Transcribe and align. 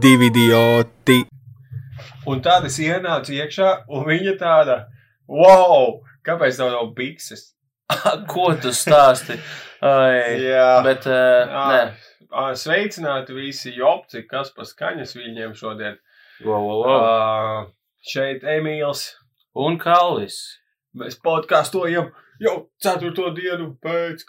divi 0.00 0.30
idioti. 0.30 1.20
Un 2.30 2.42
tad 2.44 2.66
es 2.68 2.76
ienācu 2.82 3.34
iekšā, 3.36 3.70
un 3.92 4.04
viņa 4.08 4.36
tāda, 4.40 4.76
wow, 5.28 6.00
kāpēc 6.26 6.60
tev 6.60 6.72
nav 6.74 6.92
bikses? 6.96 7.50
Ko 8.30 8.52
tu 8.60 8.72
stāsti? 8.76 9.38
Ai, 9.80 10.36
Jā, 10.44 10.80
bet, 10.86 11.08
uh, 11.08 11.54
nē. 11.72 11.82
Ā, 12.30 12.50
Sveicināti 12.54 13.34
visi 13.34 13.72
jopci, 13.74 14.22
kas 14.28 14.52
pa 14.54 14.66
skaņas 14.68 15.16
viņiem 15.18 15.56
šodien. 15.58 15.96
Wow, 16.44 16.66
wow, 16.68 16.82
wow. 16.84 17.00
Uh, 17.00 17.72
šeit 18.06 18.44
Emīls. 18.46 19.08
Un 19.58 19.80
Kalvis. 19.82 20.36
Mēs 20.94 21.18
podkāstojam 21.22 22.12
jau 22.40 22.54
ceturto 22.82 23.30
dienu 23.36 23.74
pēc 23.84 24.24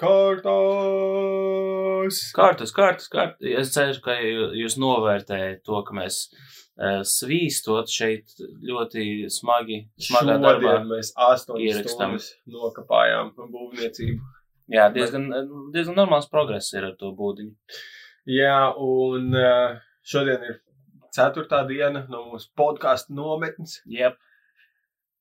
kārtas. 0.91 2.17
Kārtas, 2.35 2.71
kārtas, 2.75 3.07
kārtas. 3.11 3.51
Es 3.61 3.71
ceru, 3.75 3.99
ka 4.03 4.15
jū- 4.19 4.51
jūs 4.61 4.75
novērtējat 4.81 5.61
to, 5.67 5.81
ka 5.87 5.95
mēs 5.97 6.17
uh, 6.31 7.01
svīstot 7.07 7.87
šeit 7.91 8.25
ļoti 8.67 9.05
smagi, 9.31 9.77
smagā 10.01 10.37
darbā. 10.43 10.75
Šodien 10.77 10.89
mēs 10.91 11.13
astoņas 11.29 11.81
stundas 11.93 12.27
nokapājām 12.47 13.31
būvniecību. 13.37 14.19
Jā, 14.71 14.85
diezgan, 14.95 15.25
diezgan 15.73 15.97
normāls 15.99 16.29
progress 16.31 16.73
ir 16.73 16.85
ar 16.91 16.95
to 16.99 17.11
būdiņu. 17.17 17.55
Jā, 18.31 18.59
un 18.79 19.33
uh, 19.35 19.79
šodien 20.05 20.43
ir 20.47 20.59
ceturtā 21.15 21.63
diena 21.67 22.05
no 22.09 22.25
mūsu 22.31 22.47
podkāstu 22.57 23.13
nometnes. 23.17 23.79
Jep. 23.91 24.15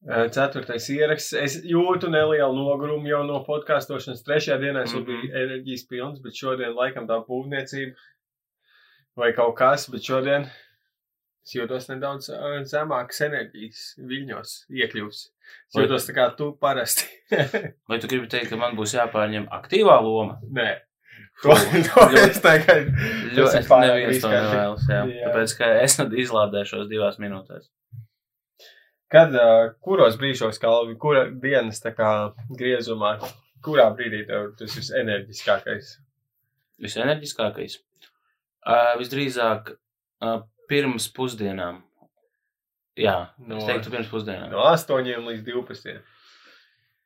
Uh, 0.01 0.31
Ceturtais 0.33 0.87
ieraksts. 0.89 1.34
Es 1.37 1.59
jūtu 1.69 2.09
nelielu 2.09 2.55
nogurumu 2.56 3.05
jau 3.11 3.20
no 3.29 3.43
podkāstošanas. 3.45 4.23
Trešajā 4.25 4.57
dienā 4.62 4.84
es 4.87 4.95
mm 4.95 4.98
Mhm. 4.98 5.11
-hmm. 5.11 5.20
biju 5.20 5.34
enerģijas 5.42 5.84
pilns, 5.91 6.20
bet 6.25 6.33
šodien 6.34 6.73
laikam 6.75 7.07
tā 7.07 7.19
būvniecība 7.27 7.92
vai 9.17 9.33
kaut 9.37 9.57
kas, 9.59 9.89
bet 9.91 10.01
šodien 10.03 10.47
es 11.45 11.55
jūtos 11.55 11.89
nedaudz 11.91 12.31
uh, 12.31 12.62
zemākas 12.65 13.20
enerģijas 13.27 13.83
viļņos 13.98 14.55
iekļūs. 14.70 15.19
Es 15.69 15.75
Vai- 15.75 15.84
jūtos 15.84 16.09
tā 16.09 16.14
kā 16.17 16.37
tu 16.37 16.53
parasti. 16.61 17.05
Vai 17.89 17.98
tu 17.98 18.07
gribi 18.09 18.27
teikt, 18.27 18.48
ka 18.51 18.57
man 18.57 18.77
būs 18.77 18.95
jāpārņem 18.97 19.48
aktīvā 19.51 20.01
loma? 20.03 20.39
Nē. 20.51 20.79
To, 21.42 21.55
to 21.55 22.17
es 22.20 22.41
tagad. 22.41 22.89
Pārāk 23.69 23.95
neviens 23.97 24.20
to 24.20 24.29
nevēlas, 24.29 24.83
jā. 24.89 24.98
Jā. 25.09 25.29
Tāpēc, 25.29 25.55
ka 25.57 25.64
es 25.85 25.95
izlādēšos 25.98 26.89
divās 26.91 27.17
minūtēs. 27.19 27.70
Kad, 29.11 29.34
kuros 29.83 30.16
brīžos, 30.20 30.61
Kalvi, 30.62 30.94
kura 31.00 31.25
dienas 31.42 31.83
kā 31.83 32.11
griezumā, 32.55 33.17
kurā 33.64 33.89
brīdī 33.97 34.22
tev 34.28 34.52
tas 34.58 34.77
ir 34.78 35.02
enerģiskākais? 35.02 35.97
Visenerģiskākais. 36.80 37.80
Uh, 38.61 38.94
visdrīzāk 39.00 39.75
uh, 39.75 40.42
pirms 40.70 41.08
pusdienām. 41.17 41.83
Jā, 43.00 43.17
no, 43.41 43.58
es 43.58 43.69
teiktu 43.69 43.92
pirms 43.92 44.08
pusdienām. 44.12 44.50
No 44.52 44.64
8 44.69 45.27
līdz 45.27 45.45
12. 45.47 46.00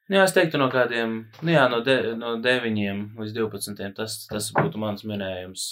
Nu, 0.04 0.18
Jā, 0.18 0.24
es 0.26 0.34
teiktu 0.36 0.58
no 0.60 0.66
kādiem, 0.68 1.22
nu 1.40 1.52
jā, 1.54 1.64
no, 1.72 1.78
de, 1.84 1.96
no 2.20 2.34
9 2.44 3.14
līdz 3.16 3.36
12. 3.38 3.94
Tas, 3.96 4.18
tas 4.28 4.50
būtu 4.52 4.80
mans 4.82 5.06
minējums, 5.08 5.70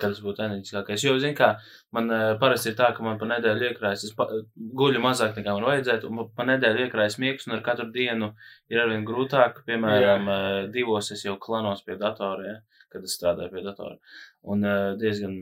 tas 0.00 0.20
būtu 0.24 0.44
enerģiskākais. 0.44 1.04
Jo, 1.06 1.14
zin 1.22 1.34
kā, 1.38 1.54
man 1.94 2.10
uh, 2.12 2.26
parasti 2.40 2.72
ir 2.72 2.76
tā, 2.78 2.90
ka 2.96 3.04
man 3.04 3.18
pa 3.20 3.28
nedēļu 3.30 3.68
iekrājas, 3.70 4.06
es 4.08 4.14
pa, 4.16 4.28
guļu 4.54 5.02
mazāk 5.04 5.38
nekā 5.38 5.56
man 5.56 5.68
vajadzētu, 5.70 6.10
un 6.10 6.30
pa 6.36 6.46
nedēļu 6.48 6.86
iekrājas 6.86 7.18
miegs, 7.22 7.48
un 7.48 7.56
ar 7.58 7.64
katru 7.66 7.90
dienu 7.94 8.32
ir 8.72 8.84
arvien 8.84 9.06
grūtāk. 9.08 9.64
Piemēram, 9.68 10.30
uh, 10.30 10.60
divos 10.74 11.12
es 11.14 11.24
jau 11.26 11.36
klanos 11.40 11.84
pie 11.86 11.98
datora, 12.00 12.46
ja, 12.48 12.84
kad 12.92 13.04
es 13.06 13.16
strādāju 13.18 13.54
pie 13.54 13.66
datora. 13.66 13.98
Un 14.54 14.64
uh, 14.66 14.92
diezgan 15.00 15.40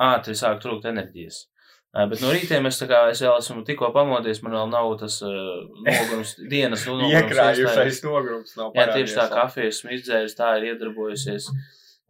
ātri 0.00 0.36
sāk 0.38 0.62
trūkt 0.62 0.88
enerģijas. 0.90 1.46
Uh, 1.90 2.04
bet 2.06 2.20
no 2.22 2.30
rītiem 2.30 2.68
es, 2.68 2.76
kā, 2.86 3.00
es 3.10 3.18
vēl 3.24 3.40
esmu 3.40 3.64
tikko 3.66 3.88
pamodies, 3.90 4.44
man 4.44 4.54
vēl 4.54 4.68
nav 4.70 4.92
tas 5.00 5.16
uh, 5.26 5.64
nogurums, 5.82 6.36
dienas 6.52 6.86
nogurums. 6.86 7.16
Iekrājušais 7.18 8.04
nogrums 8.06 8.54
nav 8.54 8.78
Jā, 8.78 8.86
tieši 8.94 9.16
tā, 9.18 9.26
kafija 9.32 9.72
esmu 9.72 9.96
izdzēris, 9.96 10.36
tā 10.38 10.52
ir 10.60 10.68
iedarbojusies. 10.70 11.50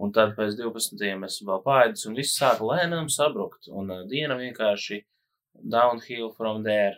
Un 0.01 0.15
tad 0.17 0.33
pēc 0.37 0.57
12. 0.57 0.97
esmu 1.27 1.51
vēl 1.51 1.63
pāēdis, 1.67 2.07
un 2.09 2.17
viss 2.17 2.39
sāk 2.41 2.63
lēnām 2.65 3.11
sabrukt. 3.13 3.69
Un 3.69 3.93
uh, 3.93 4.03
diena 4.09 4.39
vienkārši 4.39 5.03
downhill 5.75 6.31
from 6.37 6.65
there. 6.65 6.97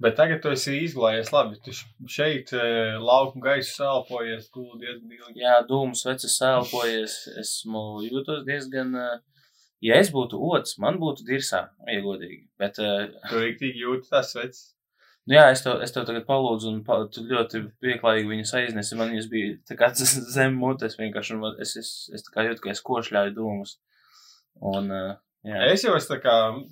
Bet 0.00 0.16
tagad 0.18 0.42
tu 0.44 0.50
esi 0.52 0.74
izglājies 0.84 1.32
labi. 1.32 1.56
Tu 1.64 1.72
šeit 2.12 2.52
uh, 2.56 2.96
lauku 3.00 3.40
gaisu 3.44 3.72
sālpojies, 3.78 4.50
guldi 4.52 4.84
diezgan 4.84 5.16
ilgi. 5.18 5.44
Jā, 5.44 5.58
dūmus 5.68 6.04
vecis 6.08 6.36
sēlpojies, 6.40 7.16
esmu 7.44 7.84
jūtos 8.04 8.44
diezgan. 8.48 8.92
Uh, 8.96 9.44
ja 9.84 10.00
es 10.00 10.12
būtu 10.12 10.40
otrs, 10.52 10.76
man 10.82 11.00
būtu 11.00 11.24
dirsā, 11.28 11.66
ja 11.88 12.00
godīgi. 12.04 12.44
Bet, 12.60 12.80
uh, 12.80 13.06
Tu 13.30 13.40
rīktīgi 13.44 13.84
jūti 13.84 14.12
tas 14.12 14.32
vecs. 14.36 14.64
Nu 15.26 15.36
jā, 15.36 15.44
es 15.52 15.62
tev, 15.64 15.80
es 15.84 15.94
tev 15.94 16.06
tagad 16.08 16.26
palūdzu, 16.28 16.72
un 16.72 16.82
pa, 16.86 17.00
tu 17.12 17.24
ļoti 17.26 17.62
pieklājīgi 17.82 18.32
viņas 18.32 18.54
aiznesi. 18.60 18.98
Man 18.98 19.12
viņas 19.14 19.30
bija 19.32 19.78
kā 19.78 19.90
zem 20.36 20.58
mutes 20.60 20.98
vienkārši, 21.00 21.38
un 21.38 21.62
es, 21.62 21.76
es, 21.80 21.92
es 22.14 22.26
kā 22.32 22.46
jūtu, 22.46 22.64
ka 22.64 22.74
es 22.74 22.84
košļāju 22.86 23.34
dūmus. 23.38 23.76
Un, 24.72 24.92
jā. 25.44 25.64
Es 25.70 25.84
jau 25.84 25.96
esmu 25.98 26.20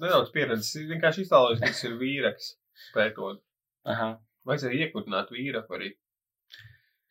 nedaudz 0.00 0.30
pieredzējis. 0.34 0.84
Es 0.84 0.92
vienkārši 0.92 1.26
iztēlojos, 1.26 1.60
ka 1.60 1.72
tas 1.72 1.84
ir 1.84 1.98
vīraks. 2.00 2.54
Pētot. 2.94 3.42
Aha. 3.90 4.14
Vajadzēja 4.48 4.86
iekurināt 4.86 5.30
vīraku 5.32 5.78
arī. 5.78 5.92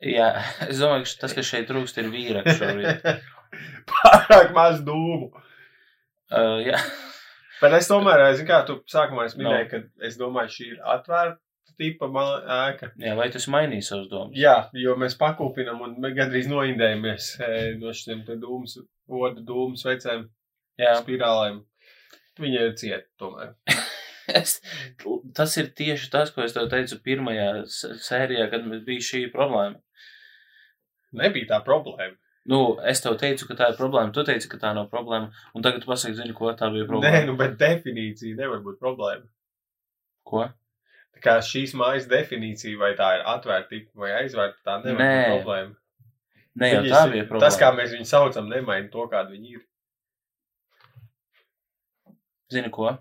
Jā, 0.03 0.30
es 0.70 0.82
domāju, 0.82 1.08
ka 1.08 1.24
tas, 1.24 1.36
kas 1.38 1.50
šeit 1.50 1.70
trūkst, 1.70 2.02
ir 2.02 2.12
šobrīd. 2.59 3.08
Pārāk 3.92 4.53
maz 4.56 4.82
dūmu. 4.86 5.30
Uh, 6.34 6.59
jā, 6.66 6.80
Bet 7.63 7.78
es 7.79 7.88
tomēr, 7.88 8.25
zinu, 8.35 8.50
kā 8.50 8.59
tu 8.68 8.78
sākumā 8.91 9.25
es 9.29 9.38
minēju, 9.40 9.63
No. 9.63 9.72
ka 9.72 10.07
es 10.09 10.19
domāju, 10.19 10.51
šī 10.57 10.69
ir 10.74 10.79
atvērta 10.96 11.40
tipa 11.79 12.06
ēka. 12.53 12.91
jā, 13.01 13.16
vai 13.18 13.29
tu 13.34 13.40
esi 13.40 13.50
mainījis 13.53 13.88
savus 13.90 14.09
domas? 14.12 14.35
Jā, 14.38 14.56
jo 14.78 14.94
mēs 15.00 15.16
pakūpinam 15.18 15.79
un 15.81 15.96
gandrīz 16.13 16.50
noindējamies 16.52 17.29
e, 17.41 17.52
no 17.81 17.94
šiem 17.97 18.22
dūmus, 18.28 18.78
odu 19.09 19.41
dūmu 19.47 19.79
svecēm, 19.79 20.28
Jā, 20.78 20.96
spirālēm. 21.02 21.63
Viņa 22.41 22.62
ir 22.68 22.72
cieta 22.81 23.06
tomēr. 23.22 23.52
es, 24.40 24.56
tas 25.38 25.57
ir 25.62 25.68
tieši 25.78 26.09
tas, 26.13 26.31
ko 26.34 26.41
es 26.46 26.56
tev 26.56 26.69
teicu 26.72 26.97
pirmajā 27.06 27.50
sērijā, 27.69 28.47
kad 28.50 28.66
mums 28.66 28.85
bija 28.88 29.06
šī 29.06 29.28
problēma. 29.34 29.78
Nebija 31.13 31.52
tā 31.52 31.59
problēma. 31.66 32.18
Nu, 32.52 32.58
es 32.92 33.00
tev 33.00 33.14
teicu, 33.22 33.46
ka 33.48 33.56
tā 33.56 33.70
ir 33.72 33.78
problēma, 33.80 34.12
tu 34.16 34.24
teici, 34.28 34.50
ka 34.52 34.58
tā 34.59 34.74
nav 34.76 34.90
problēma, 34.92 35.30
un 35.56 35.64
tagad 35.64 35.80
tu 35.84 35.88
pasaki, 35.88 36.18
zini, 36.18 36.34
ko 36.36 36.50
tā 36.59 36.68
bija 36.74 36.84
Nē, 36.84 36.90
problēma. 36.90 37.22
nu, 37.30 37.38
bet 37.40 37.54
definīcija 37.62 38.36
nevar 38.36 38.59
būt 38.66 38.81
problēma. 38.81 39.24
Ko? 40.28 40.44
Tā 41.16 41.24
kā 41.24 41.38
šīs 41.46 41.72
mājas 41.80 42.09
definīcija, 42.12 42.76
vai 42.82 42.92
tā 43.00 43.14
ir 43.20 43.24
atvērta 43.32 43.80
vai 43.96 44.12
aizvērta, 44.18 44.59
tā 44.66 44.76
nevar 44.84 45.00
Nē. 45.00 45.14
būt 45.16 45.38
problēma. 45.38 45.74
Ne 46.59 46.70
jau 46.74 46.82
Viņas 46.84 46.94
tā 46.98 47.03
bija 47.14 47.24
problēma. 47.30 47.46
Tas, 47.48 47.59
kā 47.64 47.72
mēs 47.80 47.96
viņu 47.96 48.09
saucam, 48.12 48.52
nemaina 48.52 48.92
to, 48.92 49.08
kāda 49.09 49.32
viņi 49.32 49.56
ir. 49.56 49.64
Zini, 52.53 52.70
ko? 52.76 52.92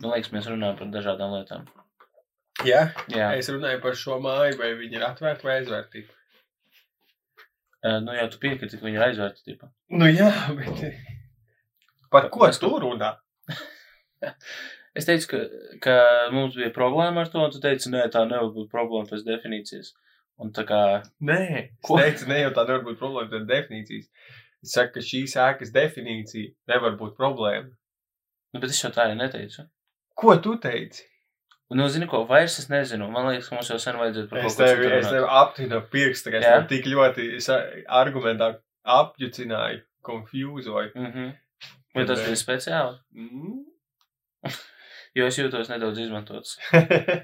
Man 0.00 0.14
liekas, 0.14 0.30
mēs 0.32 0.46
runājam 0.48 0.78
par 0.78 0.88
dažādām 0.94 1.34
lietām. 1.36 1.66
Jā, 2.64 2.86
Jā, 3.10 3.32
es 3.36 3.48
runāju 3.50 3.80
par 3.82 3.96
šo 3.98 4.20
māju, 4.22 4.54
vai 4.60 4.70
viņa 4.78 4.98
ir 5.00 5.04
atvērta 5.08 5.46
vai 5.48 5.58
aizvērta. 5.60 6.04
Uh, 7.84 7.98
nu 8.04 8.14
jau 8.16 8.28
tu 8.32 8.38
piekriti, 8.42 8.78
ka 8.80 8.86
viņi 8.86 8.98
ir 9.00 9.04
aizvērti. 9.08 9.44
Tipa. 9.50 9.70
Nu 9.90 10.06
jā, 10.10 10.30
bet 10.58 10.82
par 12.12 12.28
ko 12.32 12.46
Mēs- 12.46 12.60
tu 12.62 12.70
runā? 12.82 13.14
Es 14.94 15.06
teicu, 15.08 15.24
ka, 15.30 15.38
ka 15.80 15.92
mums 16.34 16.52
bija 16.58 16.68
problēma 16.76 17.22
ar 17.24 17.30
to, 17.32 17.40
un 17.40 17.52
tu 17.54 17.60
teici, 17.64 17.88
nē, 17.88 18.02
tā 18.12 18.26
nevar 18.28 18.50
būt 18.52 18.66
problēma 18.68 19.08
pēc 19.08 19.22
definīcijas. 19.24 19.94
Un 20.42 20.50
tā 20.52 20.66
kā, 20.68 20.80
Nē, 21.24 21.38
Ko? 21.86 21.96
es 21.96 22.04
teicu, 22.20 22.28
ne 22.28 22.42
jau 22.42 22.50
tā 22.58 22.66
nevar 22.68 22.82
būt 22.84 22.98
problēma, 23.00 23.30
tad 23.32 23.46
definīcijas. 23.48 24.10
Es 24.62 24.74
saku, 24.76 24.92
ka 24.98 25.04
šīs 25.08 25.32
ēkas 25.40 25.72
definīcija 25.72 26.52
nevar 26.74 26.98
būt 27.00 27.16
problēma. 27.16 27.70
nu, 28.52 28.60
bet 28.60 28.68
es 28.74 28.82
jau 28.84 28.90
tā 28.92 29.06
arī 29.06 29.16
neteicu. 29.16 29.64
Ko 30.14 30.36
tu 30.44 30.58
teici? 30.60 31.06
Un, 31.72 31.78
nu, 31.80 31.86
zini, 31.88 32.06
ko 32.10 32.22
vairs 32.28 32.58
es 32.60 32.68
nezinu. 32.68 33.06
Man 33.12 33.30
liekas, 33.30 33.48
ka 33.48 33.56
mums 33.56 33.70
jau 33.72 33.78
sen 33.80 33.96
vajadzētu 34.00 34.28
par 34.28 34.42
Es 34.42 34.56
kaut 34.58 34.68
ko 34.68 34.82
citu 34.82 34.98
es 34.98 35.06
tevi 35.08 35.28
aptinu 35.38 35.78
pirkstu, 35.92 36.32
ka 36.34 36.40
es 36.40 36.44
tev 36.44 36.66
tik 36.68 36.88
ļoti 36.92 37.28
argumentā 38.00 38.50
apjucināju, 38.98 39.80
konfūzoju. 40.04 40.92
Mhm. 40.98 41.30
Vai 41.96 42.04
tas 42.08 42.20
bija 42.24 42.40
speciāli? 42.40 43.00
Mm? 43.16 43.62
Jo 45.12 45.26
es 45.28 45.36
jūtos 45.36 45.68
nedaudz 45.68 45.98
izmantots. 46.00 46.54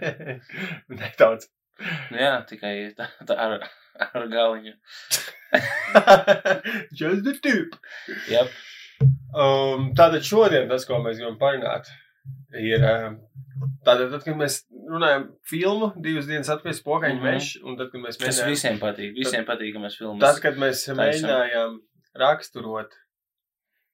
Nedaudz. 0.99 1.47
Nu, 2.11 2.19
jā, 2.21 2.35
tikai 2.45 2.73
tā, 2.99 3.06
tā 3.25 3.37
ar, 3.41 3.62
ar 4.05 4.27
galiņu. 4.29 4.75
Just 7.00 7.25
the 7.25 7.33
tip. 7.41 7.79
Jā, 8.29 8.43
Um, 9.29 9.91
tātad 9.95 10.25
šodien 10.25 10.71
tas, 10.71 10.87
ko 10.89 10.99
mēs 11.05 11.19
gribam 11.21 11.37
parunāt, 11.41 11.91
ir. 12.59 12.85
Um, 12.85 13.19
tātad, 13.87 14.09
tad, 14.13 14.23
kad 14.25 14.39
mēs 14.39 14.61
runājam 14.89 15.27
filmu, 15.49 15.91
divas 16.05 16.29
dienas 16.31 16.51
atpakaļ 16.53 16.77
spokaņu 16.79 17.19
mm 17.19 17.25
-hmm. 17.25 17.39
mežu, 17.39 17.65
un 17.65 17.77
tad, 17.81 17.91
kad 17.93 18.05
mēs 18.05 18.19
tas 18.19 18.25
mēģinājām, 18.27 18.55
visiem 18.55 18.81
patīk. 18.83 19.13
Visiem 19.17 19.49
patīk, 19.49 19.75
ka 19.75 19.85
mēs 19.85 19.99
filmas. 19.99 20.25
tad, 20.25 20.41
kad 20.45 20.61
mēs 20.63 20.85
mēģinājām 21.01 21.81
raksturot 22.19 22.95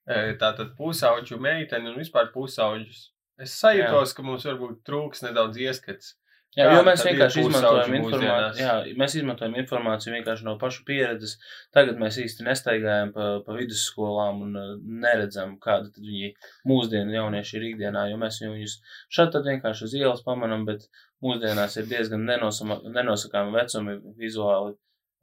e, 0.07 0.35
tātad 0.41 0.75
pusauģu 0.77 1.39
meiteni 1.41 1.91
un 1.91 1.99
vispār 1.99 2.31
pusauģus. 2.33 3.09
Es 3.41 3.57
sajūtos, 3.59 4.13
ka 4.15 4.23
mums 4.23 4.45
varbūt 4.47 4.83
trūks 4.87 5.25
nedaudz 5.25 5.59
ieskats. 5.59 6.15
Jā, 6.55 6.65
jo 6.71 6.83
mēs 6.87 7.01
vienkārši 7.03 7.41
izmantojam 7.43 7.95
informāciju. 7.97 8.61
Jā, 8.63 8.75
mēs 9.01 9.15
izmantojam 9.19 9.55
informāciju 9.59 10.13
vienkārši 10.15 10.45
no 10.47 10.53
pašu 10.61 10.85
pieredzes. 10.87 11.33
Tagad 11.75 11.97
mēs 11.99 12.15
īsti 12.23 12.45
nestaigājam 12.47 13.11
pa, 13.15 13.25
pa 13.43 13.57
vidusskolām 13.57 14.39
un 14.45 14.55
uh, 14.61 14.69
neredzam, 15.03 15.57
kāda 15.59 15.89
tad 15.91 15.99
viņi 16.05 16.29
mūsdienu 16.71 17.11
jaunieši 17.17 17.57
ir 17.59 17.67
ikdienā, 17.73 18.05
jo 18.13 18.21
mēs 18.21 18.39
viņus 18.45 18.77
šeit 19.11 19.33
tad 19.35 19.49
vienkārši 19.51 19.83
uz 19.89 19.97
ielas 19.99 20.23
pamanam, 20.23 20.63
bet 20.69 20.87
mūsdienās 21.25 21.75
ir 21.81 21.89
diezgan 21.91 22.23
nenosakāmi 22.27 23.55
vecumi 23.55 23.97
vizuāli 24.19 24.75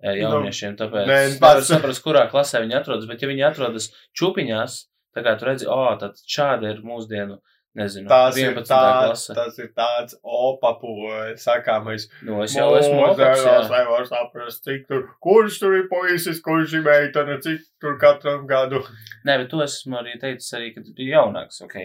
eh, 0.02 0.18
jauniešiem, 0.20 0.76
tāpēc 0.80 1.08
nē, 1.08 1.18
pats- 1.42 1.68
saprast, 1.72 2.02
kurā 2.04 2.26
klasē 2.32 2.60
viņi 2.64 2.76
atrodas, 2.80 3.08
bet 3.08 3.22
ja 3.24 3.30
viņi 3.30 3.44
atrodas 3.48 3.88
čupiņās, 4.18 4.78
tā 5.16 5.24
kā 5.24 5.36
tu 5.38 5.48
redzi, 5.48 5.68
o, 5.70 5.80
tad 6.00 6.20
šāda 6.28 6.72
ir 6.74 6.84
mūsdienu, 6.86 7.38
nezinu, 7.78 8.08
Tas 8.10 8.36
ir, 8.36 8.50
11. 8.52 8.68
tā, 8.68 8.80
klase. 9.06 9.34
tas 9.36 9.58
ir 9.62 9.68
tāds 9.76 10.16
opapu 10.22 10.92
sakāmais. 11.40 12.08
Nu, 12.26 12.42
es 12.44 12.54
jau 12.56 12.68
esmu 12.78 12.98
jā. 12.98 13.08
Mūsdienās 13.12 13.72
nevar 13.72 14.08
saprast, 14.10 14.62
cik 14.66 14.86
tur, 14.90 15.06
kurš 15.24 15.58
tur 15.62 15.76
ir 15.78 15.88
puisis, 15.92 16.40
kurš 16.44 16.76
ir 16.78 16.86
meitene, 16.86 17.38
cik 17.44 17.64
tur 17.82 17.98
katram 18.02 18.46
gadu. 18.50 18.82
Nē, 19.24 19.38
bet 19.42 19.50
to 19.52 19.62
esmu 19.64 20.00
arī 20.02 20.18
teicis, 20.20 20.52
arī, 20.58 20.72
kad 20.76 20.88
biju 20.96 21.16
jaunāks, 21.16 21.62
ok? 21.64 21.78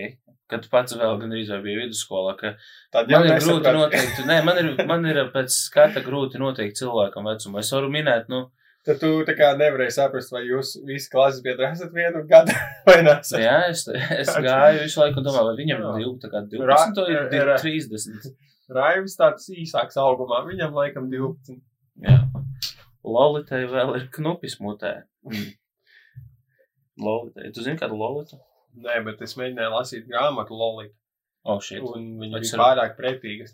Kad 0.47 0.67
pats 0.71 0.95
vēl 0.95 1.17
gandrīz 1.19 1.49
vai 1.51 1.59
bija 1.65 1.81
vidusskolā, 1.81 2.37
ka 2.39 2.53
Tad 2.95 3.09
man 3.11 3.25
ir 3.27 3.39
grūti 3.43 3.73
noteikt, 3.75 4.21
nē, 4.29 4.37
man 4.47 4.61
ir, 4.61 4.69
man 4.87 5.03
ir 5.09 5.25
pēc 5.33 5.51
skata 5.51 6.03
grūti 6.05 6.39
noteikt 6.39 6.79
cilvēkam 6.79 7.27
vecumu. 7.27 7.59
Es 7.59 7.71
varu 7.75 7.89
minēt, 7.91 8.29
nu, 8.31 8.45
Tad 8.87 8.99
tu 9.03 9.09
tā 9.27 9.33
kā 9.35 9.49
nevarēji 9.59 9.93
saprast, 9.97 10.31
vai 10.31 10.45
jūs 10.47 10.75
visi 10.87 11.09
klases 11.11 11.41
biedri 11.43 11.65
esat 11.67 11.91
vienu 11.95 12.21
gadu 12.29 12.53
vai 12.87 13.01
nesat. 13.03 13.41
jā, 13.43 13.55
es, 13.71 13.81
es 13.91 14.31
gāju 14.45 14.83
visu 14.85 15.01
laiku 15.01 15.19
un 15.19 15.25
domāju, 15.27 15.49
vai 15.49 15.57
viņam 15.59 15.81
ir 15.83 15.87
12, 16.05 16.21
tā 16.23 16.29
kā 16.31 16.41
12, 16.53 16.61
vai 16.63 17.17
Ra- 17.17 17.27
ir 17.35 17.47
ra- 17.51 17.57
30. 17.59 18.31
Raivis 18.77 19.15
tāds 19.19 19.49
īsāks 19.51 19.99
augumā, 19.99 20.39
viņam 20.47 20.73
laikam 20.75 21.09
12. 21.11 21.59
Jā. 22.07 22.17
Lolitai 23.07 23.61
vēl 23.71 23.93
ir 23.99 24.07
knupis 24.15 24.57
mutē. 24.63 24.93
Mm. 25.27 25.51
Lolitai. 26.99 27.51
Tu 27.55 27.63
zini, 27.63 27.77
kādu 27.79 27.95
lolitu? 27.99 28.39
Nē, 28.77 28.99
bet 29.05 29.21
es 29.25 29.35
mēģināju 29.39 29.73
lasīt 29.75 30.07
grāmatu 30.09 30.57
Lolita, 30.57 30.93
Oh, 31.47 31.61
shit. 31.63 31.79
un 31.79 32.09
viņa 32.19 32.41
bija 32.43 32.57
pārāk 32.59 32.97
pretīga. 32.97 33.45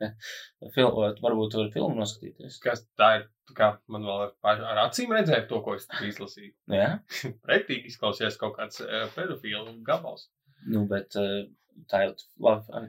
Fil, 0.74 0.88
varbūt 1.22 1.52
tu 1.54 1.60
vari 1.62 1.72
filmu 1.74 1.96
noskatīties. 2.00 2.58
Kas 2.64 2.84
tā 3.00 3.10
ir? 3.20 3.26
Kā 3.56 3.68
man 3.92 4.02
vēl 4.02 4.24
ar, 4.24 4.30
pa- 4.42 4.56
ar 4.72 4.80
acīm 4.88 5.12
redzēt 5.14 5.44
to, 5.48 5.60
ko 5.62 5.76
es 5.78 5.84
tur 5.86 6.06
izlasīju. 6.08 6.50
Jā. 6.80 6.88
Pretīgi 7.46 7.92
izklausījās 7.92 8.38
kaut 8.40 8.56
kāds 8.58 8.82
uh, 8.82 9.06
pedofilu 9.14 9.76
gabals. 9.86 10.26
Nu, 10.66 10.82
bet 10.90 11.14
uh, 11.20 11.44
tā 11.92 12.06
ir 12.08 12.14
labi 12.42 12.74
ar, 12.74 12.88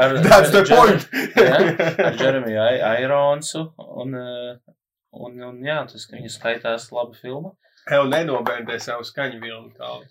ar, 0.00 0.16
That's 0.24 0.52
the 0.54 0.62
ar, 0.64 0.70
point! 0.72 1.08
jā, 1.36 2.04
ar 2.06 2.16
Jeremiju 2.20 2.60
Ai- 2.64 2.82
Aironsu. 2.94 3.66
Un, 3.76 4.16
uh, 4.16 4.76
un, 5.20 5.36
un 5.50 5.60
jā, 5.66 5.82
tas, 5.90 6.06
ka 6.08 6.16
viņa 6.16 6.32
skaitās 6.32 6.88
laba 6.96 7.12
filma. 7.18 7.52
Tev 7.90 8.06
nenobēdē 8.12 8.76
savu 8.80 9.04
skaņu 9.08 9.40
vilnu 9.42 9.74
tālu. 9.76 10.06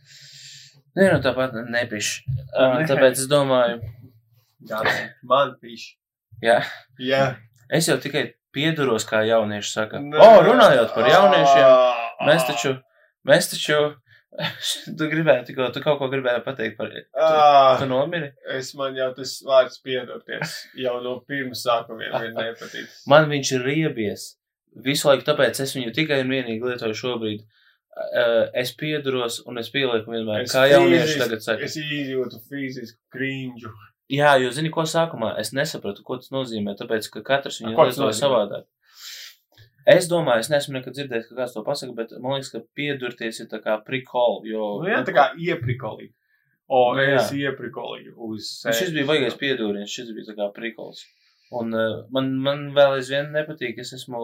Nē, 1.00 1.06
nu 1.14 1.20
tāpat 1.24 1.54
nepiši. 1.70 2.24
Uh, 2.54 2.82
tāpēc 2.90 3.24
es 3.24 3.28
domāju, 3.32 3.80
Gan 4.70 4.86
man 5.24 5.54
piši. 5.62 5.94
Jā, 6.44 6.60
Jā. 7.00 7.24
es 7.70 7.88
jau 7.90 7.98
tikai 8.02 8.34
pieduros, 8.56 9.06
kā 9.06 9.22
jaunieši 9.28 9.72
saka. 9.72 10.00
O, 10.02 10.20
oh, 10.26 10.38
runājot 10.48 10.94
par 10.96 11.08
jauniešiem, 11.10 11.74
mēs 12.28 12.48
taču, 12.50 12.72
mēs 13.30 13.52
taču, 13.52 13.78
tu 14.98 15.08
gribēji, 15.10 15.48
tikko, 15.50 15.68
tu 15.74 15.82
kaut 15.84 15.98
ko 16.00 16.08
gribēji 16.12 16.44
pateikt 16.46 16.78
par, 16.78 16.92
Ah, 17.18 17.78
tu 17.82 17.86
nomiri? 17.90 18.32
es 18.56 18.74
man 18.78 18.96
jau 18.98 19.12
tas 19.18 19.36
vārds 19.46 19.80
piedoties. 19.86 20.54
Jau 20.78 21.00
no 21.04 21.20
pirms 21.28 21.64
sākumiem 21.66 22.14
ir 22.24 22.34
nepatīk. 22.38 22.90
Man 23.10 23.30
viņš 23.32 23.54
ir 23.58 23.66
riebies. 23.66 24.28
Visu 24.86 25.10
laiku 25.10 25.26
tāpēc 25.26 25.60
es 25.66 25.74
viņu 25.76 25.94
tikai 25.98 26.22
un 26.24 26.30
vienīgi 26.30 26.62
lietoju 26.62 26.94
šobrīd. 26.98 27.42
Uh, 28.00 28.46
es 28.56 28.70
pieduros 28.80 29.42
un 29.50 29.58
es 29.60 29.68
pielieku 29.74 30.14
vienmēr, 30.14 30.46
Es 30.46 30.54
kā 30.56 30.62
jaunieši 30.70 31.02
fiziski- 31.04 31.20
tagad 31.26 31.42
saka. 31.44 31.66
Es 31.68 31.74
izjūtu 31.82 32.38
fizisku 32.48 33.00
krīņģu. 33.18 33.72
Jā, 34.10 34.34
jo 34.42 34.50
zini, 34.54 34.72
ko 34.74 34.88
sākumā 34.90 35.36
es 35.42 35.52
nesapratu, 35.54 36.02
ko 36.06 36.18
tas 36.18 36.32
nozīmē, 36.34 36.74
tāpēc, 36.80 37.12
ka 37.14 37.22
katrs 37.26 37.60
viņu 37.62 37.76
nozīmē? 37.78 38.14
savādāk. 38.18 38.66
Es 39.90 40.08
domāju, 40.10 40.44
es 40.44 40.50
neesmu 40.52 40.76
nekad 40.76 40.96
dzirdējis, 40.98 41.28
ka 41.30 41.38
kāds 41.38 41.54
to 41.56 41.64
pasaka, 41.66 41.94
bet 41.98 42.16
man 42.22 42.36
liekas, 42.36 42.52
ka 42.54 42.62
piedurties 42.78 43.40
ir 43.44 43.50
tā 43.52 43.62
kā 43.64 43.78
prikol, 43.86 44.42
jo... 44.50 44.66
Nu, 44.84 44.90
jā, 44.90 45.04
tā 45.08 45.14
kā 45.16 45.30
ieprikolīgi. 45.38 46.14
O, 46.70 46.82
Nu, 46.94 47.02
es 47.02 47.32
ieprikolīgi 47.34 48.12
uz 48.14 48.50
Un 48.70 48.76
Šis 48.78 48.92
bija 48.94 49.08
baigais 49.10 49.38
piedūriens, 49.40 49.90
šis 49.90 50.12
bija 50.14 50.28
tā 50.28 50.36
kā 50.38 50.50
prikols. 50.54 51.02
Un 51.58 51.74
uh, 51.74 52.04
man, 52.14 52.36
man 52.46 52.68
vēl 52.76 53.00
aizvien 53.00 53.32
nepatīk, 53.34 53.80
es 53.82 53.96
esmu, 53.98 54.20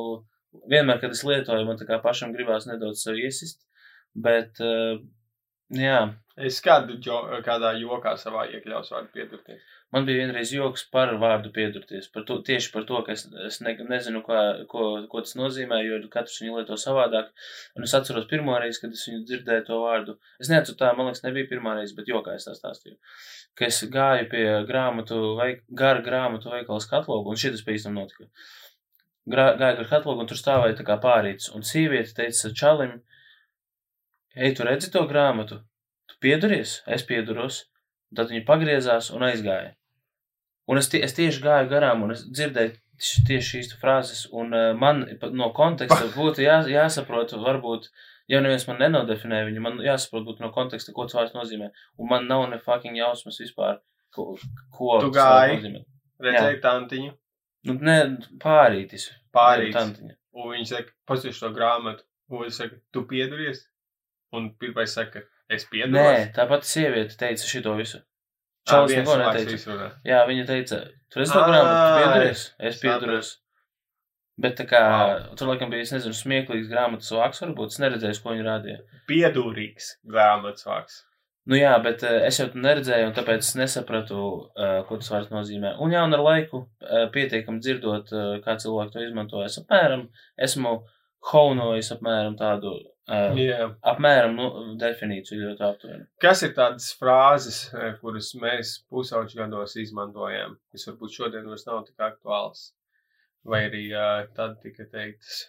vienmēr, 0.69 0.99
kad 1.01 1.15
es 1.15 1.23
lietoju, 1.25 1.65
man 1.65 1.79
tā 1.79 1.87
kā 1.89 1.97
pašam 2.03 2.35
gribās 2.35 2.67
nedaudz 2.69 3.01
sev 3.01 3.17
iesist, 3.17 3.63
bet, 4.13 4.61
uh, 4.61 4.99
jā, 5.73 6.03
Es 6.35 6.57
kādu, 6.59 6.97
jo, 6.99 7.17
kādā 7.45 7.69
jokā 7.79 8.11
savā 8.19 8.41
iekļaus 8.51 8.89
vārdu 8.91 9.07
piedurties. 9.13 9.61
man 9.95 10.03
bija 10.07 10.25
vienreiz 10.25 10.49
joks 10.51 10.81
par 10.91 11.13
vārdu 11.19 11.51
piedurties, 11.55 12.09
par 12.11 12.25
to, 12.27 12.41
tieši 12.43 12.71
par 12.73 12.83
to, 12.83 12.97
ka 13.07 13.13
es, 13.13 13.21
es 13.47 13.61
ne, 13.63 13.71
nezinu, 13.91 14.19
kā, 14.25 14.41
ko, 14.67 14.87
ko 15.07 15.21
tas 15.23 15.37
nozīmē, 15.39 15.77
jo 15.85 15.99
katrs 16.11 16.41
viņu 16.41 16.57
lieto 16.57 16.75
savādāk. 16.81 17.29
Un 17.79 17.87
es 17.87 17.93
atceros 17.95 18.25
pirmo 18.27 18.57
reizi, 18.59 18.81
kad 18.81 18.91
es 18.97 19.05
viņu 19.07 19.21
dzirdēju 19.29 19.63
to 19.69 19.77
vārdu. 19.79 20.17
Es 20.43 20.49
neatceros 20.51 20.79
tā, 20.81 20.89
man 20.97 21.07
liekas, 21.07 21.23
nebija 21.23 21.47
pirmā 21.53 21.77
reize, 21.77 21.95
bet 21.95 22.11
jokā 22.11 22.35
es 22.35 22.47
tā 22.49 22.55
stāstīju. 22.57 22.97
Ka 23.55 23.69
es 23.69 23.79
gāju 23.93 24.27
pie 24.33 24.43
grāmatu, 24.67 25.21
veik, 25.39 25.63
gara 25.83 26.03
grāmatu 26.03 26.51
veikala 26.51 26.83
skatlogu, 26.83 27.31
un 27.31 27.39
šis 27.39 27.63
pēc 27.63 27.85
tam 27.87 27.95
notika. 28.01 28.27
Grā, 29.31 29.53
gāju 29.61 29.79
gar 29.79 29.87
katlogu, 29.93 30.25
un 30.25 30.27
tur 30.33 30.41
stāvēja 30.41 30.81
tā 30.81 30.87
kā 30.91 30.99
pārīts, 30.99 31.47
un 31.55 31.63
sieviete 31.63 32.11
teica 32.19 32.51
čalim, 32.51 32.99
ej, 34.35 34.57
tu 34.59 34.67
redzi 34.67 34.91
to 34.91 35.05
grāmatu? 35.07 35.61
Tu 36.15 36.21
pieduries? 36.23 36.79
Es 36.87 37.03
pieduros. 37.07 37.65
Un 38.11 38.21
tad 38.21 38.31
viņa 38.31 38.45
pagriezās 38.47 39.11
un 39.11 39.25
aizgāja. 39.27 39.73
Un 40.71 40.79
es, 40.81 40.87
tie, 40.89 41.01
es 41.05 41.13
tieši 41.13 41.43
gāju 41.43 41.69
garām, 41.69 42.05
un 42.07 42.15
es 42.15 42.23
dzirdēju 42.25 42.77
tieši 43.27 43.49
šīs 43.49 43.73
frāzes, 43.81 44.23
un 44.33 44.55
uh, 44.55 44.69
man 44.79 45.03
no 45.35 45.51
konteksta 45.53 46.07
būtu 46.15 46.45
jā, 46.45 46.61
jāsaprot, 46.71 47.35
varbūt, 47.43 47.89
ja 48.31 48.39
neviens 48.41 48.65
man 48.69 48.79
nenodefinē 48.81 49.43
viņu, 49.49 49.61
man 49.61 49.83
jāsaprot 49.83 50.25
būtu 50.29 50.45
no 50.45 50.49
konteksta, 50.55 50.95
ko 50.95 51.05
tas 51.05 51.19
vārds 51.19 51.35
nozīmē. 51.35 51.69
Un 51.99 52.09
man 52.09 52.25
nav 52.31 52.47
ne 52.49 52.61
fucking 52.63 52.97
jausmas 52.97 53.37
vispār, 53.43 53.77
ko, 54.15 54.31
ko 54.73 54.97
Tu 55.03 55.11
gāji? 55.13 55.83
Redzēju 56.23 56.63
tantiņu, 56.63 57.13
Nu, 57.65 57.73
ne, 57.81 57.95
pārītis. 58.41 59.07
Pārītis. 59.33 59.75
Tantiņa. 59.75 60.15
un 60.37 60.51
viņš 60.53 60.71
saka, 60.73 60.93
pasties 61.09 61.39
to 61.41 61.49
grāmatu. 61.55 62.05
Un 62.29 62.43
viņš 62.43 62.59
saka, 62.59 62.77
tu 62.93 63.05
pieduries? 63.09 63.63
Un 64.35 64.51
pirmais 64.61 64.93
saka, 64.93 65.23
es 65.49 65.65
Nē, 65.65 65.71
pieduros. 65.71 66.27
tāpat 66.35 66.67
sieviete 66.67 67.17
teica 67.19 67.49
šito 67.49 67.73
visu. 67.77 68.01
Ā, 68.65 68.69
Čalis 68.71 68.95
neko 68.97 69.17
neteica. 69.21 69.89
Jā, 70.07 70.21
viņa 70.29 70.45
teica, 70.49 70.83
tu 71.13 71.21
Ā, 71.21 71.25
grāmatu, 71.31 71.73
tu 71.79 71.97
pieduries, 72.01 72.45
es 72.59 72.79
pieduros. 72.81 73.33
Bet 74.41 74.57
tā 74.59 74.65
kā, 74.67 74.81
Vau. 74.83 75.35
tur 75.39 75.47
laikam 75.53 75.69
bija, 75.71 75.85
es 75.85 75.93
nezinu, 75.95 76.15
smieklīgs 76.17 76.67
grāmatas 76.67 77.11
vāks, 77.15 77.39
varbūt 77.45 77.71
es 77.71 77.79
neredzēju, 77.79 78.21
ko 78.23 78.33
viņi 78.33 78.47
rādīja. 78.47 78.79
Piedūrīgs 79.07 79.93
grāmatas 80.11 80.67
vārds. 80.67 80.97
Nu 81.45 81.59
jā, 81.59 81.71
bet 81.85 82.01
uh, 82.03 82.17
es 82.25 82.39
jau 82.41 82.47
to 82.49 82.59
neredzēju, 82.59 83.11
un 83.11 83.15
tāpēc 83.15 83.45
es 83.45 83.53
nesapratu, 83.55 84.17
uh, 84.49 84.79
ko 84.89 84.97
tas 84.99 85.11
vārds 85.13 85.31
nozīmē. 85.31 85.75
Un 85.79 85.93
jā, 85.93 86.01
un 86.03 86.17
ar 86.17 86.23
laiku 86.25 86.63
uh, 86.65 87.05
pietiekami 87.13 87.61
dzirdot, 87.61 88.11
uh, 88.11 88.31
kā 88.43 88.57
cilvēki 88.59 88.95
to 88.95 89.03
izmanto, 89.05 89.43
es 89.45 89.59
apmēram 89.61 90.07
esmu 90.41 90.79
haunojis 91.31 91.93
apmēram 91.95 92.35
tādu, 92.39 92.73
uh, 93.09 93.39
Jā. 93.39 93.71
apmēram 93.93 94.37
nu, 94.37 94.51
definīciju 94.81 95.49
ļoti 95.49 95.67
aptuveni. 95.69 96.07
Kas 96.21 96.43
ir 96.47 96.53
tādas 96.57 96.91
frāzes, 96.99 97.63
kuras 98.01 98.31
mēs 98.41 98.77
pusauģu 98.89 99.41
gados 99.43 99.75
izmantojam, 99.81 100.57
kas 100.71 100.87
varbūt 100.91 101.19
šodien 101.19 101.49
vairs 101.49 101.67
nav 101.69 101.83
tik 101.89 102.07
aktuāls? 102.11 102.71
Vai 103.45 103.67
arī 103.67 103.87
uh, 103.93 104.23
tad 104.33 104.57
tika 104.63 104.87
teiktas, 104.89 105.43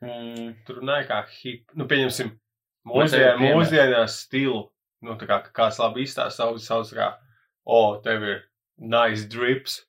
Mm, 0.00 0.54
tur 0.64 0.78
runāja 0.80 1.04
kā 1.10 1.16
hip, 1.42 1.66
nu 1.76 1.84
pieņemsim, 1.88 2.30
ir 2.32 2.88
mūsdien, 2.88 3.42
mūsdienās 3.42 4.22
stilu, 4.24 4.62
nu 5.04 5.16
tā 5.20 5.26
kā 5.28 5.40
kāds 5.56 5.80
labi 5.82 6.06
izstāsta 6.06 6.46
savu 6.46 6.62
savus 6.64 6.94
kā, 6.96 7.10
o, 7.68 7.80
tev 8.04 8.24
ir 8.24 8.38
nice 8.80 9.28
drips, 9.28 9.82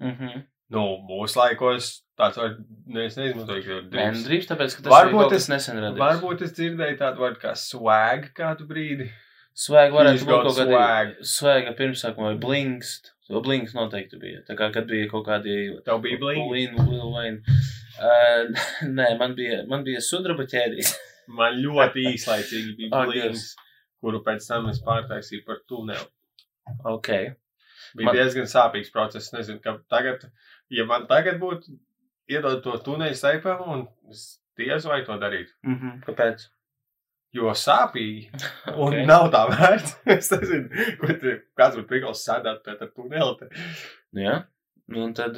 mm 0.00 0.14
-hmm. 0.14 0.46
nu 0.72 0.84
mūsu 1.10 1.36
laikos 1.36 1.90
tāds 2.18 2.38
var, 2.40 2.56
ne, 2.86 3.06
neizmantoju, 3.06 3.78
drīz 3.92 4.48
tāpēc, 4.50 4.76
ka 4.78 4.84
tas 4.86 4.92
Varbūt 4.94 5.34
es- 5.36 5.48
nesen 5.52 5.78
radīts. 5.82 6.02
Varbūt 6.02 6.42
es 6.46 6.52
dzirdēju 6.58 6.98
tādu 7.00 7.24
vārdu 7.24 7.42
kā 7.44 7.54
swag 7.56 8.28
kādu 8.36 8.66
brīdi. 8.68 9.08
Svēga 9.58 9.90
varētu 9.96 10.26
būt 10.26 10.44
kaut 10.46 10.58
kāda 10.60 10.74
swag. 10.74 11.14
svēga 11.34 11.72
pirmsākuma 11.78 12.32
vai 12.32 12.36
blinkst. 12.42 13.12
To 13.28 13.40
blinks 13.44 13.74
noteikti 13.76 14.16
bija. 14.22 14.40
Tā 14.48 14.54
kā, 14.56 14.70
kad 14.72 14.86
bija 14.88 15.08
kaut 15.10 15.26
kādi 15.26 15.56
Tev 15.84 15.98
bija 16.00 16.16
blink? 16.20 16.46
Lin, 16.52 16.76
Lil 16.88 17.10
Wayne. 17.12 17.42
Uh, 17.98 18.54
nē, 18.86 19.08
man 19.18 19.34
bija, 19.36 19.64
man 19.68 19.82
bija 19.84 20.00
sudraba 20.00 20.46
ķēdīs. 20.48 20.94
Man 21.28 21.58
ļoti 21.60 22.06
īslaicīgi 22.14 22.76
bija 22.78 23.02
blinks. 23.10 23.50
kuru 24.00 24.22
pēc 24.24 24.46
tam 24.48 24.68
es 24.70 24.78
pārtaisīju 24.86 25.44
par 25.44 25.58
tuneli. 25.68 26.06
Ok. 26.86 27.08
Bija 27.98 28.06
man... 28.06 28.14
diezgan 28.16 28.46
sāpīgs 28.48 28.92
process. 28.94 29.32
Nezinu, 29.34 29.60
ka 29.60 29.74
tagad, 29.90 30.28
ja 30.70 30.86
man 30.88 31.06
tagad 31.10 31.40
būtu 31.42 31.74
iedod 32.28 32.62
to 32.64 32.76
tuneli 32.84 33.16
seipam, 33.18 33.64
un 33.72 33.86
es 34.12 34.38
diez 34.58 34.84
vai 34.88 35.02
to 35.06 35.16
darītu. 35.20 35.52
Mhm. 35.66 35.98
Kāpēc? 36.06 36.46
Jo 37.36 37.50
sāpīgi, 37.52 38.28
un 38.72 38.72
Ok. 38.72 38.86
okay. 38.88 39.06
nav 39.08 39.26
tā 39.34 39.42
vērts. 39.50 39.96
es 40.16 40.30
nezinu, 40.32 40.68
ko 41.02 41.12
te, 41.20 41.34
kāds 41.58 41.76
būtu 41.76 41.88
prikals 41.90 42.22
sēdēt 42.24 42.62
pie 42.64 42.76
tā 42.80 42.88
tuneli. 42.88 43.34
te. 43.42 43.50
Nu, 44.16 44.22
jā. 44.24 44.38
Nu, 44.88 45.02
un 45.04 45.12
tad, 45.12 45.36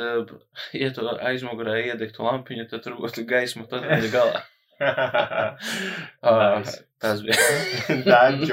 ja 0.79 0.91
tu 0.95 1.03
aizmugurē 1.27 1.81
iedegtu 1.89 2.23
lampiņu, 2.23 2.69
tad 2.71 2.85
tur 2.85 2.95
būtu 3.01 3.25
gaisma, 3.27 3.65
tad 3.67 3.83
ir 3.97 4.07
galā. 4.15 4.45
Uh, 4.81 6.59
Nice. 6.61 6.77
tas 7.03 7.21
bija. 7.23 7.35
Nice. 7.89 8.53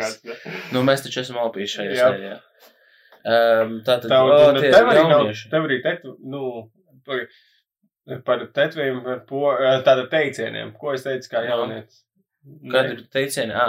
kāds, 0.00 0.24
ne? 0.24 0.34
Nu, 0.74 0.80
mēs 0.88 1.04
taču 1.04 1.20
esam 1.22 1.38
opīši 1.44 1.74
šajā 1.76 1.92
Jā. 1.92 2.08
sērijā. 2.08 2.38
Um, 3.28 3.76
tā 3.86 3.98
tad, 4.00 4.08
Tev, 4.10 4.30
o, 4.32 4.40
nu, 4.56 4.62
tev 4.64 4.88
arī 4.88 5.04
nav, 5.10 5.28
tev 5.52 5.68
arī 5.68 5.78
tetu, 5.84 6.14
nu, 6.32 6.42
par- 8.24 8.46
tetviem, 8.56 9.02
par 9.04 9.20
po, 9.28 9.42
tāda 9.86 10.06
teicieniem, 10.12 10.72
ko 10.78 10.92
es 10.96 11.04
teicu 11.04 11.28
kā 11.34 11.42
Jā. 11.44 11.50
jaunietis. 11.56 12.02
Kad 12.72 12.86
ir 12.94 13.02
teicieni, 13.12 13.52
ā, 13.52 13.66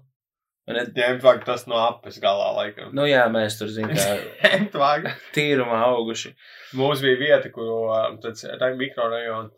vai 0.68 0.76
Ne, 0.78 0.86
ņemt 0.96 1.22
vāk 1.26 1.44
tas 1.46 1.66
no 1.68 1.76
apes 1.76 2.20
galā, 2.22 2.52
laikam. 2.56 2.94
nu 2.94 3.02
jā, 3.10 3.26
mēs 3.34 3.58
tur, 3.60 3.68
zin, 3.68 3.90
kā 3.90 4.20
Ņemt 4.54 4.72
vāk. 4.80 5.10
tīrumā 5.36 5.80
auguši. 5.90 6.34
Mums 6.80 7.02
bija 7.02 7.18
vieta, 7.20 7.50
kur 7.52 7.90
um, 7.92 8.18
tāds 8.24 8.46
tā 8.46 8.70
mikrorajona, 8.78 9.50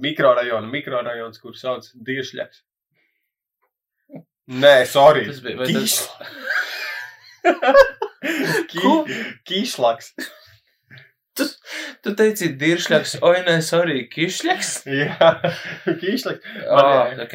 mikrorajona, 0.00 0.70
mikrorajons, 0.72 1.38
kur 1.42 1.52
sauc 1.58 1.90
Dīršļaks. 2.06 2.62
Nē, 4.54 4.74
sorry. 4.86 5.26
Tas 5.26 5.40
bija, 5.44 5.56
tas, 5.68 5.98
Ko? 8.74 8.94
Kīšlaks. 9.48 10.12
tu 12.04 12.14
teici 12.14 12.52
diršļaks, 12.60 13.16
oi, 13.26 13.40
nē, 13.46 13.56
sorry, 13.66 14.04
kišļaks? 14.12 14.72
Jā, 15.02 15.30
kīšlaks. 16.02 16.52
Oh, 16.70 17.10
ok. 17.24 17.34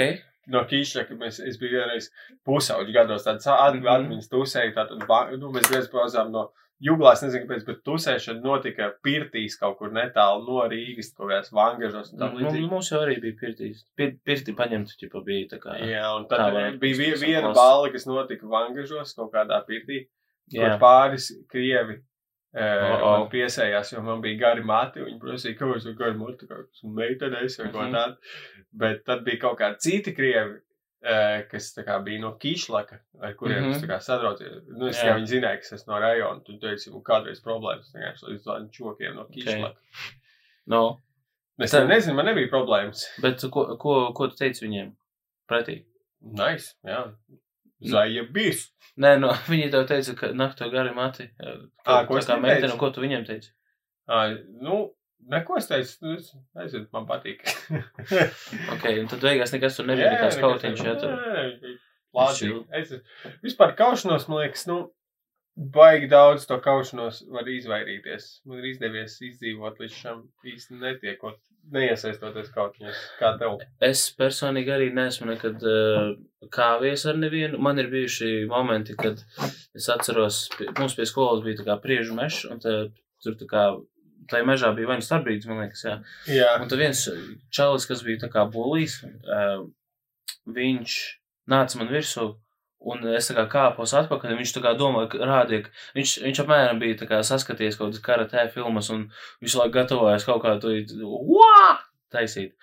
no 0.49 0.63
Kīšļaka 0.69 1.17
mēs, 1.19 1.41
es 1.45 1.59
biju 1.61 1.77
vienreiz 1.81 2.07
pusauģi 2.47 2.95
gados, 2.95 3.25
tāds 3.27 3.49
at, 3.51 3.75
Mhm. 3.75 3.89
atmiņas 3.95 4.31
tusēju, 4.31 4.73
tātad, 4.77 5.03
nu, 5.37 5.51
mēs 5.53 5.69
reiz 5.73 5.91
pauzām 5.91 6.31
no 6.33 6.49
Juglās, 6.79 7.19
nezinu, 7.19 7.43
kāpēc, 7.43 7.65
bet 7.67 7.79
tusēšana 7.83 8.39
notika 8.39 8.85
pirtīs 9.03 9.57
kaut 9.59 9.73
kur 9.81 9.89
netālu 9.91 10.45
no 10.47 10.61
Rīgas, 10.71 11.09
kaut 11.11 11.27
kādās 11.27 11.49
vangažos 11.51 12.13
un 12.13 12.21
tā 12.21 12.29
Nu, 12.31 12.39
līdzīgi. 12.39 12.69
Mums 12.71 12.91
jau 12.93 13.01
arī 13.03 13.17
bija 13.19 13.35
pirtīs. 13.41 13.81
Pir, 13.99 14.13
pirti 14.23 14.53
paņemtu, 14.55 14.95
ķipa 15.01 15.19
bija 15.25 15.49
tā 15.51 15.59
kā. 15.59 15.75
Jā, 15.83 16.05
un 16.15 16.29
tad 16.31 16.39
Tā 16.39 16.79
bija 16.79 17.17
viena 17.19 17.51
balva, 17.51 17.91
kas 17.91 18.07
notika 18.07 18.47
vangažos 18.47 19.11
kaut 19.17 19.33
kādā 19.35 19.59
pirtī, 19.67 20.05
Jā. 20.53 20.77
kur 20.77 20.79
pāris 20.85 21.31
krievi 21.51 22.01
Uh, 22.49 22.97
O-o. 22.97 23.09
man 23.19 23.27
piesējās, 23.29 23.91
jo 23.93 24.01
man 24.01 24.21
bija 24.23 24.39
gari 24.39 24.63
mati. 24.65 24.99
Viņi 25.05 25.19
prasīja, 25.21 25.55
ka 25.55 25.67
es 25.75 25.83
esmu 25.85 25.91
gari 25.99 26.15
mati, 26.17 26.47
kā 26.49 26.55
esmu 26.63 26.95
meitenēs 26.97 27.59
vai 27.59 27.67
ko 27.71 27.83
Mhm. 27.83 27.91
tādu. 27.93 28.15
Bet 28.73 29.03
tad 29.05 29.23
bija 29.23 29.37
kaut 29.39 29.59
kādi 29.59 29.77
citi 29.77 30.15
krievi, 30.17 30.55
uh, 31.05 31.43
kas 31.51 31.67
kā 31.77 31.99
bija 32.03 32.19
no 32.21 32.31
Kišlaka, 32.41 32.97
ar 33.21 33.35
kuriem 33.35 33.67
Mhm. 33.67 33.71
es 33.75 33.83
tā 33.83 33.87
kā 33.91 33.99
sadraudzījos. 34.01 34.65
Nu, 34.67 34.87
es 34.87 34.97
Jā. 34.97 35.11
jau 35.13 35.19
zināju, 35.29 35.59
ka 35.61 35.67
es 35.67 35.71
esmu 35.73 35.93
no 35.93 35.99
rajona. 36.01 36.43
Tu 36.43 36.57
teici, 36.57 36.89
man 36.91 37.03
kādreiz 37.03 37.39
problēmas 37.45 37.93
vienkārši 37.93 38.29
līdz 38.31 38.43
tādiem 38.43 38.71
čokiem 38.71 39.13
no 39.15 39.25
Kišlaka. 39.25 39.75
No, 40.65 40.99
Es 41.61 41.71
Tā- 41.71 41.85
nezinu, 41.87 42.15
man 42.15 42.25
nebija 42.25 42.49
problēmas. 42.49 43.05
bet 43.21 43.37
ko, 43.51 43.77
ko, 43.77 44.11
ko 44.11 44.27
tu 44.27 44.35
teici 44.37 44.65
viņiem? 44.65 44.95
Pretī. 45.47 45.83
Nice, 46.23 46.73
jā. 46.83 47.13
Zaļa 47.85 48.25
bijis. 48.35 48.67
Nē, 48.99 49.15
no, 49.21 49.31
viņi 49.51 49.71
tev 49.73 49.87
teica, 49.89 50.15
ka 50.19 50.31
nakto 50.35 50.69
gari 50.73 50.93
mati. 50.95 51.29
Ā, 51.39 52.03
ko 52.07 52.19
tā 52.19 52.33
kā 52.33 52.39
meitene, 52.43 52.75
ko 52.79 52.91
tu 52.95 53.03
viņiem 53.03 53.27
teici? 53.27 53.53
Uh, 54.09 54.39
nu, 54.63 54.79
neko 55.31 55.59
es 55.59 55.69
teicu, 55.69 55.93
nu, 56.05 56.15
es 56.17 56.33
nezinu, 56.57 56.89
man 56.95 57.07
patīk. 57.09 57.45
Ok, 58.73 58.85
un 58.95 59.07
tad 59.11 59.21
beigās 59.23 59.53
nekas 59.53 59.77
tur 59.77 59.87
nebija 59.89 60.09
nekas 60.15 60.39
kautiņš, 60.41 60.83
ja 60.85 60.95
tur. 60.99 61.13
Nē, 61.15 61.35
nē, 61.35 61.45
bija. 61.63 61.77
Chill. 62.33 62.63
Es, 62.73 62.89
vispār 63.45 63.75
kaušanos, 63.77 64.25
man 64.31 64.41
liekas, 64.41 64.63
nu, 64.65 64.79
baigi 65.59 66.07
daudz 66.11 66.45
to 66.47 66.55
kaušanos 66.63 67.23
var 67.33 67.47
izvairīties. 67.51 68.27
Man 68.47 68.61
ir 68.61 68.69
izdevies 68.71 69.17
izdzīvot 69.27 69.81
līdz 69.83 69.95
šam 69.97 70.21
īsti 70.47 70.77
netiekot, 70.79 71.35
neiesaistoties 71.75 72.49
kaušanos, 72.55 73.01
kā 73.19 73.33
tev. 73.41 73.57
Es 73.83 74.05
personīgi 74.17 74.71
arī 74.71 74.87
neesmu 74.95 75.27
nekad 75.33 75.65
uh, 75.67 76.13
kāvies 76.55 77.03
ar 77.11 77.19
nevienu. 77.19 77.59
Man 77.61 77.81
ir 77.83 77.91
bijuši 77.91 78.45
momenti, 78.49 78.95
kad 78.99 79.19
es 79.75 79.89
atceros, 79.91 80.45
pie- 80.57 80.71
mums 80.79 80.95
pie 80.97 81.05
skolas 81.09 81.43
bija 81.45 81.59
tā 81.59 81.67
kā 81.67 81.77
priežu 81.83 82.15
mešs, 82.17 82.45
un 82.53 82.63
tā, 82.63 82.75
tur 83.23 83.35
tā 83.41 83.49
kā, 83.51 83.65
tai 84.31 84.41
mežā 84.47 84.71
bija 84.77 84.95
nu 84.95 85.03
starpbrīdis, 85.03 85.49
man 85.51 85.65
liekas, 85.65 85.83
jā. 85.85 85.97
Jā, 86.39 86.53
Un 86.61 86.71
tad 86.71 86.79
viens 86.79 87.03
čalis, 87.51 87.85
kas 87.89 88.05
bija 88.07 88.23
tā 88.23 88.31
kā 88.31 88.47
bulīs, 88.53 89.01
uh, 89.27 89.67
viņš 90.49 90.95
nāca 91.51 91.79
man 91.81 91.91
virsū, 91.91 92.31
un 92.79 93.03
es 93.11 93.29
kā 93.35 93.45
kāpos 93.51 93.93
atpakaļ, 93.97 94.37
viņš 94.39 94.53
tā 94.55 94.61
kā 94.63 94.73
domāja, 94.79 95.09
ka 95.11 95.27
rādīja, 95.27 95.65
ka 95.65 95.73
viņš, 95.97 96.13
viņš 96.25 96.43
apmēram 96.43 96.79
bija 96.81 97.09
kā 97.09 97.21
saskaties 97.27 97.79
kaut 97.79 97.91
kādas 97.91 98.03
karatē 98.05 98.45
filmas, 98.53 98.91
un 98.93 99.09
visu 99.43 99.59
laiku 99.59 99.75
gatavojas 99.75 100.27
kaut 100.27 100.43
kā 100.45 100.55
to 100.63 100.75
taisīt. 102.13 102.55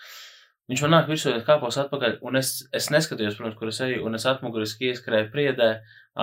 Viņš 0.66 0.82
man 0.82 0.96
nāk 0.96 1.10
virsū, 1.10 1.36
kāpos 1.46 1.76
atpakaļ, 1.78 2.16
un 2.26 2.40
es, 2.40 2.56
es 2.74 2.88
neskatījos, 2.90 3.36
protams, 3.38 3.58
kur 3.58 3.70
es 3.70 3.78
eju, 3.84 4.00
un 4.08 4.18
es 4.18 4.26
atmuguriski 4.26 4.90
ieskrēju 4.90 5.28
priedē, 5.30 5.68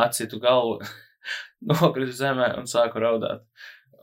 atsitu 0.04 0.42
galvu, 0.44 0.82
nokritu 1.70 2.16
zemē 2.18 2.50
un 2.60 2.68
sāku 2.68 3.00
raudāt. 3.04 3.46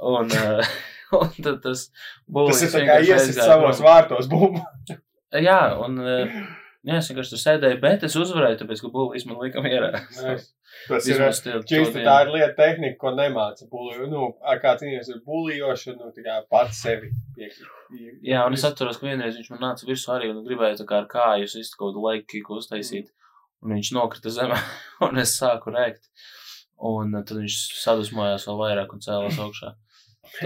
Un, 0.01 0.33
uh, 0.33 0.73
un 1.21 1.35
tad 1.45 1.61
tas 1.67 1.91
bulīs 2.25 2.63
tas 2.63 2.71
ir 2.71 2.73
tā 2.79 2.87
kā 2.87 2.97
aizgāja 3.03 3.51
savos 3.51 3.83
vārtos, 3.85 4.31
bum. 4.33 4.57
Jā, 5.37 5.61
un 5.85 6.01
uh, 6.01 6.41
jā, 6.87 6.97
es 7.01 7.09
vienkārši 7.11 7.35
tur 7.35 7.41
sēdēju, 7.43 7.79
bet 7.83 8.05
es 8.09 8.17
uzvarēju, 8.17 8.59
tāpēc, 8.63 8.81
ka 8.85 8.91
būvīs 8.95 9.27
man 9.29 9.41
lika 9.43 9.63
mierā. 9.65 9.91
Tas 10.89 11.07
ir 11.11 11.19
dienu. 11.67 12.05
tā 12.07 12.15
ir 12.25 12.29
lieta 12.31 12.55
tehnika, 12.57 12.97
ko 13.03 13.11
nemāca. 13.17 13.67
Bulī, 13.73 14.05
nu, 14.09 14.29
kā 14.63 14.77
cīnīties 14.79 15.11
ar 15.13 15.19
bulījošanu, 15.27 15.99
nu, 15.99 16.13
tā 16.15 16.23
kā 16.25 16.37
pats 16.49 16.79
sevi 16.85 17.11
piekrīt. 17.37 17.67
Jā, 18.23 18.45
un 18.47 18.55
es 18.55 18.65
atceros, 18.65 19.01
ka 19.01 19.09
vienreiz 19.09 19.35
viņš 19.37 19.51
man 19.51 19.65
nāca 19.67 19.89
virsū 19.89 20.13
arī 20.15 20.31
un 20.31 20.45
gribēja 20.47 20.79
tā 20.81 20.87
kā 20.89 21.01
ar 21.03 21.09
kāju 21.11 21.49
izsist 21.51 21.75
kaut 21.77 21.91
kādu 21.93 22.05
laiku 22.07 22.29
kiku 22.37 22.61
uztaisīt. 22.63 23.11
Un 23.67 23.75
viņš 23.77 23.91
nokrita 23.99 24.31
zemē, 24.33 24.57
un 25.09 25.19
es 25.21 25.35
sāku 25.43 25.75
rēkt. 25.75 26.07
Un 26.81 27.13
uh, 27.19 27.25
tad 27.27 27.43
viņš 27.43 27.59
sadusmojās 27.83 28.47
vēl 28.49 28.61
vairāk 28.63 28.95
un 28.97 29.03
cēlās 29.05 29.41
augšā. 29.43 29.75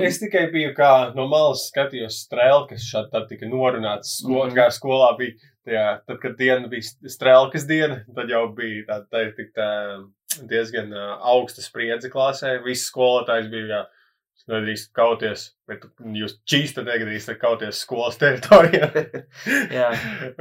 Es 0.01 0.17
tikai 0.17 0.47
biju 0.49 0.71
kā 0.73 0.91
no 1.15 1.27
malas 1.29 1.67
skatījos 1.69 2.23
strēlkas, 2.25 2.87
šādi 2.89 3.11
tad 3.13 3.27
tika 3.29 3.45
norunāts 3.51 4.15
skol, 4.23 4.47
Mhm. 4.49 4.55
kā 4.57 4.71
skolā 4.73 5.11
bija. 5.19 5.35
Tajā, 5.65 5.85
tad, 6.07 6.19
kad 6.21 6.35
diena 6.37 6.69
bija 6.69 6.85
strēlkas 7.09 7.65
diena, 7.69 8.03
tad 8.15 8.29
jau 8.29 8.43
bija 8.57 8.85
tā, 8.91 9.01
tā, 9.09 9.23
tā, 9.39 9.47
tā 9.57 9.69
diezgan 10.51 10.93
augsta 11.25 11.63
spriedze 11.65 12.11
klasē. 12.13 12.59
Visi 12.67 12.85
skolotājs 12.91 13.49
bija, 13.53 13.69
jā, 13.71 13.83
nedrīkst 14.51 14.91
kauties, 14.93 15.43
bet 15.71 15.87
jūs 16.19 16.35
čīsta 16.45 16.83
negadīsiet 16.85 17.39
kauties 17.41 17.79
skolas 17.81 18.19
teritorijā. 18.21 18.91
Jā. 19.79 19.87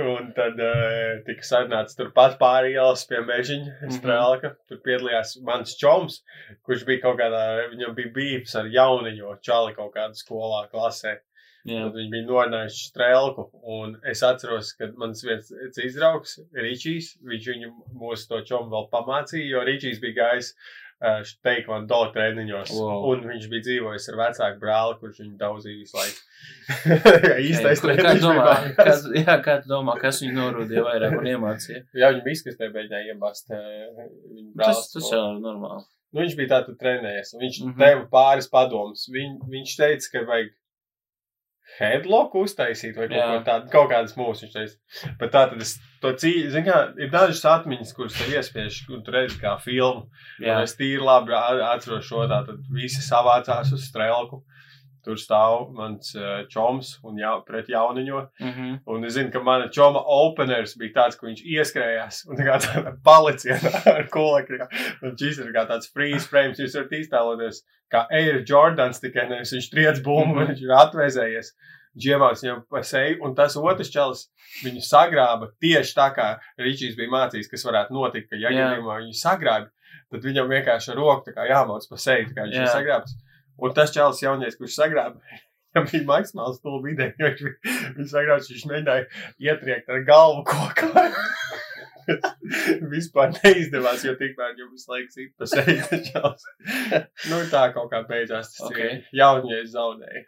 Un 0.04 0.34
tad 0.36 0.60
uh, 0.60 1.22
tika 1.24 1.46
sarunāts 1.48 1.96
turpat 1.96 2.36
pāri 2.42 2.74
ielas 2.76 3.06
pie 3.08 3.22
mežiņa 3.24 3.78
Mhm. 3.78 3.94
strēlka. 3.96 4.52
Tur 4.68 4.82
piedalījās 4.84 5.38
mans 5.48 5.78
čoms, 5.80 6.20
kurš 6.68 6.84
bija 6.90 7.06
kaut 7.06 7.22
kādā, 7.22 7.46
viņam 7.72 7.96
bija 7.96 8.12
bijis 8.18 8.58
ar 8.60 8.68
jauniņo 8.74 9.38
čali 9.46 9.72
kaut 9.78 9.94
kādā 9.96 10.20
skolā 10.20 10.66
klasē. 10.74 11.22
Viņi 11.64 12.10
bija 12.12 12.28
norunājuši 12.28 12.88
strēlku. 12.90 13.48
Un 13.72 13.96
es 14.12 14.24
atceros, 14.28 14.74
ka 14.76 14.90
mans 15.00 15.24
viens 15.24 15.52
cits 15.76 15.96
draugs, 15.96 16.38
Ričijs, 16.56 17.14
viņš 17.24 17.52
viņu 17.54 17.70
mūsu 18.00 18.32
to 18.32 18.42
čomu 18.50 18.72
vēl 18.74 18.90
pamācīja, 18.92 19.52
jo 19.54 19.62
Ričijs 19.64 20.02
bija 20.04 20.18
gājis 20.18 20.50
uh, 20.52 21.22
teikvando 21.46 22.02
treniņos. 22.16 22.74
Wow. 22.76 23.08
Un 23.14 23.24
viņš 23.32 23.48
bija 23.52 23.66
dzīvojis 23.70 24.10
ar 24.12 24.20
vecāku 24.20 24.60
brāli, 24.60 24.98
kurš 25.00 25.22
viņu 25.24 25.40
daudzīja 25.40 25.80
visu 25.80 26.00
laiku. 26.02 26.22
Īstais 27.48 27.84
treniņš 27.86 28.24
domā, 28.26 28.44
mājās. 28.44 29.08
jā, 29.22 29.38
kā 29.46 29.58
tu 29.64 29.72
domā, 29.72 29.96
kas 30.02 30.20
viņu 30.24 30.36
norūdīja 30.42 30.84
vairāk 30.90 31.16
un 31.22 31.30
iemācīja? 31.32 31.86
Jā, 31.96 32.12
viņam 32.12 32.32
izkastē 32.34 32.74
mēģināja 32.74 33.16
iebāzt 33.16 33.56
uh, 33.56 33.62
viņa 34.04 34.50
Tas, 34.52 34.66
brālis. 34.66 34.92
tas 34.98 35.12
jau 35.16 35.24
ir 35.30 35.40
normāli. 35.48 35.88
Nu, 36.14 36.22
viņš 36.22 36.36
bija 36.38 36.52
tātad 36.52 36.76
trenējies, 36.78 37.32
un 37.34 37.42
viņš 37.42 37.56
mm. 37.62 37.70
-hmm. 37.72 37.80
deva 37.80 38.04
pāris 38.12 38.52
padomus. 38.52 39.08
Viņ, 39.10 39.40
viņš 39.50 39.78
teica, 39.80 40.12
ka 40.14 40.22
vajag 40.28 40.52
headlock 41.80 42.36
uztaisīt 42.38 42.98
vai 42.98 43.08
kaut, 43.10 43.24
ko 43.30 43.40
tādu, 43.48 43.70
kaut 43.74 43.90
kādas 43.92 44.16
mūsu. 44.20 44.46
Viņš 44.46 44.54
teica, 44.54 45.12
bet 45.20 45.34
tā 45.34 45.44
tad 45.52 45.64
es 45.66 45.76
to 46.04 46.12
cīņu, 46.24 46.52
zinu, 46.54 46.66
kā 46.68 46.80
ir 47.02 47.12
dažas 47.14 47.44
atmiņas, 47.54 47.94
kuras 47.98 48.18
tev 48.20 48.34
iespiež, 48.38 48.82
un 48.94 49.04
tu 49.06 49.16
redzi 49.16 49.40
kā 49.42 49.56
filmu. 49.64 50.08
Jā, 50.44 50.60
Un 50.60 50.68
es 50.68 50.76
tīri 50.80 51.02
labi 51.04 51.36
atceros 51.36 52.06
šo 52.10 52.28
tā, 52.32 52.44
tad 52.50 52.62
visi 52.74 53.04
savācās 53.06 53.74
uz 53.74 53.88
strēlku. 53.90 54.44
Tur 55.04 55.18
stāv 55.20 55.70
mans 55.76 56.14
uh, 56.16 56.46
čoms 56.52 56.94
un 57.04 57.18
jau, 57.20 57.36
pret 57.48 57.68
jauniņo. 57.68 58.22
Mhm. 58.40 58.70
Un 58.88 59.06
es 59.06 59.14
zinu, 59.18 59.32
ka 59.34 59.42
mana 59.44 59.68
čoma 59.74 60.00
openers 60.06 60.78
bija 60.80 60.94
tāds, 61.02 61.18
ka 61.20 61.28
viņš 61.28 61.44
ieskrējās 61.58 62.22
un 62.30 62.40
tā 62.40 62.48
kā 62.48 62.58
tāda 62.64 62.96
paliciena 63.04 63.72
ar 63.98 64.08
kolekti. 64.14 64.60
Un 65.04 65.16
šis 65.20 65.40
ir 65.44 65.52
kā 65.56 65.66
tāds 65.70 65.92
freeze 65.94 66.28
frames, 66.32 66.60
jūs 66.60 66.76
varat 66.80 66.96
iztēloties, 67.00 67.62
kā 67.94 68.06
Air 68.12 68.42
Jordans 68.48 69.00
tikai 69.04 69.28
nevis 69.30 69.54
viņš 69.54 69.70
triec 69.76 70.02
bumbu, 70.06 70.40
Mhm. 70.40 70.54
viņš 70.54 70.62
ir 70.66 70.76
atvēzējies. 70.80 71.54
Džiemāts 71.94 72.42
viņam 72.42 72.64
pa 72.74 72.80
seju, 72.82 73.20
un 73.22 73.36
tas 73.38 73.54
otrs 73.60 73.92
čels 73.94 74.24
viņu 74.64 74.82
sagrāba 74.82 75.52
tieši 75.62 75.94
tā, 75.94 76.08
kā 76.16 76.40
Ričijs 76.58 76.96
bija 76.98 77.12
mācījis, 77.14 77.52
kas 77.52 77.66
varētu 77.68 77.94
notikt, 77.94 78.32
ka 78.32 78.36
ja 78.42 78.50
Jā. 78.50 78.64
gadījumā 78.72 78.96
viņu 79.04 79.14
sagrāba, 79.20 79.70
tad 80.10 80.26
viņam 80.26 80.50
vienkārši 80.50 80.90
ar 80.90 80.98
roku 80.98 81.30
jāmauc 81.36 81.86
pa 81.92 82.00
seju, 82.02 82.32
tā 82.32 82.34
kā 82.40 82.48
viņš 82.48 82.58
Jā. 82.58 82.64
ir 82.66 82.74
sagrābs. 82.74 83.14
Un 83.62 83.74
tas 83.78 83.92
čels 83.94 84.22
jaunieks, 84.24 84.58
kurš 84.58 84.76
sagrāba, 84.80 85.20
viņam 85.76 85.90
bija 85.92 86.04
maksimāls 86.10 86.58
stulbi 86.60 86.94
ideja, 86.96 87.14
jo 87.20 87.30
viņš, 87.30 87.42
viņš 88.00 88.12
sagrābs, 88.16 88.50
viņš 88.54 88.66
mēģināja 88.72 89.06
ietriekt 89.50 89.90
ar 89.94 90.04
galvu 90.08 90.44
kokā. 90.50 91.06
Vispār 92.94 93.32
neizdevās, 93.38 94.02
jo 94.04 94.12
tikmēr 94.20 94.58
jau 94.60 94.68
visu 94.74 94.92
laiku 94.92 95.14
sit 95.14 95.32
pa 95.40 95.48
seju. 95.48 96.36
nu, 97.32 97.38
tā 97.54 97.62
kaut 97.76 97.90
kā 97.94 98.02
beidzās 98.10 98.52
tas 98.52 98.66
Ok. 98.68 98.74
okay. 98.76 98.98
jaunieks 99.16 99.72
zaudēja. 99.76 100.24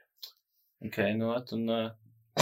Ok, 0.85 0.99
nu, 1.19 1.33
un 1.57 1.65
uh, 1.73 1.89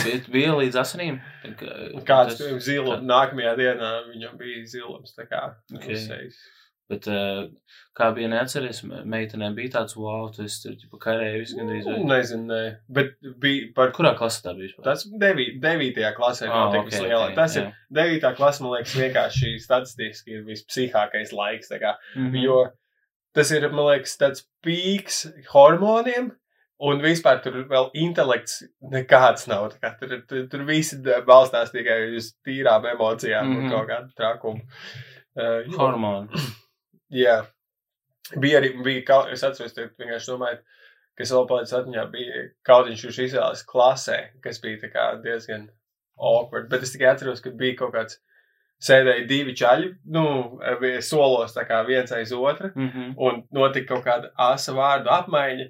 bija, 0.04 0.20
bija 0.36 0.54
līdz 0.60 0.78
asinīm. 0.84 1.18
Tā 1.46 1.54
kā- 1.60 2.04
Kāds 2.06 2.38
tas- 2.38 2.62
zila, 2.68 3.00
kā- 3.00 3.08
nākamajā 3.10 3.56
dienā 3.58 3.92
viņam 4.12 4.38
bija 4.38 4.66
zilums, 4.70 5.16
tā 5.18 5.26
kā 5.32 5.42
Ok. 5.74 5.90
uz 5.96 6.06
sejas. 6.08 6.38
Bet, 6.90 7.08
uh, 7.08 7.48
kā 7.98 8.10
bija 8.14 8.28
neatceries, 8.30 8.84
me- 8.84 9.04
meitenēm 9.08 9.56
bija 9.56 9.72
tāds, 9.78 9.96
wow, 9.96 10.28
tas 10.36 10.58
tur 10.62 10.74
tipa 10.76 10.98
karēja 11.00 11.40
visu 11.40 11.56
gandrīz. 11.58 11.86
Nu, 11.88 11.94
vai- 12.04 12.18
Nezinu, 12.20 12.46
ne. 12.48 12.78
bet 12.90 13.14
bija 13.40 13.70
par 13.74 13.92
Kurā 13.96 14.12
klasē 14.18 14.44
tā 14.44 14.54
bija 14.58 14.68
vispār? 14.68 14.84
Tas 14.84 15.06
devī, 15.08 15.46
devītajā 15.64 16.14
klasē 16.18 16.50
Ah, 16.50 16.66
notika 16.66 16.84
ok, 16.84 16.90
vislielākais. 16.92 17.30
ok, 17.32 17.36
Tas 17.36 17.56
jā. 17.56 17.62
ir 17.64 17.74
devītā 18.00 18.36
klase, 18.36 18.62
man 18.62 18.72
liekas, 18.76 18.96
vienkārši 19.00 19.54
statistiski 19.64 20.28
ir 20.38 20.44
vispsihākais 20.44 21.32
laiks. 21.32 21.70
kā. 21.72 21.96
Mhm. 22.18 22.44
Jo 22.44 22.72
tas 23.34 23.52
ir, 23.52 23.62
man 23.70 23.86
liekas, 23.86 24.18
tāds 24.18 24.44
pīks 24.66 25.26
hormoniem. 25.54 26.32
Un 26.82 27.00
vispār 27.00 27.42
tur 27.42 27.54
vēl 27.70 27.92
intelekts 27.96 28.62
nekāds 28.92 29.48
nav. 29.48 29.72
Kā, 29.80 29.98
tur, 30.00 30.22
tur, 30.28 30.48
tur 30.48 30.64
viss 30.66 30.94
balstās 31.26 31.72
tikai 31.72 32.14
uz 32.18 32.34
tīrām 32.46 32.84
emocijām 32.92 33.46
mm 33.46 33.56
-hmm. 33.56 33.64
Mhm. 33.64 33.64
un 33.64 33.70
kaut 33.72 33.88
kādu 33.90 34.14
trakumu. 34.20 34.62
Uh, 35.36 35.64
jo- 35.66 35.78
Hormoni. 35.78 36.28
Jā, 37.14 37.38
bija 38.40 38.60
arī, 38.62 38.74
bija, 38.84 39.04
kaut, 39.08 39.32
es 39.36 39.44
atceros, 39.46 39.76
ka 39.76 39.88
vienkārši 40.02 40.32
domāju, 40.32 40.60
kas 41.20 41.32
vēl 41.36 41.48
palicis 41.50 41.76
atmiņā, 41.78 42.04
bija 42.14 42.44
kautiņš, 42.66 43.02
kurš 43.06 43.20
izvēlējās 43.28 43.66
klasē, 43.70 44.20
kas 44.42 44.62
bija 44.64 44.82
tā 44.82 44.90
kā 44.94 45.08
diezgan 45.22 45.68
awkward, 46.18 46.70
bet 46.72 46.86
es 46.88 46.94
tikai 46.96 47.12
atceros, 47.12 47.42
ka 47.44 47.54
bija 47.58 47.78
kaut 47.84 47.94
kāds, 47.94 48.18
sēdēja 48.84 49.28
divi 49.30 49.54
čaļi, 49.56 49.92
nu, 50.12 50.24
solos 51.06 51.54
tā 51.56 51.64
kā 51.70 51.78
viens 51.88 52.12
aiz 52.12 52.34
otra, 52.36 52.74
Mhm. 52.76 53.14
un 53.18 53.44
notika 53.56 53.94
kaut 53.94 54.04
kāda 54.06 54.32
asa 54.38 54.74
vārdu 54.74 55.08
apmaiņa, 55.14 55.70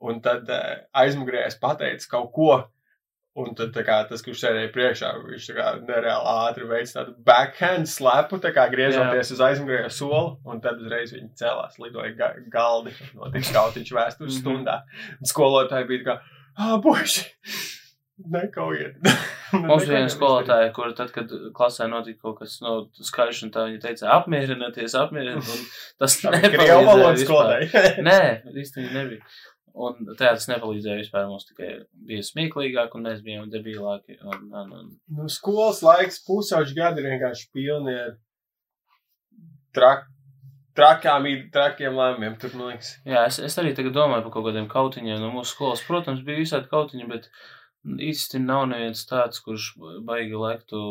un 0.00 0.20
tad 0.20 0.48
uh, 0.48 0.78
aizmugurējais 0.94 1.58
pateica 1.60 2.08
kaut 2.10 2.32
ko, 2.32 2.48
Un 3.34 3.48
tad 3.58 3.74
kā, 3.82 3.96
tas, 4.06 4.20
kurš 4.22 4.44
sēdēja 4.44 4.68
priekšā, 4.70 5.08
viņš 5.26 5.46
kā 5.56 5.64
nereāli 5.88 6.28
ātri 6.46 6.68
veids 6.70 6.92
tādu 6.94 7.16
backhand 7.26 7.88
slapu, 7.90 8.38
tā 8.38 8.52
kā 8.54 8.68
griežoties 8.70 9.32
uz 9.34 9.40
aizmugurējo 9.42 9.88
soli, 9.90 10.36
un 10.46 10.60
tad 10.62 10.78
uzreiz 10.78 11.10
viņi 11.16 11.32
celās, 11.40 11.74
lidoja 11.82 12.12
ga 12.14 12.28
galdi, 12.54 12.92
notika 13.18 13.48
skautiņš 13.50 13.90
vēstures 13.96 14.36
Mhm. 14.36 14.38
stundā. 14.38 14.76
Un 15.18 15.26
skolotāji 15.32 15.88
bija 15.90 16.04
kā, 16.12 16.14
ah, 16.62 16.76
buši, 16.84 17.24
nekaujiet. 18.36 19.00
Bija 19.02 19.78
viena 19.82 20.08
skolotāja, 20.14 20.70
kur 20.74 20.92
tad, 20.94 21.10
kad 21.14 21.30
klasē 21.58 21.88
notika 21.90 22.20
kaut 22.28 22.38
kas 22.44 22.60
no 22.62 22.76
skaļš, 22.94 23.40
un 23.48 23.50
tā 23.54 23.66
viņa 23.66 23.80
teica, 23.82 24.12
apmierināties, 24.14 24.94
apmierināties, 24.94 25.58
un 25.58 25.66
tas 25.98 26.16
Krievu 26.22 26.38
nepalīdzēja 26.38 26.86
valodas 26.86 27.18
vispār. 27.24 27.66
skolotāji. 27.66 28.04
Nē, 28.08 28.20
īstenībā 28.62 28.94
nebija. 29.00 29.26
Un 29.74 30.10
tas 30.18 30.46
nepalīdzēja 30.46 31.00
vispār. 31.00 31.24
Mums 31.26 31.48
tikai 31.48 31.70
bija 32.06 32.22
smieklīgāk, 32.22 32.92
un 32.94 33.08
mēs 33.08 33.24
bijām 33.26 33.48
debilāki. 33.50 34.20
Un, 34.22 34.44
un, 34.54 34.74
un, 34.78 34.90
Nu, 35.18 35.26
skolas 35.32 35.80
laiks, 35.82 36.20
pusauģi 36.28 36.76
gadi 36.76 37.02
ir 37.02 37.08
vienkārši 37.10 37.48
pilni 37.54 37.94
ar 38.04 38.12
trak, 39.74 40.06
trakām, 40.78 41.26
trakiem 41.54 41.98
lēmumiem. 41.98 42.36
Tur, 42.38 42.54
man 42.58 42.70
liekas, 42.70 42.92
jā, 43.08 43.24
es, 43.26 43.40
es 43.50 43.58
arī 43.58 43.74
tagad 43.74 43.96
domāju 43.96 44.26
par 44.28 44.36
kaut 44.36 44.46
kādiem 44.46 44.70
kautiņiem 44.70 45.18
no 45.22 45.32
mūsu 45.34 45.56
skolas. 45.56 45.82
Protams, 45.88 46.22
bija 46.26 46.44
visādi 46.44 46.70
kautiņi, 46.70 47.08
bet 47.10 47.26
īsti 48.10 48.40
nav 48.44 48.68
neviens 48.70 49.02
tāds, 49.10 49.42
kurš 49.42 49.72
baigi 50.06 50.38
lektu 50.38 50.84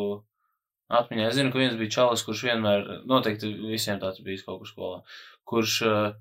atmiņā. 0.92 1.30
Es 1.30 1.38
zinu, 1.38 1.52
ka 1.54 1.62
viens 1.62 1.78
bija 1.80 1.94
čalis, 1.96 2.24
kurš 2.26 2.44
vienmēr, 2.50 2.84
noteikti 3.08 3.48
visiem 3.70 3.96
tāds 4.02 4.20
bijis 4.24 4.44
kaut 4.46 4.60
kur 4.60 4.70
skolā, 4.70 5.00
kurš 5.48 5.78
uh, 5.88 6.12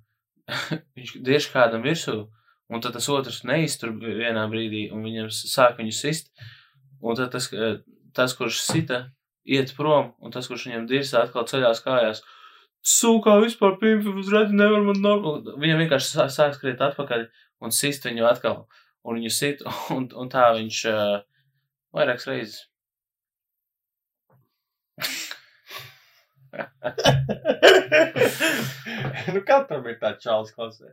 viņš 0.96 1.18
tieši 1.28 1.52
kādam 1.54 1.84
virsū, 1.86 2.24
un 2.74 2.82
tad 2.84 2.94
tas 2.98 3.08
otrs 3.14 3.44
neiztur 3.48 3.90
vienā 4.02 4.44
brīdī, 4.52 4.88
un 4.94 5.00
viņam 5.06 5.28
sāk 5.34 5.78
viņu 5.82 5.94
sist, 5.96 6.26
un 7.04 7.12
tad 7.20 7.30
tas, 7.36 7.46
eh, 7.54 7.78
tas 8.18 8.32
kurš 8.38 8.56
sita, 8.66 9.00
iet 9.46 9.74
prom, 9.78 10.14
un 10.24 10.32
tas, 10.32 10.48
kurš 10.48 10.68
viņam 10.70 10.88
dirsā 10.90 11.18
atkal 11.24 11.46
ceļās 11.50 11.84
kājās, 11.86 12.20
sūkā 12.84 13.38
vispār 13.44 13.78
pimpi 13.80 14.10
uzreiz 14.20 14.52
nevar 14.52 14.82
man. 14.84 15.06
Un 15.06 15.44
Viņam 15.60 15.80
vienkārši 15.84 16.10
sā- 16.16 16.30
sāk 16.32 16.54
skriet 16.58 16.82
atpakaļ 16.84 17.28
un 17.64 17.72
sist 17.72 18.04
viņu 18.08 18.26
atkal, 18.28 18.66
un 19.06 19.16
viņu 19.20 19.32
sit, 19.32 19.64
un, 19.96 20.10
un 20.16 20.30
tā 20.30 20.50
viņš 20.58 20.78
uh, 20.92 21.22
vairākas 21.96 22.28
reizes. 22.32 22.62
nu, 29.34 29.42
katram 29.48 29.88
ir 29.90 29.98
tāds 30.02 30.24
čalis 30.24 30.52
klasē. 30.54 30.88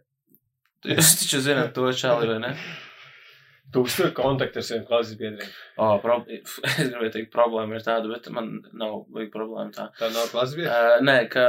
Jūs 0.89 1.17
taču 1.21 1.43
zināt 1.45 1.75
to 1.77 1.91
čali, 1.97 2.29
vai 2.31 2.39
ne? 2.41 2.55
Tu 3.71 3.83
uztur 3.87 4.11
kontaktu 4.17 4.59
ar 4.59 4.67
saviem 4.67 4.87
klases 4.89 5.19
biedriem. 5.19 5.51
O, 5.79 5.93
prob... 6.03 6.25
Es 6.31 6.89
gribēju 6.89 7.13
teikt, 7.15 7.31
problēma 7.35 7.77
ir 7.77 7.85
tāda, 7.87 8.11
bet 8.11 8.27
man 8.35 8.57
nav 8.73 9.05
vajag 9.15 9.31
problēma 9.35 9.71
tā. 9.77 9.91
Tā 9.99 10.09
nav 10.15 10.31
klases 10.33 10.57
biedra. 10.59 10.79
Uh, 10.97 11.05
nē, 11.07 11.19
ka 11.31 11.47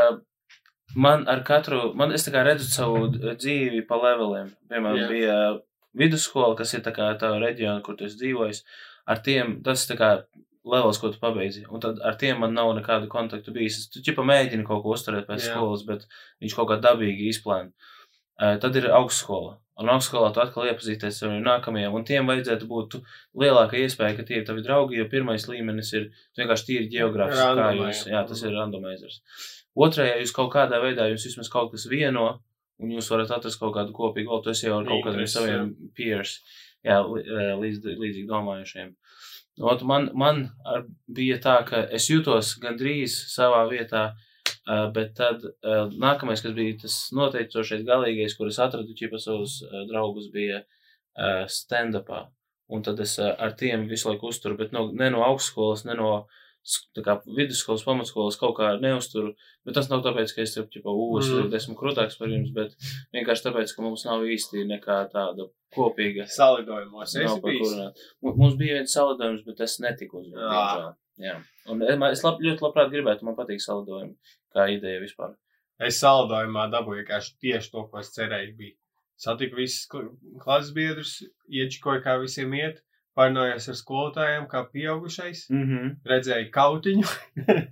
man 0.99 1.25
ar 1.31 1.45
katru, 1.47 1.93
man 1.97 2.13
es 2.13 2.27
tā 2.27 2.35
kā 2.35 2.43
redzu 2.45 2.67
savu 2.67 3.07
dzīvi 3.15 3.85
pa 3.89 3.97
leveliem. 4.03 4.51
Piemēram, 4.69 4.99
yeah. 4.99 5.15
bija 5.15 5.39
vidusskola, 5.97 6.53
kas 6.59 6.75
ir 6.75 6.83
tā 6.85 6.93
kā 6.95 7.09
tā 7.21 7.31
reģiona, 7.41 7.81
kur 7.85 7.97
tu 7.97 8.05
esi 8.07 8.19
dzīvojis. 8.19 8.61
Ar 9.09 9.23
tiem, 9.25 9.57
tas 9.65 9.87
tā 9.89 9.97
kā 9.97 10.11
levels, 10.67 10.99
ko 11.01 11.09
tu 11.09 11.17
pabeidzi. 11.23 11.63
Un 11.73 11.81
tad 11.81 12.03
ar 12.05 12.19
tiem 12.21 12.43
man 12.43 12.53
nav 12.53 12.75
nekādu 12.77 13.09
kontaktu 13.09 13.55
bijis. 13.55 13.87
Tu 13.89 14.03
ķipa 14.05 14.27
mēģinu 14.27 14.67
kaut 14.67 14.83
ko 14.83 14.93
uzturēt 14.93 15.25
pēc 15.31 15.47
Jā. 15.47 15.55
skolas, 15.55 15.87
bet 15.87 16.05
viņš 16.43 16.59
kaut 16.59 16.69
kā 16.69 16.77
dabīgi 16.83 17.31
izplēna. 17.31 17.71
Uh, 17.71 18.00
tad 18.37 18.77
ir 18.79 18.89
augstskola. 18.91 19.57
Un 19.81 19.89
augstskolā 19.89 20.29
tu 20.35 20.41
atkal 20.43 20.67
iepazīties 20.69 21.23
ar 21.25 21.31
nākamajiem, 21.41 21.95
un 21.95 22.03
tiem 22.05 22.27
vajadzētu 22.29 22.67
būt 22.69 22.99
lielāka 23.41 23.79
iespēja, 23.79 24.17
ka 24.19 24.25
tie 24.27 24.41
ir 24.41 24.45
tavi 24.45 24.61
draugi, 24.65 24.99
jo 24.99 25.07
pirmais 25.09 25.47
līmenis 25.49 25.89
ir 25.97 26.09
vienkārši 26.37 26.67
tīri 26.67 26.89
geogrāfisks, 26.91 27.55
kā 27.57 27.69
jūs, 27.79 28.03
jā, 28.11 28.21
tas 28.29 28.43
ir 28.45 28.53
randomizers. 28.53 29.21
Otrajā 29.73 30.19
jūs 30.19 30.35
kaut 30.35 30.51
kādā 30.53 30.81
veidā, 30.83 31.07
jūs 31.09 31.25
vismaz 31.31 31.49
kaut 31.49 31.71
kas 31.73 31.87
vieno, 31.89 32.27
un 32.81 32.93
jūs 32.93 33.09
varat 33.13 33.31
atrast 33.33 33.61
kaut 33.61 33.73
kādu 33.77 33.95
kopīgu 33.95 34.29
valodu, 34.29 34.51
tas 34.51 34.61
jau 34.61 34.77
ar 34.77 34.85
kaut 34.89 35.05
kādiem 35.07 35.29
saviem 35.29 35.71
peers, 35.97 36.37
jā, 36.85 36.99
līdz, 37.01 37.93
līdzīgi 37.95 38.27
domājušiem. 38.29 38.93
Ot, 39.61 39.81
man 39.87 40.09
man 40.17 40.43
bija 41.11 41.39
tā, 41.41 41.57
ka 41.67 41.83
es 41.93 42.05
jutos 42.11 42.53
gandrīz 42.61 43.15
savā 43.33 43.63
vietā, 43.71 44.11
eh, 44.67 44.85
bet 44.93 45.15
tad 45.17 45.43
eh, 45.45 45.87
nākamais, 46.01 46.41
kas 46.43 46.53
bija 46.57 46.77
tas 46.83 46.97
noteicošais 47.17 47.85
galīgais, 47.87 48.35
kur 48.37 48.47
es 48.51 48.59
atradu 48.59 48.93
ķipa 48.97 49.19
savus 49.19 49.61
eh, 49.63 49.85
draugus, 49.89 50.29
bija 50.33 50.61
eh, 50.61 51.45
stand-upā. 51.47 52.27
Un 52.71 52.83
tad 52.85 52.99
es 53.03 53.17
eh, 53.19 53.33
ar 53.37 53.51
tiem 53.59 53.87
visu 53.89 54.07
laiku 54.09 54.29
uzturu, 54.31 54.55
bet 54.57 54.71
no, 54.71 54.91
ne 54.95 55.09
no 55.11 55.23
augstskolas, 55.27 55.83
ne 55.85 55.95
no 55.99 56.27
kā 57.01 57.15
vidusskolas, 57.25 57.81
pamatskolas 57.87 58.35
kaut 58.37 58.53
kā 58.59 58.75
neuzturu. 58.79 59.31
Bet 59.65 59.73
tas 59.73 59.87
nav 59.89 60.03
tāpēc, 60.05 60.29
ka 60.35 60.43
es 60.43 60.53
jau 60.55 60.63
ķipa 60.69 60.93
ūs, 60.93 61.31
Mm. 61.33 61.55
esmu 61.57 61.73
krūtāks 61.79 62.19
par 62.19 62.29
jums, 62.29 62.51
bet 62.53 62.75
vienkārši 63.17 63.47
tāpēc, 63.47 63.73
ka 63.75 63.81
mums 63.81 64.05
nav 64.05 64.21
īsti 64.29 64.67
nekā 64.69 64.99
tāda 65.09 65.47
kopīga. 65.73 66.27
Salidojumos. 66.29 67.15
Es 67.17 67.33
biju. 67.41 67.89
Mums 68.37 68.55
bija 68.61 68.77
viens 68.77 68.93
salidojums, 68.93 69.41
bet 69.47 69.59
es 69.65 69.79
netiku 69.81 70.21
uz 70.21 70.29
viņu. 70.29 70.93
Jā. 71.19 71.35
Un 71.69 71.81
es, 71.83 71.97
man- 71.97 72.11
es 72.11 72.23
lab, 72.23 72.39
ļoti 72.41 72.59
labprāt 72.61 72.91
gribētu, 72.93 73.23
man 73.23 73.35
patīk 73.35 73.59
salidojumi, 73.61 74.15
kā 74.55 74.67
ideja 74.71 75.01
vispār. 75.03 75.35
Es 75.79 75.99
salidojumā 76.01 76.69
dabūju 76.71 77.05
tieši 77.41 77.71
to, 77.71 77.87
ko 77.87 77.99
es 77.99 78.13
cerēju. 78.15 78.55
Bija. 78.57 78.75
Satiku 79.17 79.55
visus 79.55 79.87
kl- 79.87 80.15
klases 80.41 80.71
biedrus, 80.73 81.23
iečikoju, 81.49 82.01
kā 82.03 82.19
visiem 82.21 82.53
iet, 82.57 82.81
parunājos 83.17 83.67
ar 83.69 83.75
skolotājiem, 83.75 84.47
kā 84.49 84.65
pieaugušais, 84.71 85.49
Mm 85.49 85.65
-hmm. 85.67 85.95
redzēju 86.05 86.49
kautiņu. 86.51 87.07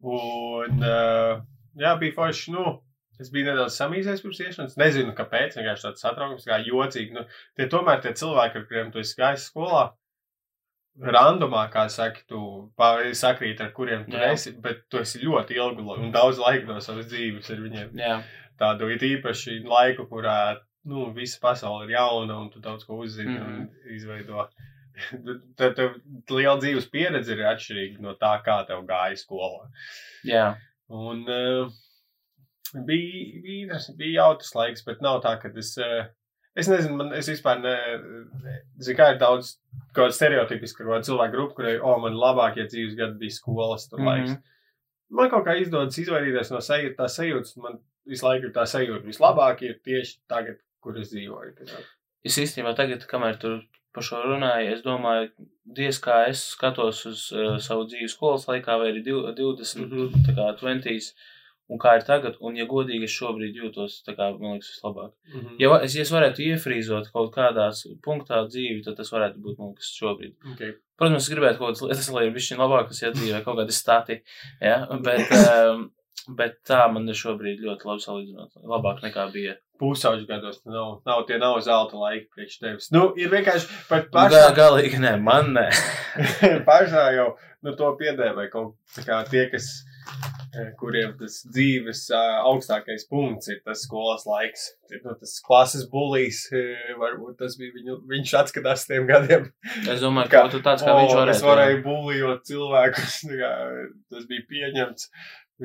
un, 0.00 0.82
uh, 0.82 1.42
jā, 1.78 1.98
bija 2.00 2.12
forši, 2.14 2.52
nu, 2.52 2.82
Es 3.18 3.32
biju 3.34 3.48
nedaudz 3.48 3.74
samīsies 3.74 4.20
pirms 4.22 4.38
iešanas. 4.44 4.76
Nezinu, 4.78 5.10
kāpēc. 5.18 5.56
Vienkārši 5.58 5.82
tāds 5.88 6.04
satraukums, 6.04 6.44
kā 6.46 6.60
jocīgi. 6.62 7.10
Nu, 7.16 7.24
tie 7.58 7.66
tomēr 7.66 7.98
tie 8.04 8.12
cilvēki, 8.14 8.60
ar 8.60 8.66
kuriem 8.68 8.92
tu 8.94 9.00
esi 9.02 9.16
gājis 9.18 9.48
skolā, 9.50 9.80
randomā, 10.98 11.64
kā 11.72 11.86
saki, 11.92 12.24
tu 12.28 12.40
sakrīt, 13.14 13.60
ar 13.60 13.72
kuriem 13.72 14.04
tu 14.08 14.16
Jā. 14.16 14.32
esi, 14.32 14.52
bet 14.62 14.84
tu 14.90 14.98
esi 14.98 15.20
ļoti 15.22 15.58
ilgu 15.58 15.84
un 15.94 16.12
daudz 16.14 16.40
laika 16.42 16.66
no 16.66 16.80
savas 16.80 17.06
dzīves 17.10 17.50
ar 17.54 17.62
viņiem. 17.64 17.92
Jā, 17.98 18.22
Tādu 18.58 18.88
it 18.90 19.04
īpaši 19.06 19.60
laiku, 19.68 20.08
kurā 20.10 20.58
nu, 20.90 21.12
visa 21.14 21.38
pasaule 21.40 21.86
ir 21.86 21.94
jauna 21.94 22.40
un 22.42 22.48
tu 22.50 22.60
daudz 22.60 22.84
ko 22.84 22.98
uzzini 23.04 23.36
mm 23.36 23.44
-hmm. 23.44 23.58
un 23.58 23.94
izveido. 23.94 24.48
Tad 25.58 25.76
tev 25.76 26.00
liela 26.30 26.58
dzīves 26.58 26.90
pieredze 26.90 27.32
ir 27.32 27.44
atšķirīga 27.46 28.00
no 28.00 28.14
tā, 28.14 28.42
kā 28.42 28.66
tev 28.66 28.82
gāja 28.86 29.16
skolā. 29.16 29.68
jā. 30.24 30.56
Un 30.88 31.22
uh, 31.28 31.70
bija, 32.74 33.42
bija, 33.42 33.78
bija 33.96 34.22
jautrs 34.22 34.54
laiks, 34.54 34.84
bet 34.84 35.00
nav 35.00 35.22
tā, 35.22 35.38
ka 35.40 35.52
es. 35.56 35.76
Uh, 35.78 36.06
Es 36.58 36.66
nezinu, 36.70 36.96
man 36.98 37.12
es 37.14 37.28
vispār 37.30 37.60
ne. 37.62 37.74
Zinu, 38.82 38.96
kā 38.98 39.12
ir 39.14 39.18
daudz 39.20 39.52
kaut 39.94 40.08
kāda 40.08 40.14
stereotipiska 40.16 40.84
cilvēka 41.06 41.32
grupa, 41.34 41.54
kurai, 41.60 41.76
o, 41.78 41.96
man 42.02 42.16
labākie 42.18 42.64
dzīves 42.66 42.96
gadi 42.98 43.18
bija 43.20 43.36
skolas 43.36 43.88
tur 43.90 44.00
Mhm. 44.02 44.08
laiks. 44.08 44.38
Man 45.10 45.30
kaut 45.30 45.46
kā 45.46 45.54
izdodas 45.60 45.96
izvairīties 46.02 46.50
no 46.52 46.58
sajūta, 46.60 46.96
tā 46.98 47.06
sajūtas, 47.08 47.56
man 47.62 47.78
visu 48.06 48.26
laiku 48.26 48.48
ir 48.50 48.52
tā 48.52 48.66
sajūta, 48.68 49.06
vislabākie 49.06 49.70
ir 49.70 49.78
tieši 49.86 50.18
tagad, 50.28 50.58
kur 50.82 50.98
es 50.98 51.12
dzīvoju. 51.14 51.54
Kā. 51.62 51.80
Es 52.24 52.36
īstenībā 52.38 52.74
tagad, 52.76 53.06
kamēr 53.08 53.38
tur 53.40 53.62
par 53.94 54.02
šo 54.04 54.20
runāju, 54.26 54.72
es 54.74 54.82
domāju, 54.82 55.30
diez 55.64 55.98
kā 56.00 56.28
es 56.28 56.42
skatos 56.54 57.06
uz 57.06 57.32
uh, 57.32 57.56
savu 57.58 57.86
dzīvi 57.88 58.08
skolas 58.12 58.44
laikā, 58.46 58.76
vai 58.78 58.92
arī 58.92 59.02
div- 59.04 59.32
20, 59.34 59.86
Mhm. 59.86 60.26
tā 60.26 60.34
kā 60.36 60.50
20, 60.60 61.14
un 61.68 61.78
kā 61.82 61.96
ir 61.98 62.04
tagad, 62.06 62.38
un, 62.40 62.56
ja 62.56 62.64
godīgi, 62.70 63.04
es 63.04 63.12
šobrīd 63.16 63.58
jūtos, 63.60 63.98
kā, 64.08 64.30
man 64.40 64.56
liekas, 64.56 64.70
vislabāk. 64.76 65.10
Mhm. 65.34 65.56
Ja, 65.60 65.68
va- 65.74 65.82
es, 65.84 65.94
ja 65.98 66.02
es 66.06 66.12
varētu 66.14 66.44
iefrīzot 66.46 67.10
kaut 67.12 67.30
kādā 67.34 67.68
punktā 68.04 68.40
dzīvi, 68.48 68.82
tad 68.86 68.96
tas 68.96 69.12
varētu 69.12 69.42
būt, 69.44 69.58
man 69.58 69.74
liekas, 69.74 69.92
šobrīd. 70.00 70.34
Okay. 70.54 70.74
Protams, 70.98 71.28
es 71.28 71.34
gribētu 71.34 71.60
kaut 71.60 71.68
kādas 71.74 71.84
lietas, 71.86 72.10
lai 72.16 72.24
ir 72.26 72.34
bišķiņ 72.34 72.58
labākas, 72.64 73.02
ja 73.04 73.12
dzīvē 73.14 73.44
kaut 73.44 73.60
kādi 73.60 73.76
stati, 73.76 74.20
ja, 74.64 74.80
bet, 75.04 75.30
um, 75.38 75.84
bet 76.40 76.58
tā 76.66 76.80
man 76.92 77.06
ir 77.08 77.14
šobrīd 77.16 77.60
ļoti 77.62 77.86
labi 77.88 78.02
salīdzinot, 78.04 78.56
labāk 78.64 79.04
nekā 79.04 79.28
bija. 79.32 79.54
Pusauģu 79.78 80.24
gados 80.26 80.56
nu, 80.66 80.72
nav, 80.74 80.88
nav, 81.06 81.20
tie 81.28 81.36
nav 81.38 81.60
zelta 81.62 81.94
laiki 82.00 82.26
priekš 82.34 82.56
tevis. 82.58 82.88
Nu, 82.90 83.12
ir 83.14 83.30
vienkārši 83.30 83.68
par 83.86 84.08
Gā, 84.08 84.10
pašā, 84.16 84.40
galīgi 84.56 84.98
nē, 84.98 85.12
man 85.22 85.52
nē. 85.54 85.68
pašā 86.68 87.04
jau 87.14 87.28
nu, 87.62 87.76
to 87.78 87.92
piedēvē 88.00 88.48
kaut 88.50 88.74
kā 89.06 89.20
tie, 89.30 89.44
kas, 89.52 89.68
kuriem 90.80 91.12
tas 91.18 91.40
dzīves 91.46 92.06
ā, 92.14 92.20
augstākais 92.48 93.04
punkts 93.10 93.50
ir 93.52 93.60
tas 93.66 93.82
skolas 93.84 94.24
laiks. 94.28 94.68
Nu, 95.04 95.14
tas 95.20 95.36
klases 95.44 95.84
bulīs, 95.92 96.40
eh, 96.56 96.94
varbūt 96.98 97.36
tas 97.42 97.56
bija 97.60 97.74
viņu, 97.76 97.98
viņš 98.10 98.32
atskatās 98.40 98.86
tiem 98.88 99.06
gadiem. 99.08 99.48
Es 99.86 100.02
domāju, 100.04 100.30
ka 100.32 100.46
tu 100.52 100.62
tāds 100.64 100.84
kā 100.86 100.94
viņš 100.96 101.12
O, 101.12 101.18
varētu. 101.20 101.36
Es 101.36 101.44
varēju 101.46 101.82
bulijot 101.84 102.44
cilvēkus, 102.48 103.18
kā, 103.42 103.52
tas 104.10 104.28
bija 104.30 104.46
pieņemts. 104.50 105.10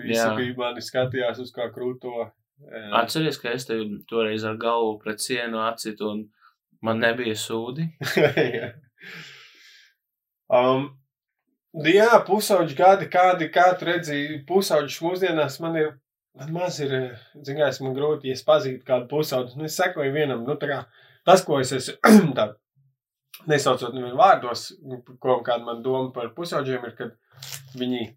Visi 0.03 0.17
Jā. 0.17 0.31
bija 0.37 0.55
mani 0.57 0.81
skatījās 0.81 1.39
uz 1.43 1.51
kā 1.55 1.69
krūto. 1.73 2.27
eh, 2.67 2.89
Atceries, 2.99 3.37
ka 3.41 3.53
es 3.53 3.67
tev 3.69 3.85
toreiz 4.09 4.43
ar 4.45 4.57
galvu 4.61 4.97
pret 5.03 5.21
sienu 5.21 5.61
acitu 5.67 6.09
un 6.11 6.25
man 6.81 6.99
nebija 6.99 7.35
sūdi. 7.39 7.87
Jā. 8.57 8.73
um, 10.49 10.89
jā, 11.73 12.09
pusauģi 12.27 12.77
gadi, 12.77 13.09
kādi, 13.11 13.49
kā 13.53 13.71
tu 13.79 13.87
redzēji, 13.89 14.41
pusauģis 14.49 14.99
mūsdienās 15.03 15.59
man 15.63 15.77
ir, 15.79 15.93
man 16.39 16.51
maz 16.55 16.79
ir, 16.83 16.93
zinās, 17.45 17.81
man 17.83 17.95
grūti, 17.97 18.29
ja 18.29 18.37
es 18.37 18.45
pazītu 18.45 18.85
kādu 18.87 19.09
pusauģi, 19.11 19.57
nu, 19.57 19.69
es 19.69 19.77
sekoju 19.79 20.13
vienam, 20.13 20.43
nu, 20.47 20.57
tā 20.61 20.69
kā, 20.69 20.81
tas, 21.25 21.45
ko 21.45 21.61
es 21.63 21.73
esmu, 21.75 21.97
tā, 22.37 22.51
nesaucot 23.49 23.95
nevienu 23.95 24.19
vārdos, 24.19 24.71
ko 25.23 25.39
kāda 25.45 25.65
man 25.65 25.81
doma 25.85 26.13
par 26.15 26.33
pusauģiem 26.37 26.89
ir, 26.89 26.97
kad 26.99 27.79
viņi 27.79 28.11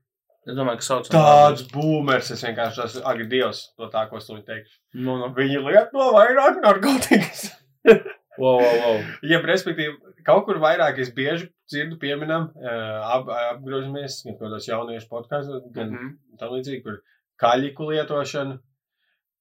Es 0.46 0.54
domāju, 0.54 0.78
ka 0.78 0.86
sauc 0.86 1.08
tāds 1.10 1.64
būmers, 1.72 2.28
es 2.30 2.44
vienkārši 2.46 2.82
esmu, 2.84 3.00
ak, 3.10 3.22
Dievs, 3.32 3.62
no 3.82 3.88
tā, 3.90 4.04
ko 4.06 4.20
es 4.20 4.28
to 4.28 4.36
teikšu. 4.46 4.76
Nu, 4.94 5.16
nu. 5.18 5.32
Viņi 5.34 5.58
lieto 5.64 6.04
vairāk 6.14 6.60
narkotikas. 6.62 7.48
Wow, 8.38 8.60
wow, 8.60 8.78
wow. 8.84 9.02
Ja, 9.30 9.40
respektīvi, 9.44 9.96
kaut 10.26 10.46
kur 10.48 10.60
vairāk 10.62 11.00
es 11.02 11.12
bieži 11.14 11.50
dzirdu, 11.70 11.98
pieminam, 12.02 12.50
eh, 12.60 13.10
ap, 13.16 13.30
apgrožamies, 13.56 14.22
gan 14.26 14.38
kādos 14.40 14.68
jauniešu 14.68 15.10
podkāstos, 15.10 15.66
gan 15.74 15.90
mm. 15.90 15.98
-hmm. 15.98 16.38
tam 16.40 16.56
līdzīgi, 16.56 16.82
kur 16.84 17.00
kaļiku 17.42 17.90
lietošana, 17.92 18.58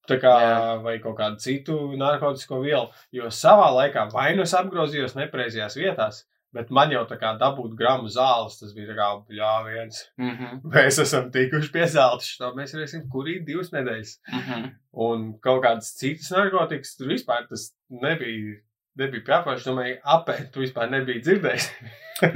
tā 0.06 0.20
kā, 0.22 0.32
Jā. 0.42 0.62
vai 0.84 0.96
kaut 1.02 1.18
kādu 1.18 1.42
citu 1.42 1.76
narkotiku 1.98 2.62
vielu. 2.62 2.88
Jo 3.14 3.30
savā 3.32 3.68
laikā 3.80 4.08
vai 4.12 4.32
nu 4.36 4.46
es 4.46 4.54
apgrozījos 4.54 5.16
nepreizajās 5.18 5.78
vietās, 5.78 6.24
bet 6.56 6.70
man 6.70 6.92
jau 6.94 7.02
tā 7.08 7.18
kā 7.20 7.32
dabūt 7.40 7.74
gramu 7.78 8.10
zāles, 8.12 8.58
tas 8.60 8.74
bija 8.76 8.96
kā 8.96 9.08
bļāviens. 9.28 10.02
Mhm. 10.22 10.60
Mēs 10.74 11.00
esam 11.02 11.30
tikuši 11.34 11.72
pie 11.74 11.88
zelta, 11.92 12.26
šo 12.26 12.52
mēs 12.56 12.76
varēsim 12.76 13.08
kurīt 13.12 13.44
divas 13.48 13.72
nedēļas. 13.74 14.14
Mhm. 14.32 14.70
Un 15.06 15.26
kaut 15.44 15.64
kādas 15.66 15.92
citas 15.98 16.30
narkotikas 16.32 16.96
tur 16.96 17.12
vispār 17.12 17.48
tas 17.50 17.70
nebija. 17.90 18.60
Nebija 18.96 19.24
pieprasīts, 19.26 19.66
es 19.66 19.68
domāju, 19.68 19.96
apēst, 20.16 20.50
tu 20.54 20.62
vispār 20.62 20.90
nebija 20.92 21.20
dzirdējis. 21.24 21.70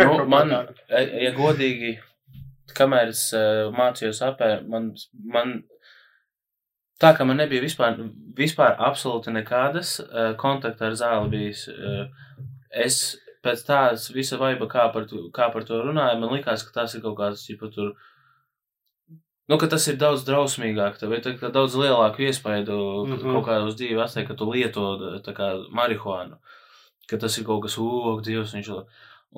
Nu, 0.02 0.24
man, 0.34 0.52
ja 0.90 1.32
godīgi, 1.36 1.94
kamēr 2.76 3.14
es 3.14 3.22
uh, 3.36 3.70
mācījos 3.74 4.20
apē, 4.26 4.50
man, 4.68 4.90
man 5.32 5.54
tā 7.00 7.14
kā 7.16 7.24
man 7.26 7.40
nebija 7.40 7.64
vispār, 7.64 7.96
vispār 8.36 8.76
absolūti 8.90 9.32
nekādas 9.34 9.96
uh, 10.04 10.34
kontakta 10.40 10.90
ar 10.90 10.98
zāli 11.00 11.32
bijis, 11.34 11.64
uh, 11.72 12.04
es 12.70 13.00
pēc 13.44 13.64
tādas 13.64 14.10
visa 14.12 14.36
vaiba, 14.40 14.68
kā 14.70 14.86
par, 14.92 15.06
to, 15.08 15.26
kā 15.36 15.48
par 15.52 15.64
to 15.68 15.80
runāju, 15.86 16.20
man 16.20 16.34
likās, 16.36 16.64
ka 16.66 16.82
tas 16.82 16.94
ir 16.94 17.04
kaut 17.04 17.16
kāds, 17.20 17.46
ja 17.48 17.56
tur, 17.60 17.94
nu, 19.50 19.58
tas 19.72 19.86
ir 19.90 19.98
daudz 20.00 20.22
drausmīgāk, 20.28 21.00
tev 21.00 21.16
ir 21.16 21.50
daudz 21.54 21.74
lielāku 21.78 22.26
iespaidu 22.28 22.76
mm. 22.78 23.16
-hmm. 23.16 23.36
kaut 23.36 23.48
kādu 23.48 23.72
uz 23.72 23.78
dzīvi 23.80 23.98
atstāja, 24.04 24.28
ka 24.28 24.38
tu 24.38 24.50
lieto 24.50 24.92
kā 25.36 25.50
marihuānu, 25.74 26.38
ka 27.10 27.18
tas 27.18 27.38
ir 27.38 27.48
kaut 27.48 27.64
kas, 27.66 27.78
ūk, 27.78 28.22
Dievs, 28.26 28.54
viņš 28.54 28.70
ir. 28.70 28.84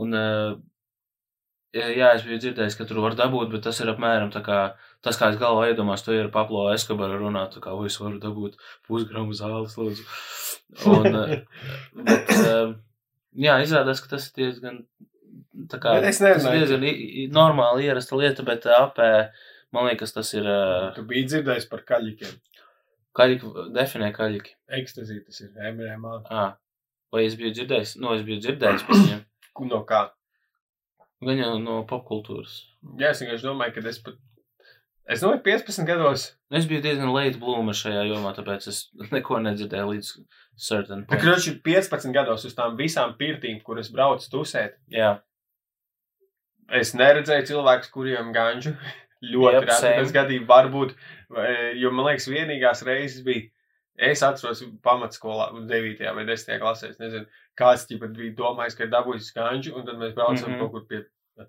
Un, 0.03 0.15
uh, 0.17 0.53
jā, 1.73 2.09
es 2.15 2.25
biju 2.27 2.39
dzirdējis, 2.41 2.77
ka 2.77 2.85
tur 2.89 3.01
var 3.05 3.17
dabūt, 3.17 3.51
bet 3.53 3.65
tas 3.65 3.81
ir 3.81 3.91
apmēram 3.93 4.31
tā 4.33 4.43
kā, 4.45 4.59
tas, 5.05 5.17
kā 5.21 5.31
es 5.33 5.39
galvā 5.41 5.71
iedomājos, 5.71 6.05
to 6.05 6.17
ir 6.17 6.31
Pablo 6.33 6.67
Eskobaru 6.73 7.21
runāt, 7.21 7.57
kā, 7.65 7.73
vai 7.77 7.89
es 7.89 7.99
varu 8.01 8.21
dabūt 8.21 8.59
pusgramu 8.89 9.37
zāles, 9.37 9.77
lūdzu. 9.81 10.05
Un, 10.93 11.09
uh, 11.09 11.33
bet, 12.09 12.35
uh, 12.37 12.75
jā, 13.33 13.57
izrādās, 13.65 14.05
ka 14.05 14.13
tas 14.17 14.29
ir 14.29 14.37
diezgan, 14.43 14.83
tā 15.73 15.81
kā, 15.81 15.97
Bet 16.01 16.11
es 16.13 16.21
tas 16.21 16.29
ir 16.29 16.37
nezināju. 16.37 16.69
diezgan 16.69 17.35
normāli 17.41 17.89
ierasta 17.89 18.21
lieta, 18.21 18.45
bet 18.49 18.69
uh, 18.69 18.77
apē, 18.85 19.11
man 19.73 19.89
liekas, 19.91 20.13
tas 20.17 20.33
ir, 20.37 20.47
uh, 20.49 20.91
Tu 20.97 21.05
biji 21.09 21.27
dzirdējis 21.31 21.69
par 21.71 21.83
kaļikiem. 21.89 22.33
kaļiki, 23.19 23.53
definē 23.77 24.11
kaļiki. 24.17 24.55
Ekstazī 24.81 25.19
tas 25.27 25.41
ir 25.45 25.51
MRMA. 25.73 26.23
Ah, 26.33 26.55
vai 27.13 27.27
es 27.27 27.37
biju 27.37 27.53
dzirdējis? 27.59 27.97
Nu, 28.01 28.15
es 28.17 28.23
biju 28.27 28.41
dzirdējis 28.47 28.87
par 28.89 28.99
viņiem. 29.01 29.23
No 29.69 29.83
kā? 29.85 30.07
Gan 31.23 31.37
jau 31.39 31.59
no 31.61 31.75
popkultūras. 31.87 32.55
Jā, 32.99 33.11
es 33.13 33.19
vienkārši 33.21 33.45
domāju, 33.45 33.75
ka 33.77 33.83
es 33.91 33.99
pat. 34.03 34.15
Es 35.13 35.21
domāju, 35.21 35.43
15 35.45 35.85
gados. 35.87 36.25
Es 36.51 36.65
biju 36.71 36.81
diezgan 36.83 37.13
late 37.13 37.37
bloomer 37.43 37.77
šajā 37.77 38.07
jomā, 38.09 38.33
tāpēc 38.35 38.65
es 38.73 38.79
neko 39.13 39.43
nedzirdēju 39.45 39.91
līdz 39.93 40.09
certain 40.57 41.05
point. 41.05 41.21
Kroči, 41.21 41.53
15 41.67 42.15
gados 42.17 42.47
uz 42.49 42.57
tām 42.57 42.79
visām 42.81 43.13
pirtīm, 43.21 43.61
kuras 43.67 43.93
braucu 43.93 44.31
tusēt. 44.33 44.79
Jā, 44.91 45.19
Es 46.73 46.95
neredzēju 46.97 47.45
cilvēkus, 47.51 47.91
kuriem 47.93 48.31
ganžu. 48.33 48.73
Ļoti 49.23 49.61
reti 49.61 49.91
tas 50.01 50.13
gadījums 50.15 50.49
var 50.49 50.69
būt. 50.73 50.95
vai- 51.31 51.75
Jo 51.79 51.91
man 51.91 52.07
liekas, 52.07 52.29
vienīgās 52.29 52.85
reizes 52.87 53.25
bija. 53.25 53.51
Es 53.99 54.23
atceros 54.23 54.65
pamatskolā, 54.83 55.53
9. 55.69 56.15
vai 56.15 56.25
10. 56.25 56.59
klasē. 56.59 56.99
Nezinu, 56.99 57.27
kāds 57.57 57.87
bija 57.87 58.35
domājis, 58.35 58.77
ka 58.77 58.87
dabūjis 58.87 59.35
ganžu, 59.37 59.77
un 59.77 59.85
tad 59.87 59.97
mēs 59.97 60.15
braucam 60.15 60.49
mm. 60.49 60.55
-hmm. 60.55 60.59
kaut 60.59 60.73
kur 60.73 60.87
pie 60.89 61.05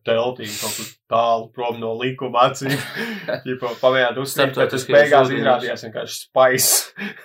teltīm, 0.08 0.50
kaut 0.60 0.76
kur 0.78 0.88
tālu 1.14 1.48
prom 1.54 1.78
no 1.82 1.92
likuma 2.00 2.48
acīm. 2.50 2.74
Ķipa 3.46 3.74
pamēģināt 3.82 4.20
uzstāvēt, 4.24 4.58
bet 4.60 4.72
tas 4.74 4.86
beigās 4.90 5.32
izrādījās 5.36 5.84
vienkārši 5.88 6.18
spais. 6.24 6.70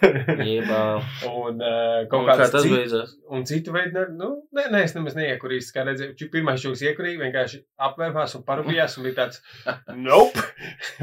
un 0.04 0.70
uh, 0.72 1.06
Un 1.28 1.62
kaut 2.12 2.26
kā 2.28 2.36
kāds 2.38 2.52
tas 2.54 2.64
cits. 2.66 2.74
beidzās? 2.74 3.14
Un 3.32 3.44
citu 3.48 3.74
veidu, 3.74 3.94
ne, 3.96 4.04
nu, 4.20 4.30
nē, 4.56 4.68
nē, 4.74 4.82
es 4.88 4.94
nemaz 4.96 5.16
neiekurīju. 5.18 5.66
Kā 5.74 5.84
redzēju, 5.88 6.16
či- 6.20 6.30
pirmais 6.32 6.62
čūlis 6.62 6.84
iekurīja, 6.88 7.20
vienkārši 7.24 7.62
apvēpās 7.88 8.36
un 8.38 8.44
parūpījās. 8.48 8.98
Un 9.00 9.08
bija 9.08 9.18
tāds, 9.22 9.42
nope, 10.08 10.44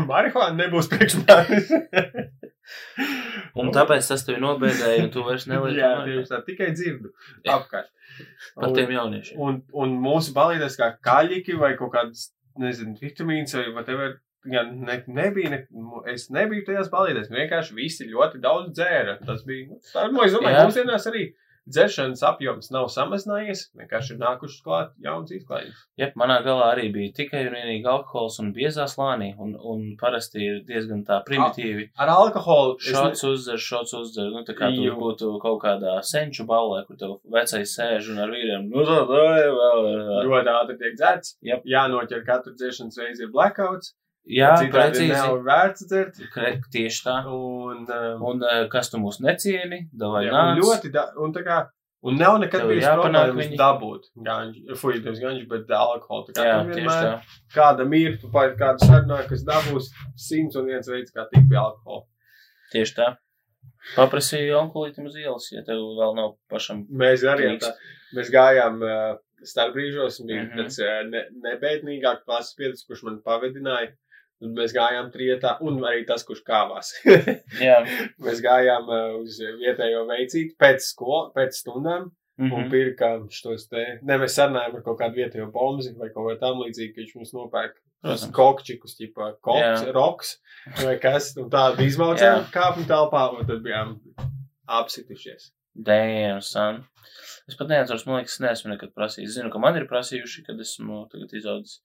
marihuāna 0.10 0.65
nebūs 0.65 0.89
priekš 0.93 1.19
manis. 1.25 1.71
Un 3.56 3.69
tāpēc 3.75 4.08
tas 4.10 4.23
tevi 4.25 4.41
nobēdēja, 4.41 5.04
un 5.06 5.12
tu 5.13 5.23
vairs 5.25 5.45
nelieto. 5.49 5.78
Jā, 5.80 5.91
tieši 6.08 6.32
tā, 6.32 6.39
tikai 6.47 6.71
dzirdu 6.75 7.12
apkārt. 7.54 7.91
Par 8.56 8.70
Un- 8.70 8.76
tiem 8.78 8.94
jauniešiem. 8.96 9.39
Un, 9.41 9.62
un 9.74 9.96
mūsu 10.02 10.34
balīdēs 10.36 10.78
kā 10.80 10.91
kaļķi 11.06 11.58
vai 11.60 11.74
kaut 11.80 11.94
kādas, 11.96 12.30
nezinu, 12.62 12.96
vitamīnas 13.02 13.58
vai 13.58 13.65
whatever, 13.74 14.20
ja 14.52 14.63
ne, 14.70 15.00
nebija, 15.08 15.50
ne, 15.52 15.62
es 16.13 16.30
nebiju 16.34 16.63
tajās 16.68 16.91
balīdēs. 16.94 17.32
Vienkārši 17.34 17.76
visi 17.76 18.08
ļoti 18.12 18.39
daudz 18.44 18.76
dzēra. 18.78 19.18
Tas 19.26 19.44
bija, 19.48 19.68
nu, 19.74 19.82
tā, 19.91 20.06
nu, 20.12 20.22
es 20.24 20.36
domāju, 20.36 20.56
Jā. 20.60 20.68
mūsdienās 20.70 21.10
arī 21.12 21.26
dzeršanas 21.69 22.21
apjoms 22.30 22.69
nav 22.71 22.88
samazinājies. 22.93 23.65
Vienkārši 23.80 24.13
ir 24.15 24.19
nākušas 24.21 24.62
klāt 24.65 24.91
jauns 25.01 25.32
izklaides. 25.34 25.80
Jā, 25.97 26.12
manā 26.19 26.38
galā 26.45 26.67
arī 26.75 26.91
bija 26.93 27.13
tikai 27.21 27.45
un 27.47 27.56
vienīgi 27.58 27.89
alkohols 27.89 28.38
un 28.43 28.51
biezā 28.54 28.86
slānī, 28.91 29.32
un, 29.41 29.56
un 29.58 29.84
parasti 30.01 30.43
ir 30.45 30.60
diezgan 30.67 31.04
tā 31.08 31.21
primitīvi. 31.28 31.89
Ar 31.97 32.12
alkoholu 32.13 32.78
es 32.80 32.91
ne- 32.91 32.99
Šāds 32.99 33.25
uzdzer, 33.32 33.58
šāds 33.58 33.95
uzdzer. 33.97 34.32
Nu, 34.36 34.43
tā 34.47 34.56
kā 34.58 34.69
tu 34.75 34.86
Jū. 34.86 34.95
būtu 34.99 35.34
kaut 35.41 35.62
kādā 35.63 35.97
senču 36.04 36.45
ballē, 36.45 36.86
kur 36.88 36.97
tev 37.01 37.17
vecais 37.32 37.75
sēž 37.78 38.12
un 38.13 38.19
ar 38.25 38.30
vīriem. 38.30 38.69
Nu, 38.69 38.86
tā, 38.86 39.01
tā, 39.10 39.25
vēl. 39.60 40.25
ļoti 40.30 40.54
ātri 40.56 40.78
tiek 40.80 40.95
dzerts. 40.99 41.38
Jep. 41.41 41.63
Jānoķer 41.65 42.25
katru 42.25 42.54
dzeršanas 42.56 42.97
reizi 43.01 43.23
ir 43.25 43.32
blackouts. 43.34 43.93
Jā, 44.25 44.55
precīzi. 44.73 45.13
nav 45.13 45.38
vērts 45.45 45.85
dzert. 45.85 46.19
Tieši 46.73 47.01
tā. 47.05 47.15
Un, 47.29 47.83
um, 47.85 48.23
Un 48.31 48.45
eh, 48.45 48.63
kas 48.71 48.89
tu 48.89 48.97
mūs 49.01 49.19
necieni, 49.21 49.85
davai 49.93 50.25
jā, 50.25 50.33
nāc. 50.33 50.61
ļoti, 50.63 50.91
da, 50.93 51.03
un 51.21 51.33
tā 51.35 51.43
kā, 51.45 51.59
un 52.09 52.17
nav 52.17 52.39
nekad 52.41 52.65
bijis 52.69 52.88
problēmas 52.89 53.38
viņi. 53.43 53.59
dabūt 53.59 54.07
ganģi, 54.25 54.63
fuj, 54.81 54.97
tas 55.05 55.19
ganģi, 55.21 55.43
bet 55.51 55.69
alkoholu. 55.77 56.25
Tā 56.31 56.39
kā 56.39 56.47
Jā, 56.47 56.55
vienmēr 56.71 57.05
tā. 57.05 57.11
Kādam 57.53 57.93
ir, 57.97 58.17
tu 58.21 58.31
pāri 58.33 58.57
kādu 58.57 58.88
sarunā, 58.88 59.19
kas 59.29 59.45
dabūs 59.45 59.91
simts 60.27 60.57
un 60.57 60.71
viens 60.71 60.89
veids, 60.89 61.13
kā 61.13 61.27
tikt 61.29 61.45
pie 61.51 61.61
alkohola. 61.61 62.07
Tieši 62.73 62.97
tā. 62.97 63.11
Paprasīju 63.93 64.55
onkulītam 64.57 65.05
uz 65.05 65.19
ielas, 65.21 65.51
ja 65.53 65.61
tev 65.65 65.83
vēl 65.99 66.15
nav 66.17 66.33
pašam. 66.49 66.81
Mēs 66.89 67.21
arī 67.29 67.51
tā, 67.61 67.75
mēs 68.17 68.31
gājām 68.33 68.81
uh, 68.81 69.19
starpbrīžos, 69.45 70.17
un 70.23 70.31
bija 70.31 70.41
mm. 70.41 70.49
-hmm. 70.49 70.63
tāds 70.63 70.79
uh, 70.81 71.03
ne, 71.11 71.21
nebeidnīgāk 71.45 72.25
klases 72.25 72.57
piedrs, 72.57 72.85
kurš 72.89 73.05
man 73.05 73.21
pavadināja. 73.21 73.93
Mēs 74.41 74.74
gājām 74.76 75.12
trietā, 75.13 75.56
un 75.63 75.80
arī 75.88 76.04
tas, 76.06 76.26
kurš 76.28 76.43
kāvās. 76.43 76.91
Mēs 78.26 78.41
gājām 78.43 78.89
uh, 78.91 79.15
uz 79.21 79.39
vietējo 79.62 80.06
veicīti 80.10 80.58
pēc 80.60 80.84
skolas, 80.91 81.32
pēc 81.38 81.62
stundām. 81.63 82.12
Mm 82.38 82.50
-hmm. 82.50 82.54
Un 82.54 82.62
Mhm. 82.62 82.71
pirkām 82.71 83.28
šos 83.32 83.69
te, 83.69 84.00
ne 84.04 84.17
mēs 84.19 84.34
sarunājām 84.36 84.71
par 84.74 84.82
kaut 84.84 84.98
kādu 85.00 85.15
vietējo 85.15 85.52
bomzi 85.52 85.93
vai 85.95 86.10
kaut 86.10 86.26
ko 86.28 86.36
tam 86.36 86.58
līdzīgu, 86.60 86.93
ka 86.95 87.02
viņš 87.02 87.13
mums 87.15 87.32
nopērk 87.34 87.78
kokčikus, 88.32 88.98
tipā 89.00 89.30
koks, 89.41 89.86
roks 89.95 90.34
vai 90.84 90.98
kas, 91.00 91.34
tādu 91.34 91.86
izmaucējām 91.88 92.43
kāpņu 92.52 92.86
telpā, 92.88 93.39
un 93.39 93.48
tad 93.48 93.63
bijām 93.63 93.95
apsitušies. 94.67 95.52
Damn, 95.76 96.41
son. 96.41 96.84
Es 97.48 97.56
pat 97.56 97.67
neatceros, 97.69 98.06
man 98.06 98.19
liekas, 98.19 98.34
es 98.36 98.39
neesmu 98.43 98.71
nekad 98.74 98.93
prasījis. 98.95 99.36
Zinu, 99.38 99.50
ka 99.54 99.60
man 99.60 99.76
ir 99.78 99.88
prasījuši, 99.88 100.45
kad 100.48 100.60
esmu 100.60 101.08
tagad 101.12 101.34
izaudzis. 101.34 101.82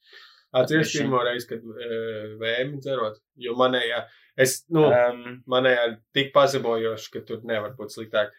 Atceries 0.57 0.93
pirmo 0.97 1.21
reizi, 1.23 1.47
kad 1.53 1.63
uh, 1.63 2.33
vēmi 2.41 2.81
dzerot, 2.83 3.21
jo 3.39 3.55
manējā, 3.59 4.01
es, 4.41 4.57
nu, 4.75 4.89
Um, 4.91 5.43
manējā 5.51 5.85
tik 6.17 6.33
pazabojoši, 6.35 7.11
ka 7.15 7.23
tur 7.29 7.45
nevar 7.47 7.77
būt 7.79 7.95
sliktāk. 7.95 8.33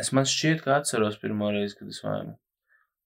es 0.00 0.12
man 0.16 0.24
šķiet, 0.28 0.62
ka 0.64 0.78
atceros 0.80 1.18
pirmo 1.20 1.50
reizi, 1.52 1.76
kad 1.78 1.92
es 1.92 2.00
vainu. 2.04 2.38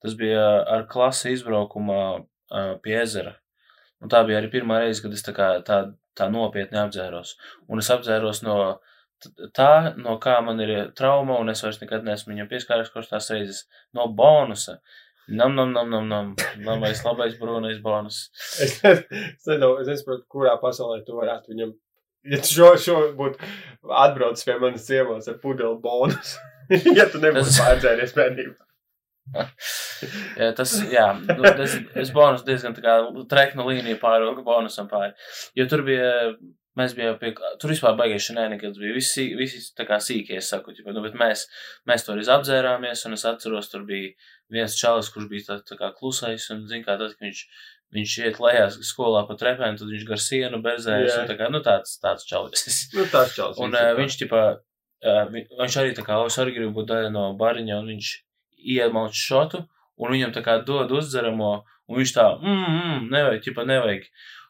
Tas 0.05 0.15
bija 0.15 0.45
ar 0.77 0.87
klasi 0.91 1.35
izbraukumā 1.35 2.03
uh, 2.21 2.75
pie 2.85 3.01
ezera. 3.01 3.35
Un 4.03 4.13
tā 4.13 4.21
bija 4.29 4.39
arī 4.39 4.53
pirmā 4.53 4.83
reize, 4.85 5.03
kad 5.03 5.15
es 5.17 5.25
tā, 5.27 5.33
kā, 5.35 5.49
tā, 5.67 5.81
tā 6.15 6.29
nopietni 6.31 6.79
apdzēros. 6.79 7.35
Un 7.73 7.83
es 7.83 7.91
apdzēros 7.91 8.45
no 8.47 8.59
tā, 9.57 9.97
no 9.97 10.19
kā 10.23 10.37
man 10.45 10.61
ir 10.61 10.73
trauma, 10.97 11.39
un 11.41 11.51
es 11.53 11.63
vairs 11.65 11.81
nekad 11.81 12.05
neesmu 12.05 12.35
viņam 12.35 12.51
pieskārušies, 12.51 12.93
kurš 12.93 13.11
tās 13.13 13.31
reizes 13.33 13.63
no 13.97 14.09
bonusa. 14.13 14.79
Nam, 15.29 15.57
nam, 15.57 15.73
nam, 15.73 15.91
nam, 15.91 16.09
nam. 16.09 16.35
Labais, 16.63 17.03
labais, 17.05 17.35
brūnais 17.41 17.81
bonus. 17.83 18.29
Es, 18.63 18.77
es, 18.85 19.01
es 19.11 19.89
nesaprotu, 19.89 20.23
kurā 20.31 20.55
pasaulē 20.63 21.01
tu 21.07 21.17
varētu 21.19 21.51
viņam, 21.51 21.73
ja 22.31 22.39
šo, 22.47 22.69
šo 22.79 23.01
būtu 23.19 23.49
atbraucis 24.05 24.47
pie 24.47 24.55
manas 24.63 24.87
ciemos 24.87 25.27
ar 25.31 25.41
pudeli 25.43 25.81
bonus, 25.83 26.37
ja 26.99 27.09
tu 27.11 27.23
nebūtu 27.23 27.57
pārdzēries 27.59 28.15
bērnībā. 28.17 28.63
Jā, 30.37 30.53
tas, 30.55 30.71
jā, 30.93 31.07
nu, 31.19 31.41
tas, 31.43 31.73
es 31.99 32.13
bonus 32.15 32.45
diezgan 32.47 32.77
tā 32.77 32.83
kā 32.85 32.93
treknu 33.27 33.65
līniju 33.67 33.99
pāri 33.99 34.29
bonusam 34.47 34.87
pāri. 34.91 35.17
Jo 35.59 35.65
tur 35.71 35.83
bija, 35.87 36.11
mēs 36.79 36.95
bijām 36.95 37.17
pie, 37.19 37.33
tur 37.59 37.73
vispār 37.73 37.97
baigais 37.99 38.23
šenēnikats 38.29 38.79
bija, 38.79 38.95
visi, 38.95 39.25
visi 39.39 39.63
tā 39.75 39.89
kā 39.89 39.99
sīkie, 40.05 40.37
es 40.39 40.53
saku, 40.53 40.77
ķipa, 40.77 40.95
nu, 40.95 41.03
bet 41.03 41.17
mēs, 41.19 41.47
mēs 41.89 42.07
toreiz 42.07 42.31
apdzērāmies, 42.37 43.03
un 43.09 43.17
es 43.17 43.27
atceros, 43.27 43.73
tur 43.73 43.87
bija 43.89 44.13
viens 44.53 44.77
čalis, 44.79 45.09
kurš 45.15 45.27
bija 45.31 45.45
tā, 45.49 45.57
tā 45.67 45.77
kā 45.81 45.91
klusais, 45.97 46.47
un 46.55 46.67
zin 46.71 46.85
kā 46.87 46.95
tad, 47.01 47.15
ka 47.19 47.25
viņš, 47.27 47.41
viņš 47.97 48.15
iet 48.27 48.41
lejās 48.43 48.77
skolā 48.89 49.25
pa 49.29 49.35
trepēm, 49.39 49.77
tad 49.79 49.89
viņš 49.91 50.05
gar 50.09 50.21
sienu 50.23 50.61
berzējas, 50.63 51.17
un 51.23 51.31
tā 51.31 51.37
kā, 51.39 51.49
nu, 51.51 51.61
tāds, 51.65 51.97
tāds 52.03 52.27
čalis. 52.29 52.67
Nu, 52.95 53.07
tās 53.13 53.35
čels. 53.35 53.59
Un 53.63 53.75
uh, 53.75 53.93
viņš, 53.99 54.19
tipā, 54.23 54.43
vi- 55.33 55.47
viņš 55.61 55.77
arī 55.83 55.95
tā 55.99 56.05
kā, 56.07 56.19
es 56.27 56.39
arī 56.43 56.55
gribu 56.57 56.73
būt 56.81 56.91
daļa 56.93 57.11
no 57.15 57.27
bariņa, 57.39 57.81
un 57.83 57.91
viņš 57.95 58.13
iemalc 58.77 59.15
šotu, 59.15 59.65
un 59.99 60.13
viņam 60.13 60.33
tā 60.35 60.43
kā 60.45 60.59
dod 60.67 60.91
uzdzeramo, 60.93 61.53
un 61.89 62.01
viņš 62.01 62.15
tā, 62.17 62.27
mm, 62.43 62.65
mm, 62.71 63.05
nevajag, 63.13 63.45
tipā, 63.47 63.67
nevajag. 63.69 64.09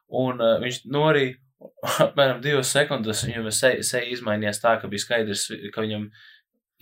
Un 0.08 0.40
uh, 0.40 0.56
viņš 0.62 0.84
norī, 0.94 1.26
apmēram 2.04 2.40
divas 2.44 2.68
sekundes, 2.72 3.24
viņam 3.26 3.50
seja 3.54 3.82
se 3.82 4.00
izmainījās 4.12 4.60
tā, 4.62 4.76
ka 4.80 4.88
bija 4.92 5.02
skaidrs, 5.04 5.46
ka 5.74 5.84
viņam 5.84 6.08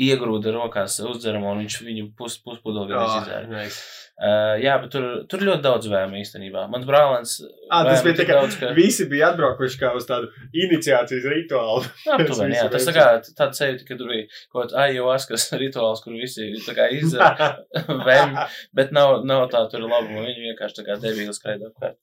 iegrūda 0.00 0.52
rokās 0.54 0.98
uzdzeramo, 1.00 1.52
un 1.54 1.62
viņš 1.64 1.76
viņu 1.86 2.06
pus, 2.18 2.38
puspudeli 2.42 2.90
Jā, 2.90 2.98
gandrīz 2.98 3.20
izdzēra. 3.22 3.46
nice. 3.52 3.82
Uh, 4.14 4.54
jā, 4.62 4.76
bet 4.78 4.92
tur, 4.94 5.04
tur 5.26 5.42
ļoti 5.42 5.64
daudz 5.64 5.88
vēmu 5.90 6.20
īstenībā. 6.20 6.68
Mans 6.70 6.84
brālēns. 6.86 7.32
Ā, 7.66 7.80
tas 7.88 8.04
bija 8.06 8.14
tā 8.20 8.26
kā 8.28 8.36
daudz, 8.38 8.54
ka... 8.60 8.68
visi 8.76 9.08
bija 9.10 9.32
atbraukuši 9.32 9.80
kā 9.80 9.90
uz 9.98 10.06
tādu 10.06 10.28
iniciācijas 10.54 11.26
rituālu. 11.32 11.82
Aptuveni, 12.14 12.54
jā, 12.54 12.68
tas 12.70 12.86
tā 12.86 12.94
kā 12.94 13.06
tāds 13.34 13.58
sevi, 13.58 13.82
ka 13.82 13.98
tur 13.98 14.12
bija 14.12 14.28
kaut 14.52 14.60
kāds 14.60 14.78
ayahuaskas 14.84 15.48
rituāls, 15.64 16.04
kur 16.04 16.14
visi 16.14 16.46
tā 16.62 16.76
kā 16.78 16.86
izdara 16.94 17.50
vēmu, 18.08 18.46
bet 18.78 18.94
nav, 18.94 19.16
nav 19.26 19.48
tā 19.50 19.64
tur 19.72 19.82
labuma, 19.82 20.22
viņi 20.28 20.46
vienkārši 20.52 20.78
tā 20.78 20.86
kā 20.92 20.98
devīgi 21.02 21.34
skraida 21.34 21.72
apkārt. 21.72 21.98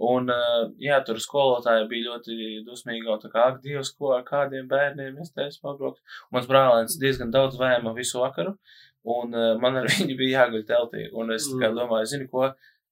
Un, 0.00 0.32
uh, 0.32 0.72
jā, 0.80 1.02
tur 1.04 1.20
skolotāji 1.20 1.90
bija 1.92 2.14
ļoti 2.14 2.64
dusmīgi, 2.70 3.04
un 3.04 3.20
tā 3.20 3.28
kā, 3.34 3.50
ak, 3.52 3.60
Dievs, 3.66 3.92
ko 4.00 4.14
ar 4.16 4.24
kādiem 4.24 4.64
bērniem 4.70 5.20
es 5.20 5.36
te 5.36 5.44
esmu 5.50 5.74
pabraukt. 5.74 6.00
Mans 6.32 6.48
brālēns 6.48 6.96
diezgan 7.02 7.36
daudz 7.36 7.60
vēma 7.60 7.92
visu 7.92 8.24
vakaru, 8.24 8.56
un 9.04 9.32
uh, 9.36 9.54
man 9.60 9.80
ar 9.80 9.88
viņu 9.94 10.18
bija 10.18 10.44
jāguļ 10.44 10.66
teltī, 10.68 11.06
un 11.12 11.32
es 11.36 11.48
Mm. 11.50 11.76
domāju, 11.78 12.10
zini 12.14 12.28
ko, 12.28 12.50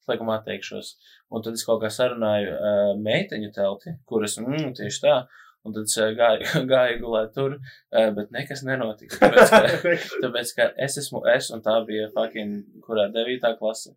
laikam 0.08 0.30
atteikšos. 0.32 0.94
Un 1.30 1.44
tad 1.44 1.58
es 1.58 1.66
kaut 1.68 1.82
kā 1.82 1.90
sarunāju 1.92 2.54
uh, 2.54 2.94
meiteņu 2.96 3.52
telti, 3.52 3.98
kuras, 4.08 4.38
mm, 4.40 4.72
tieši 4.78 5.04
tā, 5.04 5.18
Un 5.66 5.74
tad 5.74 5.88
es 5.88 5.96
ā, 6.00 6.08
gāju, 6.16 6.62
gāju 6.72 6.98
gulēt 7.02 7.32
tur, 7.36 7.56
ā, 7.92 8.08
bet 8.16 8.32
nekas 8.34 8.64
nenotika. 8.66 9.18
Tāpēc, 9.22 9.50
ka, 9.52 9.94
tāpēc, 10.24 10.52
ka 10.56 10.68
es 10.86 10.98
esmu 11.02 11.22
es, 11.34 11.50
un 11.54 11.64
tā 11.64 11.74
bija 11.88 12.08
fucking, 12.14 12.60
kurā 12.86 13.08
devītā 13.14 13.54
klase. 13.58 13.96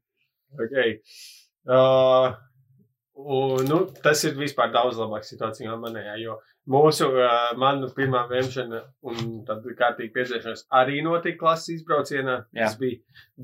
okay. 0.60 0.98
uh, 1.70 2.34
un, 3.16 3.64
nu, 3.70 3.84
tas 4.04 4.26
ir 4.28 4.36
vispār 4.40 4.74
daudz 4.74 5.00
labāka 5.00 5.30
situācija 5.30 5.70
no 5.70 5.78
manējā, 5.86 6.18
jo 6.26 6.40
mūsu, 6.70 7.08
uh, 7.10 7.52
manu 7.60 7.90
pirmā 7.96 8.26
vēmšana 8.30 8.82
un 9.10 9.42
tad 9.48 9.66
kārtīgi 9.78 10.14
piedzēšanās 10.16 10.66
arī 10.82 11.02
notika 11.06 11.40
klases 11.40 11.80
izbraucienā. 11.80 12.42
Jā. 12.54 12.68
Tas 12.68 12.78
bija 12.82 13.00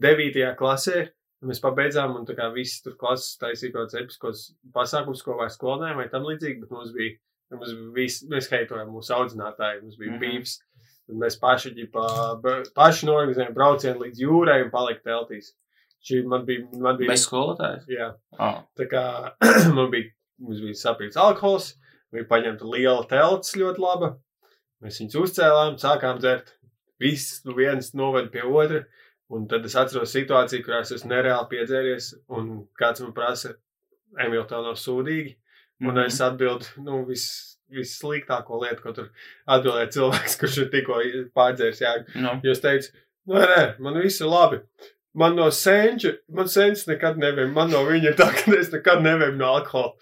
devītajā 0.07 0.55
klasē. 0.59 1.07
Mēs 1.45 1.61
pabeidzām, 1.61 2.15
un 2.17 2.25
tā 2.25 2.33
kā 2.37 2.47
visi 2.53 2.81
tur 2.83 2.95
klases 2.97 3.37
taisīja 3.37 3.75
kaut 3.75 3.91
kāds 3.91 3.99
episkos 3.99 4.39
pasākums, 4.73 5.21
ko 5.21 5.35
vai 5.37 5.51
skolēniem 5.53 5.99
vai 6.01 6.07
tam 6.09 6.25
līdzīgi, 6.25 6.63
bet 6.63 6.71
mums 6.73 6.95
bija, 6.95 7.13
mums 7.53 7.75
visi, 7.93 8.25
mēs 8.31 8.49
heitojām 8.49 8.89
mūsu 8.89 9.13
audzinātāji, 9.13 9.83
mums 9.83 9.99
bija 9.99 10.15
mm. 10.15 10.17
-hmm. 10.17 10.39
bīvs. 10.39 10.57
Un 11.07 11.21
mēs 11.21 11.37
paši, 11.39 11.71
ģipā, 11.77 12.07
paši 12.75 13.07
norganizējām 13.07 13.53
braucienu 13.55 14.01
līdz 14.01 14.23
jūrai 14.25 14.63
un 14.65 14.71
palikt 14.73 15.05
teltīs. 15.07 15.53
Šī 16.03 16.23
man 16.27 16.43
bija, 16.45 16.65
man 16.73 16.97
bija, 16.97 17.13
Bez 17.13 17.23
skolotājs? 17.27 17.85
jā, 17.87 18.13
Oh. 18.39 18.63
tā 18.77 18.89
kā 18.91 19.03
man 19.77 19.91
bija, 19.93 20.11
mums 20.41 20.59
bija 20.61 20.73
sapīts 20.73 21.17
alkohols, 21.21 21.75
bija 22.13 22.27
paņemta 22.29 22.67
liela 22.71 23.03
telts 23.09 23.55
ļoti 23.57 23.83
laba. 23.83 24.13
Mēs 24.83 24.99
viņus 25.01 25.17
uzcēlām, 25.23 25.77
sākām 25.81 26.19
dzert. 26.21 26.53
Viss 27.01 27.43
nu 27.45 27.53
viens 27.57 27.93
noved 27.97 28.31
pie 28.33 28.43
otra. 28.45 28.83
Un 29.29 29.43
tad 29.51 29.65
es 29.67 29.75
atceros 29.75 30.13
situāciju, 30.15 30.63
kurā 30.63 30.81
es 30.85 30.93
esmu 30.95 31.09
nereāli 31.11 31.49
piedzēries, 31.51 32.13
un 32.31 32.67
kāds 32.79 33.01
man 33.03 33.11
prasa, 33.17 33.55
Emīl, 34.23 34.45
tev 34.47 34.63
nav 34.63 34.77
sūdīgi. 34.79 35.35
Un 35.83 35.91
Mhm. 35.93 36.05
es 36.07 36.19
atbildu, 36.23 36.65
nu, 36.81 37.01
viss 37.05 37.57
vissliktāko 37.69 38.61
lietu, 38.63 38.81
ko 38.81 38.93
tur 38.95 39.09
atbildēja 39.47 39.89
cilvēks, 39.97 40.37
kurš 40.39 40.57
ir 40.63 40.69
tikko 40.71 41.01
pārdzēris. 41.35 41.81
Jā, 41.83 41.91
Nu, 42.15 42.37
jo 42.43 42.51
es 42.55 42.61
teicu, 42.63 42.93
nē, 43.27 43.41
nē, 43.51 43.65
man 43.83 43.99
viss 44.01 44.21
ir 44.23 44.27
labi. 44.31 44.61
Man 45.17 45.35
no 45.35 45.49
senča, 45.51 46.13
man 46.29 46.45
senčs 46.47 46.85
nekad 46.87 47.17
neviem, 47.17 47.51
man 47.53 47.69
no 47.73 47.83
viņa 47.85 48.15
tā, 48.15 48.29
ka 48.37 48.55
es 48.57 48.71
nekad 48.71 49.01
neviem 49.03 49.37
no 49.37 49.51
alkohola. 49.57 49.93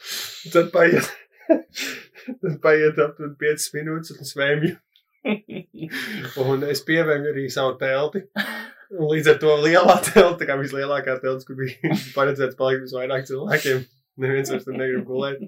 Tad 0.53 0.71
paiet, 0.75 1.09
tad 1.47 2.59
paiet 2.65 3.01
aptuveni 3.01 3.39
5 3.41 3.67
minūtes 3.77 4.15
un 4.15 4.23
es 4.25 4.35
vēmju. 4.41 4.75
Un 6.45 6.63
es 6.69 6.83
pievēmu 6.85 7.31
arī 7.33 7.47
savu 7.53 7.75
telti. 7.81 8.25
Un 8.95 9.09
līdz 9.09 9.33
ar 9.33 9.39
to 9.41 9.55
lielā 9.63 9.97
telti, 10.05 10.39
tā 10.43 10.49
kā 10.49 10.57
vislielākā 10.61 11.17
telts, 11.23 11.47
kur 11.47 11.57
bija 11.59 11.95
paredzēts 12.17 12.57
palikt 12.59 12.85
visvairāk 12.85 13.25
cilvēkiem, 13.29 13.85
Neviens 14.21 14.51
vairs 14.51 14.63
tur 14.63 14.77
negrib 14.79 15.03
gulēt. 15.07 15.41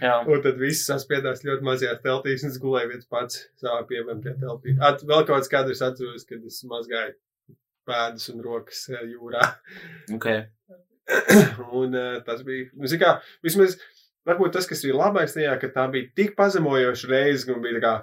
Jā, 0.00 0.14
Un 0.24 0.40
tad 0.44 0.56
viss 0.60 0.86
saspiedās 0.88 1.44
ļoti 1.44 1.66
mazajās 1.66 2.00
teltīs, 2.04 2.44
un 2.46 2.52
es 2.54 2.60
gulēju 2.62 2.92
viens 2.94 3.10
pats 3.12 3.42
savā 3.60 3.82
piemēram 3.90 4.22
teltī. 4.24 4.72
At, 4.80 5.04
vēl 5.04 5.26
kaut 5.26 5.34
kāds 5.34 5.52
kadrs 5.52 5.82
atceros, 5.84 6.24
kad 6.28 6.46
es 6.48 6.62
mazgāju 6.70 7.12
pēdas 7.88 8.30
un 8.32 8.40
rokas 8.46 8.86
eh, 8.94 9.04
jūrā. 9.12 9.50
ok. 10.16 10.28
un 11.82 11.98
uh, 11.98 12.16
tas 12.24 12.40
bija, 12.46 12.70
nu, 12.78 12.88
zini 12.88 13.02
kā, 13.02 13.16
vismaz, 13.44 13.76
varbūt 14.28 14.52
tas, 14.56 14.66
kas 14.70 14.82
bija 14.86 14.96
labais 14.98 15.34
tajā, 15.36 15.54
ka 15.62 15.70
tā 15.74 15.86
bija 15.92 16.10
tik 16.18 16.34
pazemojoša 16.38 17.10
reize, 17.10 17.48
un 17.52 17.62
bija 17.64 17.78
tā 17.78 17.82
kā, 17.84 17.94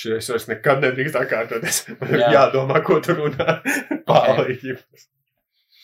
šis 0.00 0.28
vairs 0.30 0.46
nekad 0.50 0.84
nedrīkst 0.84 1.16
tā 1.18 1.24
kārtoties. 1.30 1.80
Man 2.00 2.12
ir 2.14 2.22
Jā. 2.24 2.30
jādomā, 2.38 2.82
ko 2.86 3.00
tu 3.04 3.16
runā. 3.18 3.58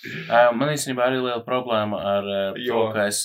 Uh, 0.07 0.53
man 0.55 0.71
īstenībā 0.71 1.07
arī 1.09 1.17
liela 1.19 1.41
problēma 1.43 1.99
ar 1.99 2.27
uh, 2.31 2.43
to, 2.55 2.63
Jo. 2.63 2.83
ka 2.95 3.07
es 3.11 3.25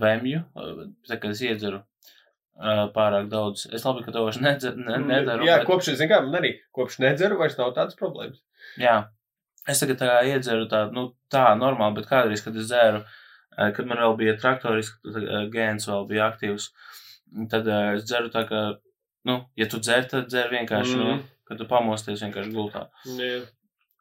vemju, 0.00 0.38
uh, 0.56 0.84
tā, 1.04 1.18
kad 1.20 1.34
es 1.34 1.42
iedzeru 1.44 1.82
uh, 1.82 2.86
pārāk 2.94 3.26
daudz. 3.32 3.66
Es 3.74 3.84
labi, 3.84 4.04
ka 4.06 4.14
to 4.14 4.22
vairs 4.24 4.38
nedzer, 4.40 4.78
ne, 4.80 4.96
nedaru. 5.02 5.44
Jā, 5.44 5.58
bet- 5.60 5.68
kopš, 5.68 5.90
zini 5.98 6.08
kā, 6.08 6.22
man 6.24 6.38
arī, 6.40 6.54
kopš 6.78 7.00
nedzeru 7.04 7.36
vairs 7.40 7.58
nav 7.60 7.74
tādas 7.76 7.98
problēmas. 7.98 8.40
Jā, 8.80 8.94
es 9.68 9.82
tagad 9.82 10.00
tā 10.00 10.08
kā 10.08 10.22
iedzeru 10.30 10.70
tādu, 10.72 10.96
nu, 10.96 11.04
tā 11.34 11.44
normāli, 11.60 11.98
bet 12.00 12.08
kādreiz, 12.08 12.40
kad 12.46 12.56
es 12.56 12.70
dzēru, 12.70 13.02
eh, 13.02 13.20
kad 13.56 13.86
man 13.88 14.00
vēl 14.00 14.16
bija 14.16 14.36
traktoris, 14.40 14.92
gēns 15.52 15.88
vēl 15.90 16.06
bija 16.08 16.28
aktīvs, 16.30 16.70
tad 17.50 17.68
eh, 17.68 17.94
es 17.96 18.06
dzeru 18.08 18.30
tā 18.32 18.44
kā, 18.48 18.62
nu, 19.28 19.38
ja 19.58 19.68
tu 19.70 19.80
dzer, 19.82 20.06
tad 20.10 20.30
dzer 20.30 20.52
vienkārši, 20.52 20.96
mm. 20.96 21.02
Mhm. 21.02 21.18
nu, 21.18 21.42
kad 21.48 21.60
tu 21.60 21.66
pamosties 21.70 22.22
vienkārši 22.24 22.54
gultā. 22.54 22.86
Jā. 23.18 23.42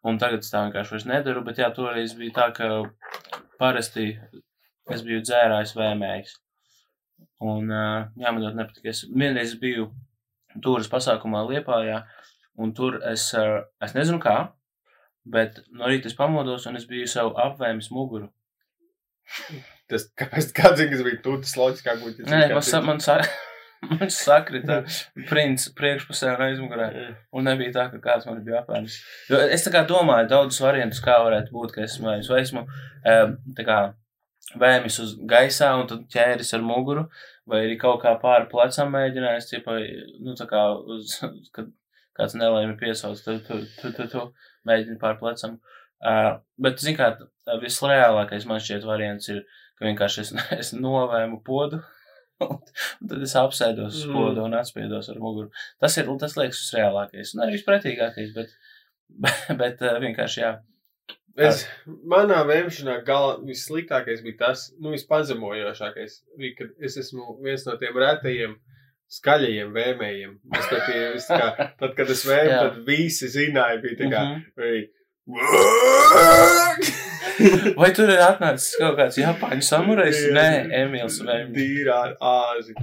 Un 0.08 0.18
tagad 0.22 0.42
es 0.42 0.50
tā 0.50 0.64
vienkārši 0.66 0.96
vairs 0.96 1.10
nedaru, 1.10 1.44
bet 1.46 1.60
jā, 1.62 1.68
toreiz 1.76 2.16
bija 2.18 2.34
tā, 2.40 2.48
ka 2.58 3.42
parasti 3.62 4.16
es 4.92 5.04
biju 5.06 5.22
dzērājs 5.22 5.76
vēmējs. 5.78 6.38
Un, 7.42 7.70
eh, 7.74 8.08
jā, 8.22 8.32
man 8.32 8.42
ļoti 8.44 8.60
nepatika. 8.60 8.90
Es 8.94 9.04
vienreiz 9.10 9.54
biju 9.62 9.92
turas 10.62 10.90
pasākumā 10.92 11.44
Liepājā, 11.48 12.02
un 12.62 12.74
tur 12.78 13.00
es, 13.08 13.32
eh, 13.38 13.62
es 13.82 13.96
nezinu 13.98 14.20
kā, 14.22 14.52
bet 15.26 15.62
no 15.70 15.90
rīta 15.90 16.10
es 16.10 16.18
pamodos, 16.18 16.66
un 16.68 16.76
es 16.76 16.88
biju 16.90 17.08
sev 17.08 17.34
apvēmis 17.38 17.92
muguru. 17.94 18.32
Tas, 19.92 20.08
kāpēc, 20.18 20.52
kāds 20.56 20.80
zina, 20.80 20.92
kas 20.94 21.06
bija 21.06 21.22
tūtas 21.26 21.56
loģiskāk 21.60 22.04
būtu. 22.04 22.28
Nē, 22.32 22.44
man, 22.54 22.64
sa, 22.64 22.80
man, 22.86 23.02
sa, 23.06 23.18
man 23.90 24.12
sakrita 24.14 24.82
princis 25.30 25.74
priekšpusē 25.78 26.36
un 26.36 26.46
aizmugurē. 26.48 26.88
Un 27.36 27.50
nebija 27.50 27.74
tā, 27.76 27.88
ka 27.92 28.00
kāds 28.04 28.30
man 28.30 28.40
bija 28.46 28.62
apēnis. 28.62 29.02
Jo 29.32 29.42
es 29.44 29.66
tā 29.68 29.74
kā 29.74 29.84
domāju 29.90 30.30
daudzus 30.32 30.62
variantus, 30.64 31.04
kā 31.04 31.18
varētu 31.26 31.52
būt, 31.56 31.76
ka 31.76 31.84
esmu, 31.88 32.14
es 32.22 32.32
esmu 32.44 32.64
tā 33.58 33.68
kā 33.68 33.82
vēmis 34.62 35.00
uz 35.04 35.18
gaisā 35.28 35.74
un 35.80 35.86
tad 35.92 36.08
ķēris 36.12 36.56
ar 36.56 36.64
muguru, 36.66 37.06
vai 37.48 37.66
arī 37.66 37.76
kaut 37.80 38.02
kā 38.04 38.16
pāri 38.22 38.50
plecam 38.52 38.92
mēģinājis, 38.96 39.52
tipa, 39.52 39.76
nu 40.24 40.36
tā 40.40 40.48
kā, 40.48 40.66
uz, 40.96 41.20
kad 41.56 41.72
kāds 42.18 42.36
nelēmi 42.40 42.80
piesauc, 42.80 43.20
tu, 43.26 43.38
tu, 43.48 43.62
tu, 43.80 43.94
tu, 43.98 44.08
tu 44.12 44.26
mēģini 44.68 45.00
pāri 45.02 45.20
plecam. 45.20 45.60
Uh, 45.60 45.81
bet, 46.62 46.80
zin 46.82 46.96
kā, 46.98 47.12
visreālākais 47.62 48.46
man 48.50 48.62
šķiet 48.64 48.86
variants 48.88 49.30
ir, 49.34 49.44
ka 49.80 49.86
vienkārši 49.88 50.24
es, 50.26 50.32
es 50.58 50.74
novēmu 50.78 51.42
podu. 51.46 51.82
Un 52.42 52.58
tad 53.10 53.22
es 53.22 53.36
apsēdos 53.38 54.00
uz 54.00 54.06
Mm. 54.10 54.16
podu 54.18 54.42
un 54.48 54.56
atspiedos 54.58 55.10
ar 55.14 55.20
muguru. 55.22 55.52
Tas 55.80 55.94
ir, 56.02 56.08
tas 56.20 56.34
liekas, 56.40 56.58
visreālākais. 56.64 57.36
Ne 57.38 57.52
vispretīgākais, 57.54 58.32
bet, 58.34 58.50
bet, 59.26 59.44
bet 59.60 59.84
uh, 59.86 60.00
vienkārši 60.02 60.42
jā. 60.42 60.56
Es, 61.38 61.62
manā 62.12 62.42
vēmšanā 62.50 62.98
gala 63.08 63.38
vissliktākais 63.46 64.24
bija 64.26 64.40
tas, 64.42 64.66
nu, 64.82 64.90
vispazemojošākais, 64.96 66.18
bija, 66.42 66.56
kad 66.58 66.74
es 66.90 66.98
esmu 67.00 67.38
viens 67.46 67.64
no 67.70 67.78
tiem 67.80 67.96
retajiem 68.02 68.58
skaļajiem 69.12 69.72
vēmējiem. 69.76 70.34
Es 70.58 70.68
tā 71.30 71.38
kā, 71.40 71.68
tad, 71.80 71.94
kad 71.98 72.10
es 72.12 72.26
vēmu, 72.28 72.52
tad 72.58 72.82
visi 72.88 73.30
zināja, 73.32 73.80
bija 73.84 74.00
tā 74.02 74.10
kā, 74.12 74.26
Mhm. 74.26 74.44
arī, 74.58 74.82
Vai 77.80 77.90
tur 77.96 78.10
ir 78.12 78.20
atnācis 78.22 78.76
kaut 78.78 78.98
kāds 79.00 79.16
japāņu 79.18 79.64
samurajs? 79.66 80.20
Nē, 80.36 80.50
Emīls 80.84 81.18
Vēmjs. 81.26 81.56
Dīrā 81.56 82.02
āzi. 82.22 82.74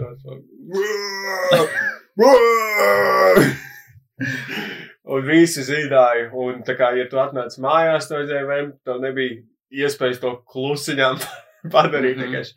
Un 5.08 5.22
visi 5.24 5.62
zināja, 5.64 6.26
un 6.36 6.58
tā 6.66 6.74
kā, 6.76 6.90
ja 6.98 7.06
tu 7.08 7.16
atnāc 7.22 7.54
mājās 7.64 8.10
no 8.12 8.18
zēvēm, 8.28 8.74
tev 8.84 8.98
nebija 9.00 9.38
iespējas 9.84 10.18
to 10.20 10.34
klusiņām 10.52 11.16
padarīt 11.74 12.18
Mhm. 12.18 12.26
vienkārši. 12.26 12.52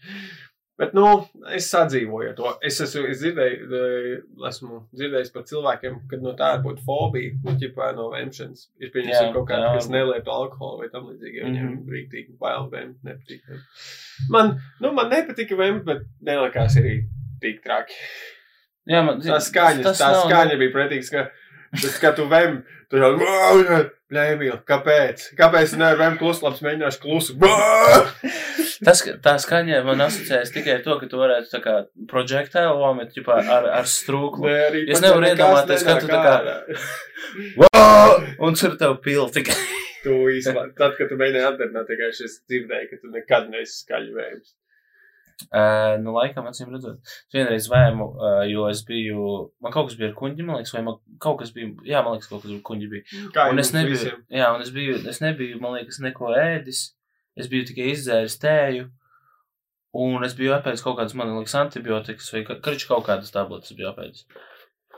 Bet, 0.80 0.94
nu, 0.98 1.06
es 1.54 1.68
sadzīvoju 1.70 2.32
to. 2.38 2.52
Es 2.66 2.80
esmu 2.82 3.04
es 3.12 3.20
dzirdēju, 3.22 3.82
esmu 4.50 4.80
dzirdējis 4.98 5.30
par 5.36 5.44
cilvēkiem, 5.50 5.98
kad 6.10 6.24
no 6.26 6.32
tā 6.40 6.48
būtu 6.64 6.82
fobija, 6.88 7.36
nu, 7.44 7.54
ķipā 7.62 7.92
no 7.98 8.08
vēmšanas. 8.14 8.64
Ir 8.82 8.90
pieņemsim 8.96 9.28
Jā, 9.28 9.34
kaut 9.36 9.46
kāda, 9.52 9.74
kas 9.76 9.90
nelieto 9.94 10.34
alkoholu 10.34 10.82
vai 10.82 10.90
tam 10.90 11.06
līdzīgi, 11.12 11.44
viņiem 11.46 11.68
Mhm. 11.70 11.92
rīktīgi 11.96 12.38
bail 12.42 12.70
vēmt, 12.72 12.98
nepatīk. 13.06 13.46
Man, 14.34 14.56
nu, 14.82 14.92
man 14.98 15.10
nepatika 15.14 15.56
vēmt, 15.60 15.84
bet 15.86 16.08
nelikās 16.26 16.80
arī 16.82 16.96
tik 17.42 17.62
traki. 17.64 17.94
Jā, 18.90 19.04
man 19.06 19.22
Tā 19.22 19.38
skaņa, 19.38 19.84
tas 19.84 20.02
tā 20.02 20.10
nav- 20.16 20.26
skaņa 20.32 20.58
bija 20.58 20.74
pretīga. 20.74 21.04
Ska... 21.06 21.28
Bet, 21.72 22.00
kad 22.02 22.16
tu 22.18 22.26
vēm, 22.28 22.64
tu 22.90 22.98
jau 22.98 23.14
Blēmīl, 24.12 24.58
kāpēc? 24.68 25.30
Kāpēc 25.40 25.78
nevari 25.80 26.00
vēmt 26.02 26.18
klusu, 26.20 26.44
labs 26.44 26.60
mēģināšu 26.66 27.00
klusu? 27.00 27.38
Tas, 28.82 29.04
tā 29.22 29.36
skaņa 29.38 29.84
man 29.86 30.02
asociējas 30.08 30.54
tikai 30.56 30.80
to, 30.86 30.96
ka 30.98 31.10
tu 31.10 31.20
varētu 31.22 31.52
tā 31.52 31.60
kā 31.62 31.74
projektēlu 32.10 32.80
vomit, 32.80 33.12
ķipā, 33.14 33.36
ar, 33.56 33.68
ar 33.78 33.90
strūklu. 33.90 34.48
Nē, 34.48 34.56
arī 34.70 34.82
Es 34.90 35.04
nevaru 35.04 35.30
iedomāties, 35.30 35.86
ka 35.86 36.00
tu 36.02 36.10
tā 36.10 36.22
kā-. 36.26 36.82
Un 38.46 38.58
tur 38.58 38.74
tev 38.82 38.98
pil 39.06 39.30
tikai. 39.34 39.60
Tu 40.02 40.10
īstenībā, 40.34 40.64
tad, 40.74 40.96
kad 40.98 41.12
tu 41.12 41.14
mēģināji 41.14 41.46
atdarināt, 41.46 41.86
tikai 41.86 42.08
es 42.10 42.40
dzirdēju, 42.50 42.88
ka 42.90 42.98
tu 43.04 43.12
nekad 43.14 43.52
neesi 43.54 43.84
skaļi 43.84 44.16
vējams. 44.16 44.48
Uh, 45.46 46.00
nu, 46.02 46.16
laikam, 46.16 46.48
acīm 46.50 46.72
redzot, 46.74 46.98
es 47.06 47.36
vienreiz 47.38 47.68
vēmu, 47.70 48.08
uh, 48.18 48.40
jo 48.50 48.66
es 48.70 48.82
biju, 48.88 49.28
man 49.62 49.74
kaut 49.76 49.92
kas 49.92 50.00
bija 50.00 50.10
ar 50.10 50.16
kuģi, 50.18 50.46
man 50.48 50.58
liekas, 50.58 50.74
vai 50.74 50.82
man 50.88 50.98
kaut 51.22 51.38
kas 51.44 51.54
bija, 51.54 51.70
jā, 51.86 52.02
man 52.02 52.18
liekas, 52.18 52.32
kaut 52.34 52.42
kas 52.42 52.56
ar 52.56 52.64
kuģi 52.66 52.90
bija. 52.96 53.22
Kā 53.36 53.46
Un 53.54 53.62
es 53.62 53.70
nebiju, 53.78 54.00
visiem? 54.00 54.26
jā, 54.42 54.50
un 54.56 54.66
es 54.66 54.74
biju, 54.74 54.98
es 55.14 55.22
nebiju, 55.22 55.62
man 55.62 55.78
liekas, 55.78 56.02
neko 56.02 56.34
ēdis. 56.34 56.82
Es 57.40 57.48
biju 57.52 57.68
tikai 57.70 57.92
izdzēris 57.94 58.38
tēju, 58.42 58.90
un 60.02 60.24
es 60.28 60.36
biju 60.38 60.54
apēdis 60.56 60.84
kaut 60.84 60.98
kādas, 61.00 61.16
man 61.18 61.32
liekas, 61.36 61.56
antibiotikas 61.60 62.32
vai 62.34 62.44
ka- 62.48 62.60
karš 62.64 62.88
kaut 62.90 63.06
kādas 63.08 63.32
tabletes 63.32 63.76
biju 63.78 63.92
apēdis. 63.92 64.26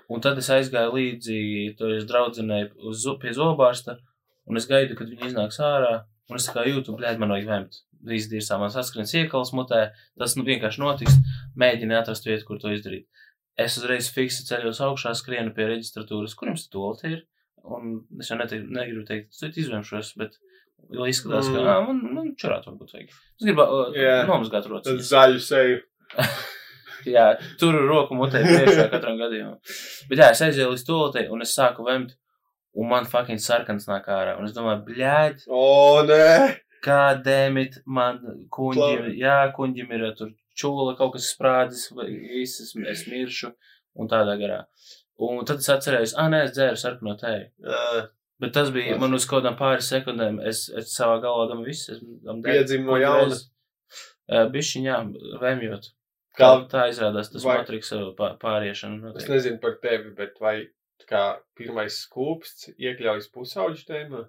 Un 0.10 0.22
tad 0.22 0.38
es 0.38 0.50
aizgāju 0.52 0.94
līdzi 0.98 1.38
toreiz 1.80 2.06
draudzenei 2.10 2.68
uz, 2.90 3.06
pie 3.22 3.32
zobārsta, 3.38 3.98
un 4.50 4.58
es 4.60 4.68
gaidu, 4.68 4.98
kad 5.00 5.08
viņi 5.08 5.32
iznāks 5.32 5.62
ārā, 5.64 6.04
un 6.30 6.36
es 6.42 6.50
kā 6.50 6.66
jūtu, 6.68 6.98
blēd, 6.98 7.22
man 7.22 7.30
vajag 7.34 7.50
vēmt. 7.50 7.82
Drīz 8.04 8.28
dirsā 8.28 8.58
man 8.60 8.70
saskrien 8.74 9.08
iekals 9.08 9.54
mutē, 9.56 9.94
tas 10.20 10.36
nu 10.36 10.44
vienkārši 10.44 10.82
notiks, 10.84 11.16
mēģini 11.56 11.96
atrast 11.96 12.26
vietu, 12.28 12.46
kur 12.50 12.60
to 12.60 12.74
izdarīt. 12.76 13.06
Es 13.56 13.78
uzreiz 13.78 14.10
fiksi 14.12 14.44
ceļos 14.50 14.82
augšā, 14.84 15.14
skrienu 15.16 15.54
pie 15.56 15.70
reģistratūras, 15.70 16.36
kur 16.36 16.50
jums 16.50 16.68
tolti 16.74 17.14
ir. 17.14 17.22
Un 17.64 18.02
es 18.20 18.28
jau 18.28 18.36
neteiku, 18.36 18.68
negribu 18.76 19.06
teikt, 19.08 19.32
tu 19.40 19.48
izvēmšos, 19.48 20.18
bet 20.20 20.36
jau 20.92 21.06
izskatās, 21.10 21.48
ka 21.54 21.62
Mm. 21.64 21.86
man, 21.88 22.14
man 22.14 22.36
čurāt 22.36 22.66
varbūt 22.68 22.92
vajag. 22.94 23.10
Es 23.40 23.46
gribu 23.46 23.62
uh, 23.64 23.94
Jā. 23.96 24.26
nomazgāt 24.28 24.64
Tad 24.64 24.72
rotas. 24.72 25.08
zaļu 25.12 25.40
seju. 25.40 25.82
Jā, 27.06 27.26
tur 27.60 27.76
roku 27.88 28.16
mutē 28.16 28.40
priekšā 28.46 28.86
katram 28.92 29.18
gadījumam. 29.20 29.58
Bet 30.10 30.20
jā, 30.22 30.30
es 30.32 30.42
aizēju 30.46 30.70
līdz 30.72 30.86
toltei 30.88 31.26
un 31.34 31.42
es 31.44 31.52
sāku 31.58 31.84
vemt, 31.88 32.14
un 32.80 32.88
man 32.88 33.04
fucking 33.10 33.42
sarkans 33.44 33.88
nāk 33.90 34.08
ārā. 34.08 34.38
Un 34.40 34.46
es 34.48 34.54
domāju, 34.56 34.86
bļāģ, 34.88 35.44
O, 35.52 36.04
nē! 36.08 36.56
kādēmit 36.84 37.82
man 37.86 38.22
kuņģim, 38.52 39.04
Klau- 39.04 39.18
jā, 39.20 39.36
kuņģim 39.58 39.92
ir 39.98 40.06
tur 40.20 40.32
čūla, 40.60 40.96
kaut 40.98 41.14
kas 41.18 41.28
sprādzis, 41.36 41.90
vai 41.96 42.08
viss, 42.08 42.62
es, 42.62 43.06
miršu, 43.12 43.52
un 44.00 44.08
tādā 44.12 44.38
garā. 44.40 44.62
Un 45.20 45.44
tad 45.46 45.60
es 45.60 45.68
atcerējos, 45.76 46.16
ah, 46.18 46.30
nē, 46.32 46.44
es 46.48 46.56
dzēru 46.56 46.80
sarkano 46.80 47.18
tēju. 47.20 47.50
Ā, 47.68 48.08
Bet 48.44 48.54
tas 48.58 48.70
bija 48.76 49.00
man 49.00 49.16
uz 49.16 49.26
kaut 49.30 49.42
kādām 49.42 49.56
pāris 49.60 49.88
sekundēm. 49.94 50.42
Es, 50.52 50.66
es 50.70 50.92
savā 50.98 51.18
galvā 51.24 51.48
domāju, 51.54 51.72
viss 51.72 51.90
esmu 51.96 52.38
Piedzima 52.44 52.92
no 52.92 53.00
jauna. 53.00 53.38
Bišķiņā, 54.54 54.98
vēmjot. 55.42 55.92
Kā, 56.34 56.48
tā 56.72 56.88
izrādās, 56.90 57.30
tas 57.30 57.44
vai- 57.46 57.60
matriks 57.60 57.92
uh, 57.94 58.08
pā- 58.18 58.34
pāriešana. 58.42 58.96
es 59.14 59.28
notiek. 59.28 59.30
nezinu 59.36 59.60
par 59.62 59.76
tevi, 59.84 60.14
bet 60.18 60.40
vai 60.42 60.56
kā 61.10 61.38
pirmais 61.60 62.00
skūpsts 62.08 62.72
iekļaujas 62.74 63.28
pusauģu 63.36 63.84
tēmā? 63.86 64.24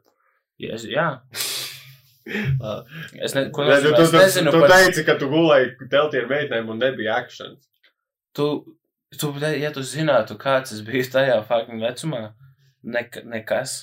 Ja 0.61 0.75
es, 0.77 0.85
jā, 0.85 1.07
es, 3.25 3.35
ne, 3.35 3.47
ko 3.55 3.65
Nē, 3.65 3.79
tu, 3.83 3.95
tu, 3.95 4.03
es 4.03 4.13
tu, 4.13 4.19
nezinu 4.19 4.53
tu 4.53 4.61
par 4.61 4.75
teici, 4.75 5.05
ka 5.07 5.17
tu 5.21 5.31
gulēji 5.33 5.89
teltī 5.93 6.21
ar 6.23 6.29
meitenēm 6.31 6.71
un 6.75 6.83
nebija 6.83 7.17
akcents. 7.23 7.67
tu, 8.37 8.49
tu, 9.21 9.33
ja 9.41 9.73
tu 9.75 9.81
zinātu, 9.87 10.37
kāds 10.41 10.75
es 10.77 10.85
biju 10.87 11.07
tajā 11.15 11.41
fucking 11.49 11.81
vecumā, 11.83 12.23
nek, 12.83 13.23
nekas. 13.25 13.79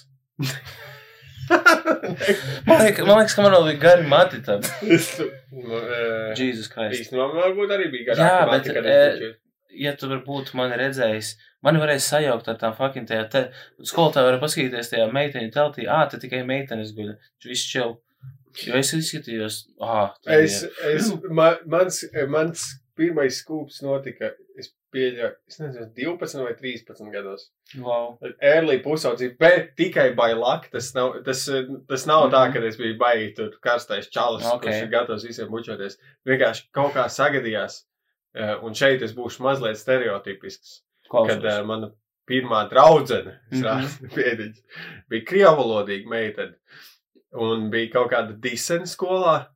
Man 1.51 2.81
liekas, 2.85 3.05
man 3.05 3.17
liekas 3.19 3.35
ka 3.35 3.43
man 3.43 3.55
vēl 3.55 3.65
bija 3.71 3.79
gari 3.81 4.07
mati 4.09 4.39
Jesus 6.39 6.69
Christ. 6.71 7.01
Īstenībā 7.05 7.27
man 7.31 7.41
varbūt 7.43 7.73
arī 7.75 7.89
bija 7.93 8.15
Jā, 8.15 8.27
garāk. 8.47 8.51
bet, 8.55 8.67
eh, 8.85 9.37
Ja 9.81 9.93
tu 9.95 10.09
būtu 10.11 10.57
mani 10.59 10.75
redzējis, 10.75 11.29
mani 11.63 11.79
varēja 11.79 12.01
sajaukt 12.03 12.49
ar 12.51 12.57
tām 12.59 12.73
fucking 12.75 13.07
tajā 13.07 13.27
te. 13.31 13.41
Skolotāji 13.87 14.27
var 14.27 14.39
paskatīties 14.41 14.91
tajā 14.91 15.05
meiteņu 15.15 15.51
teltī. 15.55 15.85
Ā, 15.87 16.01
te 16.11 16.19
tikai 16.19 16.41
meitenes 16.47 16.91
guļ. 16.97 17.13
Viss 17.47 17.69
čil. 17.71 17.93
Jo 18.67 18.75
es 18.75 18.91
izskatījos, 18.97 19.61
ah, 19.79 20.09
Es, 20.27 20.65
es, 20.91 21.07
man, 21.31 21.55
mans, 21.71 22.01
mans 22.27 22.65
pirmais 22.99 23.37
skūps 23.39 23.79
notika, 23.85 24.33
es 24.59 24.73
pieļauju, 24.93 25.35
es 25.47 25.59
nezinu, 25.61 25.85
12 25.95 26.43
vai 26.43 26.53
13 26.59 27.11
gados. 27.13 27.45
Wow. 27.79 28.17
Early 28.41 28.79
pusaudzība, 28.83 29.37
bet 29.39 29.69
tikai 29.79 30.09
by 30.15 30.33
luck. 30.35 30.67
Tas 30.71 30.93
nav, 30.95 31.21
tas, 31.23 31.45
tas 31.87 32.05
nav 32.09 32.29
tā, 32.31 32.41
Mhm. 32.49 32.53
ka 32.53 32.59
es 32.67 32.77
biju 32.77 32.97
baigi 32.99 33.35
tur 33.35 33.51
karstais 33.63 34.09
čalis, 34.09 34.43
okay. 34.43 34.55
Ok. 34.55 34.61
kurš 34.65 34.81
ir 34.83 34.91
gatavs 34.91 35.23
visiem 35.27 35.49
bučoties. 35.49 35.97
Vienkārši 36.27 36.67
kaut 36.73 36.93
kā 36.93 37.05
sagadījās, 37.07 37.83
eh, 38.35 38.55
un 38.61 38.73
šeit 38.73 39.01
es 39.01 39.13
būšu 39.13 39.39
mazliet 39.41 39.77
stereotipisks, 39.77 40.81
kad 41.11 41.39
Klausos. 41.41 41.59
uh, 41.59 41.65
mana 41.65 41.91
pirmā 42.29 42.69
draudzene, 42.69 43.39
es 43.51 43.59
Mhm. 43.59 43.65
rādu 43.65 44.09
piediņš, 44.15 44.61
bija 45.09 45.25
krievalodīga 45.25 46.07
meitene, 46.07 46.55
un 47.33 47.69
bija 47.71 47.91
kaut 47.93 48.11
kāda 48.11 48.37
disena 48.39 48.85
skolā, 48.85 49.47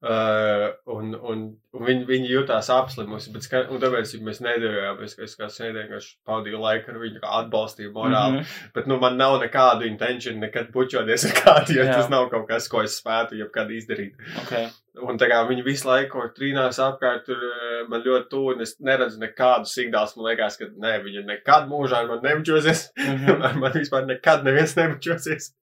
Uh, 0.00 0.70
un, 0.88 1.10
un, 1.12 1.40
un 1.76 1.82
viņi, 1.84 2.06
viņi 2.08 2.28
jutās 2.30 2.70
apslimusi, 2.72 3.34
bet 3.34 3.44
ska, 3.44 3.58
un 3.68 3.82
tāpēc 3.82 4.14
mēs 4.24 4.38
nedēļojāmies, 4.40 5.16
ka 5.18 5.26
es 5.26 5.34
kā 5.36 5.48
sēdēju, 5.52 5.74
vienkārši 5.76 6.14
pavadīju 6.24 6.60
laiku 6.62 6.94
ar 6.94 7.00
viņu, 7.02 7.20
atbalstīju 7.40 7.92
morāli. 7.92 8.38
Mm. 8.38 8.46
-hmm. 8.46 8.70
Bet 8.78 8.88
nu, 8.88 8.96
man 9.02 9.20
nav 9.20 9.36
nekādu 9.42 9.84
intenciju 9.84 10.38
nekad 10.40 10.70
bučoties 10.72 11.26
ar 11.28 11.36
kādu, 11.36 11.76
jo 11.76 11.84
Jā. 11.84 11.98
tas 11.98 12.08
nav 12.08 12.30
kaut 12.32 12.48
kas, 12.48 12.70
ko 12.72 12.80
es 12.86 12.96
spētu 12.96 13.36
jebkad 13.42 13.76
izdarīt. 13.76 14.16
Okay. 14.46 14.70
Un 15.04 15.20
tā 15.20 15.28
kā 15.28 15.44
viņi 15.52 15.68
visu 15.68 15.88
laiku 15.88 16.24
trīnās 16.32 16.80
apkārt, 16.80 17.28
tur 17.28 17.44
man 17.92 18.00
ļoti 18.00 18.28
tuvu, 18.32 18.54
un 18.54 18.64
es 18.64 18.78
neredzu 18.80 19.20
nekādu 19.20 19.68
signālu. 19.68 20.16
Man 20.16 20.32
liekas, 20.32 20.56
ka 20.56 20.72
ne, 20.80 20.96
viņi 21.04 21.28
nekad 21.28 21.68
mūžā 21.68 22.00
ar 22.02 22.08
mani 22.08 22.24
nebučosies. 22.30 22.88
Mhm. 22.96 23.42
ar 23.50 23.60
mani 23.60 23.84
vispār 23.84 24.08
nekad 24.08 24.48
neviens 24.48 24.78
nebučosies. 24.80 25.52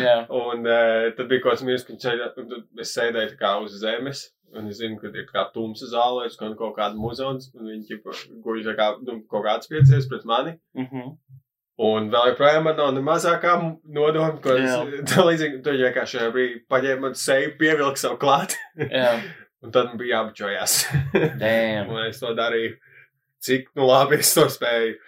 Jā. 0.00 0.16
Un 0.42 0.66
uh, 0.66 1.10
tad 1.16 1.30
bija 1.30 1.44
kaut 1.44 1.60
kas 1.60 1.64
un 1.64 1.98
tad 2.00 2.54
es 2.80 2.94
sēdēju 2.96 3.36
kā 3.40 3.56
uz 3.64 3.76
zemes. 3.82 4.28
Un 4.56 4.66
es 4.66 4.80
zinu, 4.80 4.96
ka 4.98 5.12
ir 5.14 5.28
kā 5.28 5.44
tumsa 5.54 5.86
zālē, 5.92 6.24
es 6.26 6.34
kaut 6.40 6.74
kāda 6.74 6.98
muzons, 6.98 7.52
un 7.54 7.68
viņi 7.70 8.00
guļ 8.42 8.72
kā, 8.74 8.88
nu, 9.06 9.20
kaut 9.30 9.44
kāds 9.46 9.70
piecies 9.70 10.08
pret 10.10 10.26
mani. 10.26 10.56
Mhm. 10.74 11.12
Un 11.80 12.10
vēl 12.12 12.32
joprojām 12.34 12.66
man 12.66 12.76
nav 12.76 12.90
ne 12.92 13.00
mazākā 13.04 13.54
nodoma, 13.94 14.34
ko 14.44 14.56
es 14.58 14.74
tā 15.08 15.22
līdzīgi, 15.24 15.62
tu 15.64 15.72
vienkārši 15.72 16.18
šajā 16.18 16.32
brīdī 16.34 16.58
paņēma 16.68 17.06
man 17.06 17.14
seju, 17.16 17.54
pievilka 17.60 18.02
savu 18.02 18.18
klāt, 18.20 18.58
Jā. 18.76 19.14
un 19.64 19.72
tad 19.72 19.92
man 19.92 20.00
bija 20.00 20.18
jābučojās. 20.18 20.76
Damn. 21.40 21.94
un 21.94 22.02
es 22.04 22.20
to 22.20 22.34
darīju, 22.36 22.74
cik, 23.40 23.70
nu 23.78 23.88
labi, 23.88 24.18
es 24.20 24.34
to 24.36 24.44
spēju. 24.52 24.98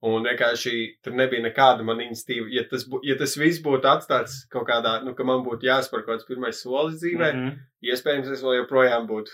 Un 0.00 0.24
vienkārši 0.24 1.02
tur 1.04 1.12
nebija 1.12 1.44
nekāda 1.44 1.84
man 1.84 1.98
institīva. 2.00 2.46
Ja 2.48 2.62
tas, 2.68 2.86
ja 3.04 3.18
tas 3.20 3.34
viss 3.36 3.60
būtu 3.60 3.84
atstāts 3.90 4.46
kaut 4.52 4.64
kādā, 4.70 4.94
nu, 5.04 5.12
ka 5.16 5.26
man 5.28 5.42
būtu 5.44 5.68
jāspēr 5.68 6.06
kaut 6.06 6.14
kāds 6.14 6.28
pirmais 6.28 6.62
solis 6.62 7.02
dzīvē, 7.02 7.32
mm 7.34 7.42
-hmm. 7.42 7.58
Iespējams, 7.80 8.28
es 8.28 8.42
vēl 8.44 8.58
joprojām 8.60 9.06
būtu. 9.08 9.32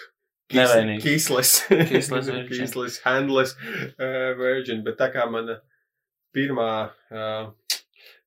Kislis, 1.03 1.65
Kislis 1.91 2.29
kislis, 2.49 3.01
handless 3.03 3.57
uh, 3.99 4.35
virgin. 4.39 4.85
Bet 4.87 5.01
tā 5.01 5.09
kā 5.11 5.25
mana 5.31 5.59
pirmā, 6.37 6.93
uh, 7.11 7.81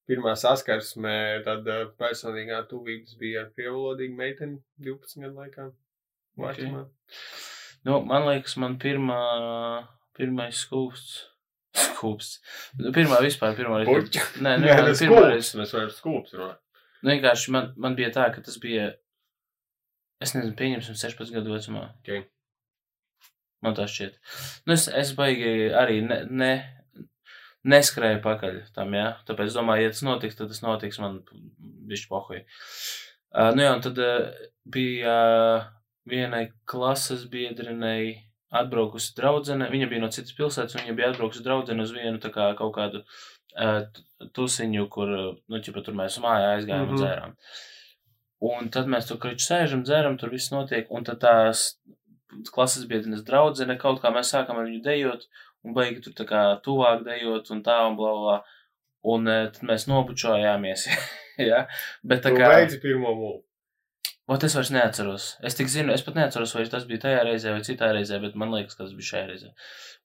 pirmā 0.10 0.34
saskarsme, 0.36 1.16
tad 1.46 1.68
uh, 1.72 1.86
personīgā 2.02 2.66
tuvības 2.68 3.16
bija 3.22 3.46
ar 3.46 3.54
krievalodīgu 3.56 4.20
meiteni 4.20 4.60
12 4.84 5.24
gadu 5.24 5.40
laikā. 5.40 5.70
Ok. 6.40 6.50
Vecumā. 6.50 6.84
Nu, 7.88 8.02
man 8.04 8.28
liekas, 8.28 8.58
man 8.60 8.76
pirmā, 8.82 9.22
pirmais 10.20 10.66
skūps. 10.66 11.22
Skūps. 11.84 12.32
Nu, 12.80 12.94
Pirmā 12.96 13.20
vispār, 13.24 13.56
pirmā 13.58 13.84
reize. 13.84 14.24
Nē, 14.44 14.58
Nē, 14.62 14.74
tas 14.90 15.04
pirmā 15.04 15.24
reize. 15.28 15.58
Mēs 15.60 15.76
varam 15.76 15.94
skūps 15.94 16.36
runāt. 16.38 16.60
Nu, 17.02 17.14
vienkārši 17.14 17.54
man, 17.56 17.72
man 17.80 17.96
bija 18.00 18.12
tā, 18.16 18.28
ka 18.36 18.44
tas 18.44 18.58
bija, 18.62 18.90
es 20.24 20.36
nezinu, 20.36 20.56
pieņemsim 20.60 20.98
16 21.00 21.36
gadu 21.36 21.56
vecumā. 21.56 21.86
Ok. 22.02 22.28
Man 23.66 23.76
tā 23.76 23.88
šķiet. 23.92 24.20
Nu, 24.68 24.76
es, 24.76 24.88
es 24.92 25.14
baigi 25.18 25.70
arī 25.76 26.00
ne, 26.06 26.22
ne, 26.30 26.54
neskrēju 27.68 28.22
pakaļ 28.24 28.62
tam, 28.76 28.96
jā. 28.96 29.10
Tāpēc 29.28 29.56
domāju, 29.56 29.88
ja 29.88 29.96
tas 29.96 30.06
notiks, 30.08 30.38
tad 30.40 30.52
tas 30.52 30.64
notiks 30.64 31.02
man 31.04 31.20
bišķi 31.90 32.12
pohuji. 32.12 32.46
Uh, 33.30 33.52
nu 33.54 33.66
jā, 33.66 33.74
un 33.76 33.84
tad 33.86 34.00
uh, 34.02 34.48
bija 34.74 35.16
uh, 35.60 35.68
vienai 36.10 36.48
klases 36.70 37.28
biedrenei 37.30 38.16
atbraukusi 38.50 39.16
draudzene. 39.18 39.70
Viņa 39.72 39.90
bija 39.92 40.02
no 40.04 40.10
citas 40.14 40.36
pilsētas, 40.38 40.76
un 40.76 40.86
viņa 40.86 40.96
bija 40.98 41.10
atbraukusi 41.14 41.44
draudzene 41.46 41.86
uz 41.86 41.92
vienu 41.96 42.22
tā 42.24 42.32
kā 42.34 42.50
kaut 42.58 42.74
kādu 42.76 43.04
uh, 43.04 43.82
tusiņu, 44.36 44.88
kur, 44.94 45.12
uh, 45.16 45.36
nu, 45.48 45.62
ķipa, 45.66 45.84
tur 45.86 45.98
mēs 46.00 46.20
mājā 46.24 46.56
aizgājām 46.58 46.86
mm 46.86 46.94
Mhm. 46.94 46.96
-hmm. 46.96 47.02
un 47.02 47.06
dzērām. 47.06 47.36
Un 48.50 48.70
tad 48.72 48.88
mēs 48.88 49.08
tur 49.08 49.18
kriču 49.20 49.46
sēžam, 49.46 49.84
dzeram, 49.84 50.18
tur 50.18 50.30
viss 50.30 50.52
notiek, 50.52 50.88
un 50.90 51.04
tad 51.04 51.20
tās 51.20 51.76
klases 52.54 52.86
biedrenes 52.88 53.24
draudzene 53.28 53.76
kaut 53.78 54.02
kā 54.02 54.12
mēs 54.16 54.32
sākam 54.34 54.58
ar 54.62 54.66
viņu 54.70 54.82
dejot, 54.86 55.26
un 55.64 55.74
beigi 55.74 56.02
tur 56.06 56.14
tā 56.14 56.26
kā 56.30 56.44
tuvāk 56.64 57.04
dejot, 57.04 57.52
un 57.52 57.64
tā, 57.64 57.82
un 57.90 57.98
bla, 58.00 58.14
bla. 58.22 58.38
Un 59.04 59.28
eh, 59.28 59.50
tad 59.52 59.64
mēs 59.64 59.88
nobučojāmies, 59.88 60.88
ja? 61.50 61.66
Bet 62.04 62.24
tā 62.24 62.34
Tu 62.34 62.40
kā... 62.40 62.50
beidzi 62.54 62.80
pirmo 62.84 63.14
mūlu. 63.16 63.44
Ot, 64.30 64.44
es 64.46 64.54
vairs 64.54 64.70
neatceros. 64.70 65.24
Es 65.48 65.56
tik 65.58 65.70
zinu, 65.74 65.90
es 65.96 66.04
pat 66.06 66.18
neatceros, 66.20 66.52
vai 66.54 66.66
tas 66.70 66.84
bija 66.86 67.02
tajā 67.08 67.24
reizē 67.26 67.56
vai 67.56 67.64
citā 67.66 67.88
reizē, 67.96 68.20
bet 68.22 68.36
man 68.38 68.52
liekas, 68.54 68.76
ka 68.78 68.84
tas 68.86 68.94
bija 68.94 69.08
šajā 69.08 69.26
reizē. 69.32 69.50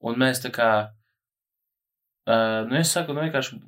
Un 0.08 0.16
mēs 0.22 0.40
tā 0.40 0.48
kā, 0.54 0.68
uh, 2.30 2.60
nu 2.70 2.78
es 2.80 2.92
saku, 2.94 3.12
nu 3.12 3.24
vienkārši, 3.26 3.58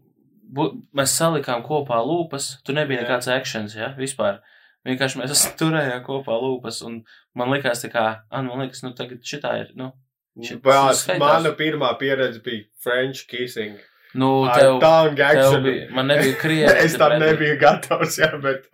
bu, 0.56 0.68
mēs 0.96 1.16
salikām 1.18 1.64
kopā 1.66 1.98
lūpas, 2.08 2.54
tur 2.64 2.78
nebija 2.78 3.02
nekāds 3.04 3.28
actions, 3.32 3.76
ja, 3.76 3.92
vispār. 4.00 4.40
Vienkārši 4.86 5.20
mēs 5.20 5.44
turējām 5.60 6.02
kopā 6.06 6.36
lūpas, 6.40 6.80
un 6.88 7.00
man 7.36 7.52
likās 7.52 7.84
tā 7.84 7.92
kā, 7.92 8.06
ah, 8.30 8.42
man 8.46 8.64
liekas, 8.64 8.84
nu 8.86 8.94
tagad 8.96 9.20
šitā 9.26 9.56
ir, 9.64 9.72
nu, 9.78 9.92
Šit- 10.40 10.60
skaitās. 10.64 11.20
mana 11.20 11.52
pirmā 11.58 11.92
pieredze 12.00 12.40
bija 12.44 12.64
French 12.84 13.26
kissing. 13.28 13.76
nu 14.16 14.46
tev, 14.52 14.78
tev 14.80 15.60
bija, 15.64 15.88
man 15.92 16.06
nebija 16.08 16.36
krievi. 16.42 16.76
es 16.84 16.96
tam 16.96 17.18
nebiju 17.20 17.58
gatavs, 17.60 18.16
jā, 18.22 18.30
bet. 18.40 18.70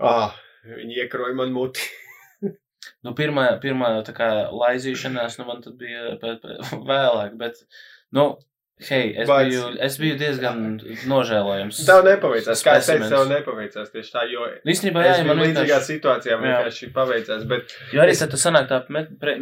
Ah, 0.00 0.34
viņi 0.68 1.00
iekroja 1.04 1.36
man 1.38 1.54
muti. 1.56 1.86
Nu, 3.02 3.12
pirmā, 3.18 3.46
pirmā 3.62 3.88
tā 4.06 4.12
kā 4.14 4.26
laizīšanās, 4.54 5.38
nu, 5.40 5.46
man 5.48 5.62
tad 5.64 5.74
bija 5.80 6.16
pēc, 6.22 6.36
pēc, 6.42 6.68
vēlāk, 6.90 7.32
bet, 7.40 7.58
nu, 8.14 8.26
hei, 8.82 9.08
es, 9.10 9.26
But- 9.26 9.48
biju, 9.48 9.64
es 9.82 9.96
biju 10.02 10.18
diezgan 10.20 10.60
nožēlojams. 11.10 11.80
Tev 11.88 12.04
nepaveicās, 12.06 12.62
kā 12.66 12.76
es 12.80 12.90
teicu, 12.90 13.08
tev 13.10 13.26
nepaveicās 13.30 13.90
tieši 13.94 14.14
tā, 14.14 14.24
jo 14.30 14.46
Īstenībā, 14.68 15.02
jā, 15.06 15.16
man 15.26 15.42
līdzīgā 15.42 15.64
vienkārši, 15.64 15.90
situācijā, 15.96 16.38
vienkārši 16.44 16.90
paveicās, 16.94 17.44
bet 17.50 17.74
jo 17.94 18.04
arī 18.04 18.16
tad 18.20 18.34
tu 18.34 18.40
sanāk 18.42 18.70
tā 18.70 18.80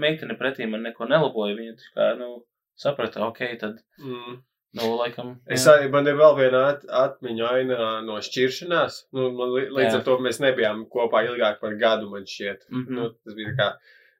meitene 0.01 0.39
pretī 0.41 0.68
man 0.70 0.87
neko 0.89 1.11
nelaboja, 1.11 1.59
viņa 1.61 1.77
tā 1.83 1.93
kā, 1.93 2.11
nu, 2.20 2.33
saprata, 2.81 3.27
ok, 3.29 3.45
tad, 3.61 3.81
mm, 4.01 4.39
nu, 4.75 4.91
laikam, 4.99 5.35
es, 5.47 5.66
jā. 5.66 5.72
arī- 5.79 5.91
man 5.93 6.07
ir 6.11 6.14
vēl 6.18 6.37
viena 6.39 6.62
at, 6.72 6.85
atmiņa 7.03 7.51
aina 7.51 8.01
no 8.07 8.18
šķiršanās. 8.27 9.05
Nu, 9.12 9.31
man, 9.33 9.49
līdz 9.55 9.91
Jā. 9.93 9.95
ar 10.01 10.05
to 10.07 10.18
mēs 10.18 10.41
nebijām 10.43 10.85
kopā 10.91 11.25
ilgāk 11.29 11.61
par 11.61 11.75
gadu, 11.81 12.11
man 12.11 12.25
šķiet. 12.25 12.66
Mhm. 12.70 12.95
Nu, 12.95 13.09
tas 13.25 13.35
bija 13.35 13.53
tā 13.53 13.57
kā, 13.59 13.68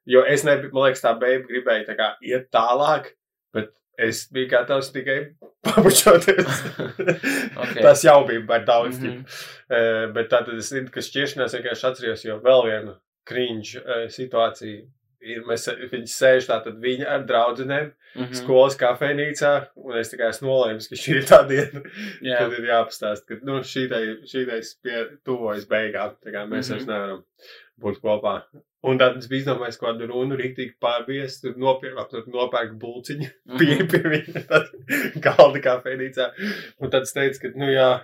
jo 0.07 0.23
es 0.29 0.45
nebiju, 0.45 0.73
man 0.73 0.89
liekas, 0.89 1.03
tā 1.05 1.15
beigta 1.19 1.49
gribēja 1.51 1.87
tā 1.89 1.97
kā 1.99 2.09
iet 2.23 2.51
tālāk, 2.55 3.13
bet 3.55 3.71
es 3.99 4.29
biju 4.33 4.49
gatavs 4.51 4.93
tikai 4.93 5.19
pabučoties. 5.65 6.65
Ok. 7.65 7.79
Tas 7.83 8.03
jau 8.05 8.25
bija 8.27 8.43
par 8.47 8.65
daudz. 8.67 8.99
Mm 8.99 9.25
-hmm. 9.25 10.13
Bet 10.13 10.29
tātad 10.31 10.59
es 10.59 10.69
zinu, 10.71 10.91
ka 10.91 11.01
šķiršanās 11.01 11.55
vienkārši 11.55 11.87
atceros, 11.91 12.25
jo 12.25 12.39
vēl 12.43 12.65
viena 12.67 12.95
krīņš 13.27 13.71
situācija 14.11 14.83
ir, 15.25 15.43
mēs, 15.49 15.67
viņi 15.93 16.11
sēž 16.13 16.49
tātad 16.51 16.81
viņa 16.83 17.07
ar 17.17 17.25
draudzenēm 17.29 17.93
Mhm. 18.15 18.31
skolas 18.39 18.77
kafejnīcā, 18.79 19.53
un 19.77 19.97
es 19.99 20.13
tikai 20.13 20.29
esmu 20.31 20.47
nolēmis, 20.47 20.87
ka 20.89 20.95
šī 20.95 21.17
ir 21.19 21.25
tā 21.27 21.41
diena, 21.49 21.81
Jā. 22.23 22.39
kad 22.45 22.53
ir 22.61 22.69
jāpastāst, 22.69 23.25
ka, 23.27 23.39
nu, 23.43 23.57
šītais 23.67 24.71
pie 24.85 25.01
tuvojas 25.27 25.67
beigām, 25.67 26.15
tā 26.23 26.31
kā 26.31 26.45
mēs 26.47 26.69
Mhm. 26.71 26.77
vairs 26.77 26.87
nevaram 26.87 27.25
būt 27.83 27.99
kopā. 28.05 28.37
Un 28.85 28.99
tad 29.01 29.17
es 29.17 29.27
biju 29.27 29.43
izdomājis 29.47 29.81
kādu 29.81 30.07
runu, 30.11 30.37
rīktīgi 30.39 30.75
pārbies, 30.79 31.41
tur 31.41 31.55
nopirkt, 31.57 32.11
tur 32.11 32.23
nopērk 32.29 32.79
bulciņu, 32.79 33.31
Mhm. 33.49 33.59
pie, 33.59 33.87
pie 33.91 34.03
viņa 34.15 34.47
tad 34.47 34.71
galda 35.25 35.61
kafejnīcā. 35.65 36.31
Un 36.81 36.91
tad 36.91 37.03
es 37.03 37.13
teicu, 37.17 37.41
ka, 37.41 37.49
nu 37.59 37.67
jā, 37.73 38.03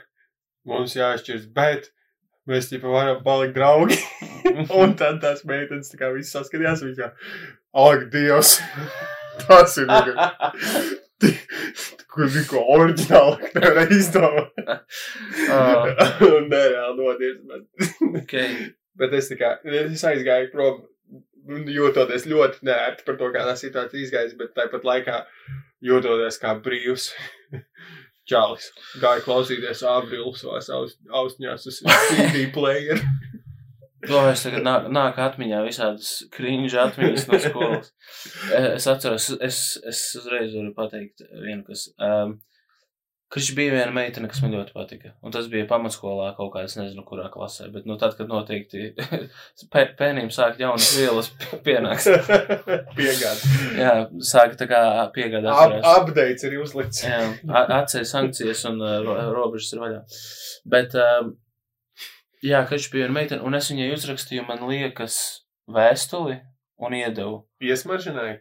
mums 0.67 0.95
jāšķirs, 0.97 1.47
bet 1.55 1.91
mēs 2.51 2.69
ķipa 2.73 2.91
varam 2.93 3.21
palikt 3.27 3.55
draugi. 3.57 3.99
un 4.81 4.95
tad 4.99 5.21
tās 5.23 5.45
meitenes 5.49 5.93
tā 5.93 6.01
kā 6.01 6.11
viss 6.15 6.35
saskatījās, 6.37 6.83
viņas 6.85 7.01
kā, 7.01 7.11
ak, 7.87 8.07
Dievs, 8.13 8.57
tas 9.47 9.79
ir. 9.81 9.89
vienkārši- 9.91 10.99
kur 12.11 12.27
bija 12.33 12.43
ko 12.51 12.61
oriģināli, 12.75 13.51
nevar 13.61 13.91
izdomāt. 13.95 14.57
Ah. 14.67 15.85
Un 16.27 16.49
nereāli 16.51 16.97
nodies, 16.99 17.37
bet, 17.47 17.91
Okay. 18.23 18.55
bet 18.99 19.13
es 19.19 19.29
tā 19.31 19.37
kā, 19.39 19.51
es 19.69 20.03
aizgāju 20.09 20.49
prom, 20.55 20.81
jūtoties 21.71 22.27
ļoti 22.31 22.67
nērti 22.67 23.07
par 23.07 23.19
to, 23.21 23.29
kā 23.37 23.45
tā 23.47 23.55
situācija 23.61 24.03
izgājis, 24.07 24.35
bet 24.41 24.57
tāpat 24.59 24.85
laikā 24.89 25.21
jūtoties 25.87 26.41
kā 26.43 26.57
brīvs. 26.65 27.11
Čālis 28.31 28.69
gāja 29.03 29.25
klausīties 29.27 29.83
Ābrīlu 29.91 30.33
savās 30.39 30.71
aus- 30.77 30.97
austiņās 31.23 31.67
uz 31.71 31.81
CD 31.85 32.47
player. 32.55 33.03
To 34.09 34.17
es 34.31 34.41
tagad 34.47 34.63
nāk, 34.65 34.87
nāk 34.97 35.19
atmiņā 35.21 35.59
visādas 35.67 36.07
krīņģa 36.33 36.85
atmiņas 36.87 37.27
no 37.29 37.41
skolas. 37.45 37.91
Es 38.79 38.87
atceros, 38.89 39.27
es, 39.45 39.59
es 39.91 39.99
uzreiz 40.17 40.55
varu 40.57 40.71
pateikt 40.79 41.21
vienu, 41.43 41.61
kas. 41.67 41.83
Um, 42.01 42.39
Kurš 43.31 43.53
bija 43.55 43.71
viena 43.77 43.93
meitene, 43.95 44.27
kas 44.27 44.41
man 44.43 44.51
ļoti 44.57 44.73
patika. 44.75 45.13
Un 45.23 45.31
tas 45.31 45.45
bija 45.53 45.63
pamatskolā 45.71 46.33
kaut 46.35 46.49
kādā, 46.51 46.67
es 46.67 46.75
nezinu, 46.75 47.05
kurā 47.07 47.29
klasē. 47.31 47.69
Bet, 47.71 47.85
nu, 47.87 47.95
tad, 48.01 48.17
kad 48.19 48.27
noteikti 48.27 48.89
pēnījumi 50.01 50.35
sāk 50.35 50.59
jaunas 50.59 50.89
vielas 50.99 51.29
pienāks. 51.63 52.09
Piegāds. 52.99 53.45
Jā, 53.79 53.93
sāk 54.33 54.57
tā 54.59 54.67
kā 54.71 54.81
piegādāt. 55.15 55.47
Up, 55.55 56.09
updates 56.09 56.49
ir 56.49 56.59
uzlikts. 56.59 57.05
Jā, 57.07 57.21
atceļ 57.79 58.09
sankcijas 58.11 58.65
un 58.73 58.83
uh, 58.83 58.97
ro- 59.07 59.17
robežas 59.39 59.71
ir 59.77 59.85
vaļā. 59.85 60.03
Bet, 60.75 60.99
um, 60.99 61.31
jā, 62.43 62.65
kad 62.67 62.83
bija 62.91 63.05
viena 63.07 63.15
meitene, 63.21 63.45
un 63.47 63.55
es 63.61 63.71
viņai 63.71 63.93
uzrakstīju, 63.95 64.49
man 64.51 64.67
liekas, 64.67 65.21
vēstuli 65.71 66.41
un 66.83 66.99
iedevu. 66.99 67.45
Iesmaržināja. 67.63 68.41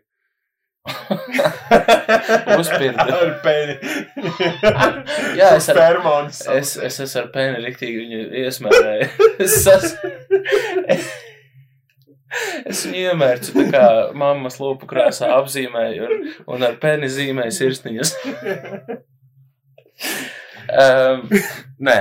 Uzpirka. 2.59 3.05
Ar 3.21 3.33
pēni. 3.43 3.75
Jā, 5.37 5.53
es 5.57 5.69
ar- 5.71 5.79
Fermons. 5.79 6.41
Es, 6.55 6.75
es 6.81 6.99
esmu 7.05 7.23
ar 7.23 7.27
pēni 7.33 7.63
riktīgi 7.65 8.03
viņu 8.03 8.21
iesmērēju. 8.43 9.09
Es, 9.43 9.57
sas... 9.63 9.93
es 12.69 12.81
viņu 12.85 13.03
iemērcu 13.11 13.55
tā 13.55 13.65
kā 13.73 13.83
mammas 14.17 14.59
lūpu 14.61 14.89
krāsā 14.89 15.31
apzīmēju 15.37 16.07
un, 16.07 16.25
un 16.55 16.65
ar 16.67 16.75
pēni 16.81 17.09
zīmēju 17.11 17.55
sirsniņas. 17.55 18.15
Um, 20.69 21.23
nē. 21.81 21.97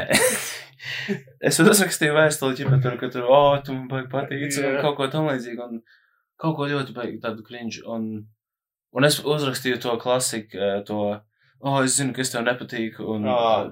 es 1.49 1.61
uzrakstīju 1.62 2.16
vēstuli, 2.16 2.59
ķipa, 2.59 2.81
tur, 2.85 2.99
ka 3.01 3.09
tur, 3.12 3.24
oh, 3.33 3.55
tu 3.64 3.76
man 3.76 4.11
patīc, 4.12 4.59
un 4.61 4.76
kaut 4.83 4.99
ko 4.99 5.09
tam 5.12 5.31
līdzīgu, 5.31 5.70
un 5.70 5.81
kaut 6.39 6.59
ko 6.59 6.68
ļoti 6.70 6.95
baigi 6.97 7.22
tādu 7.22 7.47
krinžu, 7.47 7.87
un, 7.95 8.11
un 8.97 9.09
es 9.09 9.18
uzrakstīju 9.20 9.80
to 9.82 9.97
klasiku, 10.01 10.59
eh, 10.59 10.78
to, 10.89 11.03
oh, 11.61 11.78
es 11.82 11.99
zinu, 11.99 12.14
ka 12.16 12.24
es 12.24 12.32
tev 12.32 12.47
nepatīku, 12.47 13.05
un, 13.14 13.28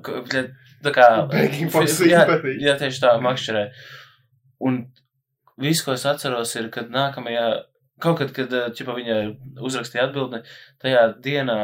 bļa, 0.07 0.45
tā 0.85 0.93
kā, 0.95 1.09
jā, 2.11 2.27
jā, 2.63 2.77
tieši 2.83 3.03
tā, 3.05 3.17
makšķerē. 3.25 3.65
Un 4.67 4.85
viss, 5.61 5.85
ko 5.85 5.97
es 5.97 6.07
atceros, 6.09 6.55
ir, 6.61 6.71
kad 6.75 6.93
nākamajā, 6.93 7.49
kaut 8.03 8.21
kad, 8.21 8.33
kad, 8.37 8.53
eh, 8.53 8.71
ķipa, 8.77 8.97
viņa 9.01 9.21
uzrakstīja 9.65 10.09
atbildni, 10.09 10.43
tajā 10.83 11.09
dienā, 11.25 11.61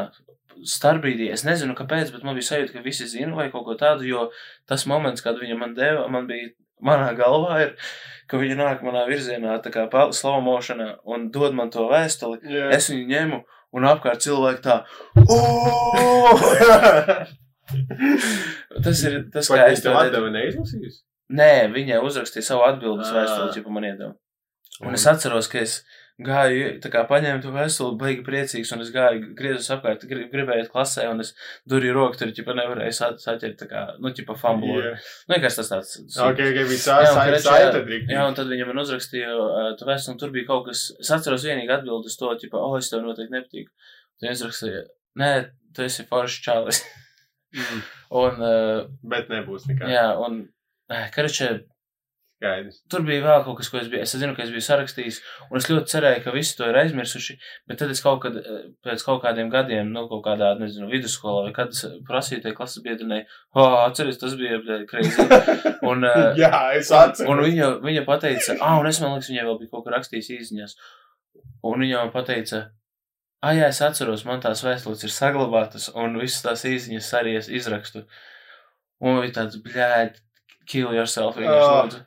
starpbrīdī, 0.69 1.29
es 1.33 1.43
nezinu, 1.47 1.75
kāpēc, 1.77 2.11
bet 2.13 2.25
man 2.25 2.37
bija 2.37 2.51
sajūta, 2.51 2.75
ka 2.75 2.83
visi 2.85 3.07
zina 3.09 3.35
vai 3.37 3.49
kaut 3.51 3.65
ko 3.67 3.77
tādu, 3.79 4.05
jo 4.07 4.27
tas 4.69 4.85
moments, 4.89 5.23
kad 5.25 5.39
viņa 5.41 5.57
man 5.59 5.73
deva, 5.77 6.05
man 6.13 6.27
bija, 6.29 6.51
manā 6.83 7.09
galvā 7.17 7.59
ir, 7.65 7.73
ka 8.33 8.39
viņa 8.41 8.55
nāk 8.57 8.79
manā 8.81 9.05
virzienā, 9.05 9.61
tā 9.61 9.69
kā 9.69 9.85
slow 10.17 10.41
motionā, 10.41 10.97
un 11.05 11.29
dod 11.33 11.53
man 11.53 11.69
to 11.73 11.85
vēstuli, 11.91 12.39
Jā. 12.49 12.71
es 12.73 12.89
viņu 12.89 13.05
ņemu, 13.11 13.37
un 13.77 13.81
apkārt 13.85 14.25
cilvēki 14.25 14.61
tā, 14.65 14.81
tas 18.83 18.97
ir 19.05 19.29
tas, 19.29 19.45
kā 19.45 19.53
Vai 19.53 19.69
es 19.69 19.77
es 19.77 19.85
tev 19.85 19.93
to 19.93 20.01
atdevu 20.01 20.33
neizlasījusi? 20.33 21.05
Nē, 21.37 21.69
viņa 21.75 22.01
uzrakstīja 22.05 22.45
savu 22.49 22.61
atbildes 22.65 23.13
Ā. 23.13 23.15
vēstuli, 23.19 23.53
ja 23.61 23.69
man 23.77 23.85
iedeva. 23.91 24.13
Un 24.81 24.97
es 24.97 25.05
atceros, 25.09 25.47
ka 25.51 25.57
es 25.61 25.73
gāju, 26.21 26.65
tā 26.83 26.89
kā 26.93 27.01
paņēmu 27.09 27.41
to 27.41 27.51
vēstuli, 27.55 27.97
baigi 27.97 28.21
priecīgs, 28.27 28.69
un 28.75 28.83
es 28.85 28.91
gāju, 28.93 29.31
griezus 29.37 29.71
apkārt, 29.73 30.03
grib, 30.07 30.27
gribēju 30.31 30.61
iet 30.61 30.69
klasē, 30.71 31.07
un 31.09 31.23
es 31.23 31.31
durīju 31.69 31.95
roku, 31.97 32.19
tur, 32.19 32.29
ķipa, 32.37 32.53
nevarēju 32.59 32.93
sa- 32.93 33.09
saķert, 33.17 33.57
tā 33.63 33.67
kā, 33.71 33.81
nu, 33.99 34.11
ķipa, 34.13 34.35
fambulu. 34.37 34.83
Jā. 34.85 34.91
Nu, 35.27 35.35
vienkārši 35.35 35.59
tas 35.63 35.71
tāds. 35.73 35.95
Ok, 36.21 36.37
ok, 36.37 36.59
Jā, 36.61 36.67
un, 36.67 37.17
saita 37.17 37.39
saita 37.41 37.79
Jā, 37.79 37.83
drīk. 37.87 38.13
un 38.27 38.37
tad 38.37 38.47
viņa 38.53 38.67
man 38.69 38.83
uzrakstīja 38.85 39.33
to 39.79 39.89
vēstuli, 39.89 40.13
un 40.13 40.19
tur 40.21 40.29
bija 40.37 40.45
kaut 40.51 40.67
kas, 40.69 40.85
es 40.99 41.11
atceros 41.17 41.43
vienīgi 41.49 41.73
atbildi 41.79 42.11
uz 42.13 42.17
to, 42.21 42.29
ķipa, 42.45 42.61
o, 42.61 42.77
es 42.77 42.89
tev 42.93 43.01
noteikti 43.01 43.33
nepatīku. 43.33 43.71
Tad 44.21 44.29
viņa 44.29 44.37
uzrakstīja, 44.37 44.83
nē, 45.17 45.31
tu 45.73 45.81
esi 45.89 46.05
foršs 46.05 46.41
čalis. 46.45 46.83
Mm, 47.57 47.83
un, 48.23 48.39
uh, 48.41 48.85
Bet 49.03 49.29
nebūs 49.33 49.65
nekā. 49.69 49.89
jā, 49.89 50.07
un, 50.21 50.43
karačē, 51.13 51.63
Skaidrs. 52.43 52.81
Tur 52.91 53.03
bija 53.07 53.21
vēl 53.23 53.43
kaut 53.45 53.55
kas, 53.61 53.69
ko 53.71 53.77
es 53.79 53.87
biju. 53.87 54.01
Es 54.03 54.11
zinu, 54.19 54.33
ka 54.35 54.43
es 54.43 54.49
biju 54.51 54.63
sarakstījis, 54.65 55.19
un 55.49 55.57
es 55.61 55.67
ļoti 55.71 55.91
cerēju, 55.93 56.23
ka 56.25 56.33
visi 56.35 56.57
to 56.59 56.67
ir 56.67 56.75
aizmirsuši. 56.81 57.37
Bet 57.71 57.79
tad 57.79 57.93
es 57.93 58.01
kaut 58.03 58.19
kad, 58.25 58.35
eh, 58.35 58.65
pēc 58.83 59.03
kaut 59.07 59.21
kādiem 59.23 59.47
gadiem, 59.53 59.93
nu, 59.95 60.03
kaut 60.11 60.25
kādā, 60.25 60.49
nezinu, 60.59 60.89
vidusskolā, 60.91 61.45
vai 61.47 61.53
kad 61.55 61.71
prasīju 62.09 62.41
tai 62.43 62.51
klases 62.57 62.83
biedrenei, 62.83 63.21
oh, 63.55 63.77
atceries, 63.85 64.19
tas 64.19 64.35
bija 64.35 64.59
krīze. 64.91 65.23
Un, 65.89 66.03
eh, 66.03 66.35
Jā, 66.43 66.51
es 66.75 66.91
atceros. 66.91 67.29
un 67.31 67.39
viņa, 67.45 67.71
viņa 67.83 68.03
pateica, 68.07 68.57
ah, 68.59 68.75
un 68.79 68.87
es 68.91 68.99
man 69.03 69.15
liekas, 69.15 69.31
viņai 69.31 69.47
vēl 69.47 69.59
bija 69.63 69.71
kaut 69.71 69.83
kur 69.87 69.95
rakstījis 69.95 70.31
īziņās. 70.39 70.75
Un 71.63 71.79
viņa 71.79 72.01
man 72.03 72.11
pateica, 72.11 72.61
ah, 73.43 73.51
jā, 73.55 73.67
es 73.71 73.81
atceros, 73.83 74.25
man 74.27 74.43
tās 74.43 74.61
vēstules 74.67 75.03
ir 75.07 75.11
saglabātas, 75.15 75.89
un 75.95 76.19
visas 76.19 76.43
tās 76.43 76.63
īziņas 76.67 77.13
arī 77.19 77.37
es 77.39 77.47
izrakstu. 77.51 78.03
Un 79.03 79.19
viņa 79.23 79.33
tāds, 79.39 79.59
bļēd, 79.63 80.19
kill 80.71 80.93
yourself, 80.95 81.35
vienkārši 81.35 81.69
Ah. 81.69 81.83
lūdzu. 81.83 82.03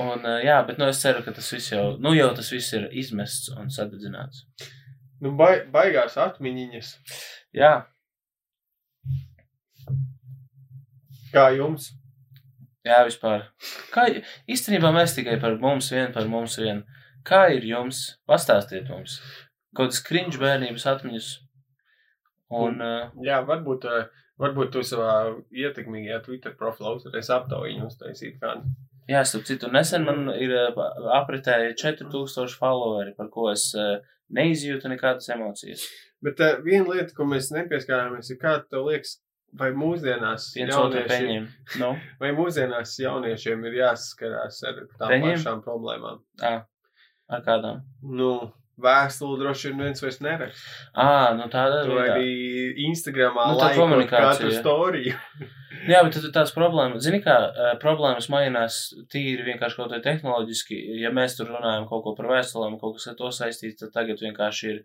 Un, 0.00 0.22
uh, 0.24 0.38
jā, 0.44 0.56
bet 0.66 0.78
nu, 0.80 0.86
es 0.88 1.00
ceru, 1.02 1.20
ka 1.24 1.34
tas 1.36 1.50
viss 1.52 1.72
jau, 1.72 1.96
nu, 2.00 2.14
jau 2.16 2.30
tas 2.36 2.48
viss 2.52 2.72
ir 2.78 2.88
izmests 2.96 3.50
un 3.56 3.68
sadedzināts. 3.72 4.46
Nu, 5.20 5.34
bai, 5.36 5.66
baigās 5.72 6.16
atmiņas. 6.20 6.94
Jā, 7.56 7.74
Kā 11.36 11.50
jums? 11.52 11.90
jā, 12.86 13.00
vispār. 13.04 13.48
Kā, 13.92 14.06
īstenībā 14.48 14.92
mēs 14.94 15.16
tikai 15.16 15.34
par 15.42 15.58
mums 15.60 15.90
vien, 15.92 16.12
par 16.14 16.28
mums 16.30 16.56
vien. 16.60 16.84
Kā 17.26 17.48
ir 17.52 17.66
jums? 17.66 18.04
Pastāstiet 18.30 18.88
mums. 18.88 19.18
Kaut 19.76 19.90
kādas 19.90 20.04
krinģa 20.06 20.40
bērnības 20.40 20.86
atmiņas. 20.94 21.30
Un, 22.56 22.78
uh, 22.80 23.10
Jā, 23.26 23.40
varbūt, 23.44 23.84
eh, 23.90 24.06
varbūt 24.40 24.70
tu 24.72 24.84
savā 24.86 25.34
ietekmīgajā 25.50 26.20
Twitter 26.24 26.54
profilā 26.56 26.94
uzreiz 26.96 27.28
aptaujiņu 27.34 27.88
uztaisīt 27.90 28.38
kādu. 28.40 28.70
Jā, 29.10 29.22
starp 29.28 29.46
citu, 29.48 29.70
nesen 29.72 30.04
man 30.06 30.26
ir 30.34 30.52
uh, 30.56 30.80
apritēja 31.18 31.74
4000 31.78 32.56
followeri, 32.60 33.14
par 33.18 33.30
ko 33.34 33.50
es 33.52 33.68
uh, 33.78 33.98
neizjūtu 34.34 34.90
nekādas 34.92 35.28
emocijas. 35.34 35.86
Bet 36.24 36.40
uh, 36.42 36.56
viena 36.64 36.90
lieta, 36.96 37.14
ko 37.16 37.28
mēs 37.28 37.52
nepieskārāmies, 37.54 38.32
ir 38.34 38.40
kā 38.42 38.56
tev 38.66 38.88
liekas, 38.90 39.18
vai 39.56 39.70
mūsdienās, 39.78 40.50
Viens 40.56 40.74
otru 40.74 40.98
jaunieši, 41.00 41.08
peņiem. 41.12 41.48
Nu, 41.80 41.92
vai 42.22 42.32
mūsdienās 42.36 42.96
jauniešiem 43.00 43.64
ir 43.70 43.78
jāsaskarās 43.82 44.62
ar 44.68 44.82
tām 44.98 45.12
Peņiem? 45.14 45.36
pašām 45.38 45.62
problēmām? 45.64 46.22
ā, 46.44 46.54
ar 47.32 47.44
kādām? 47.46 47.84
Nu, 48.02 48.32
vēstuli 48.82 49.38
droši 49.40 49.70
vien 49.70 49.86
viens 49.86 50.02
vairs 50.04 50.18
neraksta. 50.20 50.74
Ā, 50.92 51.12
nu 51.38 51.46
Tu 51.86 51.94
ir. 51.94 52.02
jā. 52.02 52.16
arī 52.18 52.88
Instagramā 52.90 53.46
Nu, 53.54 53.60
tā 53.62 53.70
komunikācija, 53.78 54.34
katru 54.34 54.52
jā. 54.52 54.58
storiju. 54.60 55.14
Jā, 55.88 56.02
bet 56.04 56.14
tad 56.18 56.24
ir 56.28 56.32
tās 56.34 56.52
problēmas. 56.56 57.02
Zini, 57.04 57.22
kā 57.24 57.36
eh, 57.48 57.72
problēmas 57.82 58.28
mainās 58.32 58.78
tīri 59.12 59.44
vienkārši 59.46 59.76
kaut 59.76 59.90
kā 59.94 60.00
tehnoloģiski. 60.02 60.78
Ja 61.02 61.10
mēs 61.10 61.36
tur 61.38 61.46
runājam 61.54 61.88
kaut 61.88 62.02
ko 62.04 62.14
par 62.18 62.26
vēstulēm, 62.34 62.78
kaut 62.80 62.96
kas 62.98 63.06
ar 63.12 63.14
to 63.18 63.28
saistīts, 63.32 63.78
tad 63.82 63.92
tagad 63.92 64.18
vienkārši 64.22 64.70
ir. 64.74 64.84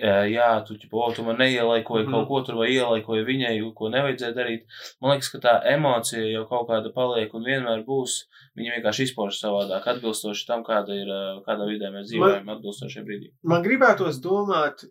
eh, 0.00 0.30
Jā, 0.30 0.64
tu, 0.64 0.76
ķipa, 0.78 0.94
o, 0.94 1.12
tu 1.12 1.22
man 1.26 1.36
neielaikoji 1.36 2.04
Mhm. 2.06 2.12
kaut 2.14 2.28
ko 2.28 2.40
tur, 2.46 2.54
vai 2.62 2.68
ielaikoji 2.70 3.24
viņai, 3.26 3.56
ko 3.74 3.88
nevajadzēja 3.90 4.34
darīt. 4.36 4.62
Man 5.02 5.10
liekas, 5.16 5.28
ka 5.32 5.38
tā 5.42 5.54
emocija 5.66 6.22
jau 6.30 6.44
kaut 6.48 6.68
kāda 6.68 6.92
paliek 6.94 7.34
un 7.34 7.42
vienmēr 7.44 7.82
būs. 7.84 8.14
Viņa 8.56 8.76
vienkārši 8.78 9.02
izpaužas 9.10 9.40
savādāk, 9.42 9.86
atbilstoši 9.90 10.46
tam, 10.46 10.62
kāda 10.64 10.94
ir, 10.94 11.08
eh, 11.10 11.42
kādā 11.46 11.66
vidē 11.66 11.90
mēs 11.90 12.06
dzīvojam, 12.12 12.46
atbilstoši 12.54 13.02
brīdī. 13.04 13.32
Man 13.42 13.62
gribētos 13.66 14.22
domāt, 14.22 14.86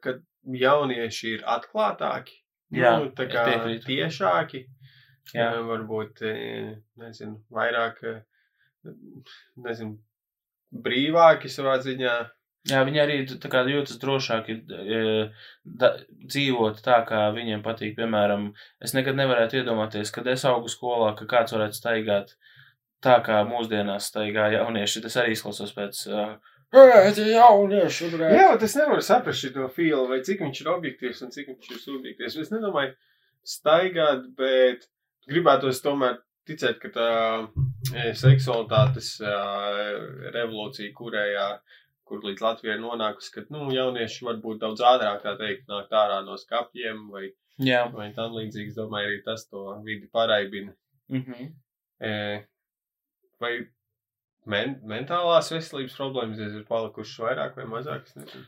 ka 0.00 0.14
jaunieši 0.46 1.34
ir 1.36 1.42
atklātāki. 1.42 2.38
Jā, 2.74 2.96
nu, 2.98 3.10
tā 3.14 3.28
kā 3.30 3.44
tiešāki. 3.86 4.64
Jā. 5.34 5.50
Varbūt, 5.66 6.22
eh, 6.22 6.76
nezinu, 7.02 7.40
vairāk, 7.50 8.02
eh, 8.06 8.92
nezinu, 9.56 9.98
brīvāki 10.72 11.50
savā 11.50 11.78
ziņā. 11.82 12.16
Jā, 12.66 12.80
viņi 12.82 12.98
arī 12.98 13.16
kā 13.46 13.60
jūtas 13.70 13.98
drošāk 14.02 14.48
e, 14.50 15.02
da, 15.62 15.92
dzīvot 16.26 16.80
tā, 16.82 16.96
kā 17.06 17.28
viņiem 17.34 17.62
patīk. 17.62 17.94
Piemēram, 17.94 18.48
es 18.82 18.94
nekad 18.96 19.14
nevarētu 19.14 19.60
iedomāties, 19.60 20.10
kad 20.10 20.26
es 20.26 20.42
augu 20.50 20.66
skolā, 20.66 21.12
ka 21.18 21.28
kāds 21.30 21.54
varētu 21.54 21.78
staigāt 21.78 22.34
tā, 23.06 23.20
kā 23.22 23.44
mūsdienās 23.46 24.10
staigā 24.10 24.48
jaunieši. 24.56 25.04
Tas 25.04 25.18
arī 25.22 25.36
izklausās 25.36 25.70
pēc 25.76 26.02
Ej, 26.74 27.12
tie 27.14 27.28
jaunieši, 27.36 28.10
brē. 28.10 28.32
Jā, 28.34 28.48
bet 28.56 28.66
es 28.66 28.74
nevaru 28.74 29.04
saprast 29.04 29.44
šo 29.44 29.68
filmu, 29.70 30.08
vai 30.10 30.18
cik 30.26 30.42
viņš 30.42 30.62
ir 30.64 30.72
objektīvs 30.72 31.22
un 31.22 31.30
cik 31.30 31.52
viņš 31.52 31.70
ir 31.70 31.82
subjektīvs. 31.84 32.38
Es 32.42 32.50
nedomāju 32.50 32.96
staigāt, 33.46 34.26
bet 34.36 34.88
gribētos 35.30 35.82
tomēr 35.84 36.20
ticēt, 36.46 36.78
ka 36.82 36.90
tā 36.94 37.08
seksualitātes 38.18 39.16
revolūcija, 40.36 40.94
kurējā, 40.96 41.46
kur 42.06 42.22
līdz 42.22 42.44
Latvijai 42.44 42.78
nonākusi, 42.82 43.32
ka 43.34 43.46
nu, 43.50 43.66
jaunieši 43.74 44.26
varbūt 44.28 44.62
daudz 44.62 44.84
ātrāk, 44.86 45.24
tā 45.24 45.34
teikt, 45.40 45.66
nāk 45.70 45.90
ārā 45.90 46.20
no 46.26 46.38
skapjiem 46.38 47.08
vai, 47.10 47.30
Jā. 47.58 47.86
vai 47.94 48.12
tam 48.14 48.36
līdzīgs. 48.38 48.76
Domāju, 48.78 49.10
arī 49.10 49.22
tas 49.26 49.48
to 49.50 49.68
vidi 49.86 50.06
paraibina. 50.12 50.74
Mhm. 51.10 51.48
E, 52.06 52.12
vai 53.42 53.52
men 54.46 54.76
mentālās 54.86 55.50
veselības 55.54 55.96
problēmas 55.98 56.42
ir 56.42 56.62
palikušas 56.68 57.24
vairāk 57.24 57.58
vai 57.58 57.66
mazāk? 57.70 58.06
Es 58.06 58.18
nezinu. 58.20 58.46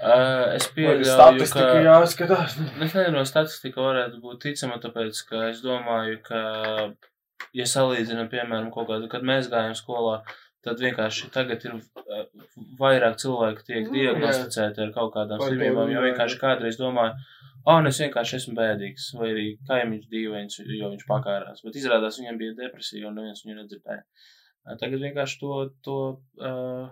Uh, 0.00 0.54
es 0.56 0.70
Vai 0.72 0.94
statistika 1.04 1.64
ka... 1.74 1.80
jāskatās. 1.84 2.54
Es 2.56 2.94
nezinu, 2.96 3.24
statistika 3.28 3.82
varētu 3.84 4.20
būt 4.22 4.46
ticama, 4.46 4.78
tāpēc, 4.80 5.18
ka 5.28 5.42
es 5.50 5.60
domāju, 5.64 6.20
ka, 6.24 6.40
ja 7.56 7.66
salīdzinām, 7.68 8.30
piemēram, 8.32 8.70
kaut 8.72 8.88
kādu, 8.88 9.10
kad 9.12 9.26
mēs 9.28 9.50
gājām 9.52 9.76
skolā, 9.76 10.22
tad 10.64 10.80
vienkārši 10.80 11.28
tagad 11.34 11.68
ir 11.68 11.76
uh, 11.76 12.24
vairāk 12.80 13.20
cilvēku 13.20 13.66
tiek 13.68 13.84
Nu, 13.90 13.92
diagnosticēti 13.98 14.86
ar 14.86 14.96
kaut 14.96 15.12
kādām 15.18 15.44
slimībām, 15.44 15.92
jo 15.92 16.08
vienkārši 16.08 16.40
kādreiz 16.40 16.80
domāju, 16.80 17.20
ah, 17.68 17.84
es 17.92 18.00
vienkārši 18.00 18.40
esmu 18.40 18.56
bēdīgs, 18.56 19.12
vai 19.20 19.32
arī 19.34 19.46
kaimiņš 19.68 20.10
dīvains, 20.16 20.60
jo 20.64 20.94
viņš 20.96 21.08
pakārās. 21.12 21.60
Bet 21.66 21.76
izrādās 21.76 22.20
viņam 22.22 22.40
bija 22.40 22.56
depresija, 22.64 23.08
un 23.12 23.20
neviens 23.20 23.44
viņu 23.44 23.60
nedzirdēja. 23.60 24.04
Uh, 24.04 24.28
Tagad 24.80 25.00
vienkārši 25.02 25.40
to, 25.40 25.54
to 25.84 25.96
uh, 26.44 26.90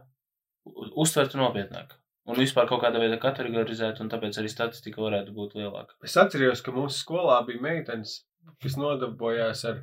uztvertu 0.96 1.40
nopietnāk. 1.40 1.94
Un 2.28 2.36
vispār 2.36 2.66
kaut 2.68 2.82
kādā 2.82 3.00
veidā 3.00 3.16
kategorizēt, 3.22 4.02
un 4.04 4.10
tāpēc 4.12 4.36
arī 4.40 4.50
statistika 4.52 5.00
varētu 5.00 5.32
būt 5.36 5.54
lielāka. 5.56 5.96
Es 6.04 6.16
atceros, 6.20 6.60
ka 6.64 6.74
mūsu 6.76 7.00
skolā 7.00 7.38
bija 7.46 7.62
meitenes, 7.64 8.18
kas 8.62 8.76
nodarbojās 8.76 9.64
ar 9.70 9.80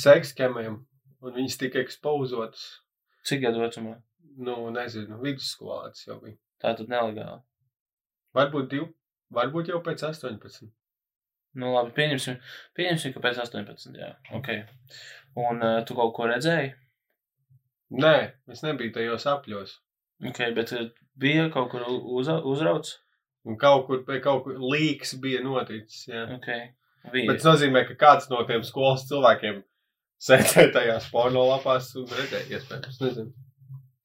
sekskemiem, 0.00 0.78
un 1.20 1.36
viņas 1.36 1.60
tika 1.60 1.82
ekspozotas. 1.84 2.64
Cik 3.28 3.44
gadu 3.44 3.60
vecumā? 3.60 3.98
Nu, 4.44 4.56
nezinu, 4.72 5.20
vidusskolā 5.20 5.90
tas 5.92 6.06
jau 6.08 6.16
bija. 6.22 6.38
Tā 6.60 6.72
tad 6.78 6.88
nelegāli. 6.92 7.42
Varbūt, 8.34 8.70
div, 8.72 8.88
varbūt 9.36 9.70
jau 9.70 9.80
pēc 9.84 10.06
18. 10.08 10.72
Nu, 11.60 11.70
labi, 11.76 11.92
pieņemsim, 11.96 12.40
pieņemsim 12.76 13.14
ka 13.14 13.22
pēc 13.28 13.44
18. 13.44 13.94
Jā, 14.00 14.10
ok. 14.40 14.50
Un 15.44 15.60
uh, 15.60 15.78
tu 15.86 15.96
kaut 15.98 16.14
ko 16.16 16.26
redzēji? 16.32 16.72
Nē, 17.94 18.16
es 18.50 18.64
nebiju 18.64 18.96
tajos 18.96 19.28
apļos. 19.30 19.76
Ok, 20.22 20.40
bet 20.56 20.72
uh, 20.76 20.88
bija 21.20 21.48
kaut 21.54 21.72
kur 21.72 21.84
uz, 21.88 22.30
uzrauts? 22.30 22.98
Un 23.44 23.58
kaut 23.60 23.86
kur, 23.88 24.04
kaut 24.24 24.44
kur 24.46 24.60
līks 24.72 25.18
bija 25.20 25.42
noticis. 25.44 26.06
Jā. 26.08 26.24
Ok. 26.38 26.50
Bija. 27.12 27.28
Bet 27.28 27.42
tas 27.42 27.50
nozīmē, 27.50 27.84
ka 27.90 27.96
kāds 28.00 28.30
no 28.30 28.40
tiem 28.48 28.64
skolas 28.64 29.04
cilvēkiem 29.10 29.60
sēdēja 30.26 30.72
tajās 30.78 31.10
porno 31.12 31.44
lapās 31.50 31.90
un 32.00 32.08
redzēja, 32.08 32.46
iespējams, 32.56 33.00
nezinu. 33.02 33.34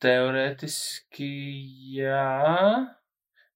Teorētiski, 0.04 1.30
jā. 1.98 2.26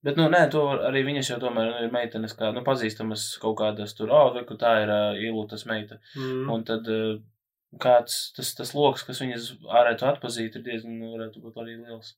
Bet, 0.04 0.18
nu, 0.20 0.26
nē, 0.32 0.42
to 0.52 0.64
arī 0.90 1.06
viņas 1.08 1.30
jau 1.32 1.38
tomēr 1.40 1.70
nu, 1.70 1.76
ir 1.86 1.94
meitenes, 1.94 2.34
kā, 2.36 2.50
nu, 2.56 2.64
pazīstamas 2.68 3.30
kaut 3.40 3.56
kādas 3.62 3.96
tur, 3.96 4.12
oh, 4.12 4.36
ka 4.48 4.58
tā 4.60 4.74
ir 4.84 4.92
uh, 4.92 5.20
ilūtas 5.30 5.64
meita. 5.70 6.02
Mm. 6.20 6.50
Un 6.52 6.66
tad 6.68 6.90
uh, 6.92 7.22
kāds, 7.84 8.18
tas, 8.36 8.52
tas 8.58 8.74
loks, 8.76 9.06
kas 9.08 9.24
viņas 9.24 9.48
varētu 9.64 10.10
atpazīt, 10.10 10.58
ir 10.60 10.66
diezgan, 10.66 11.00
nu, 11.00 11.14
varētu 11.16 11.44
būt 11.46 11.62
arī 11.64 11.78
liels. 11.80 12.18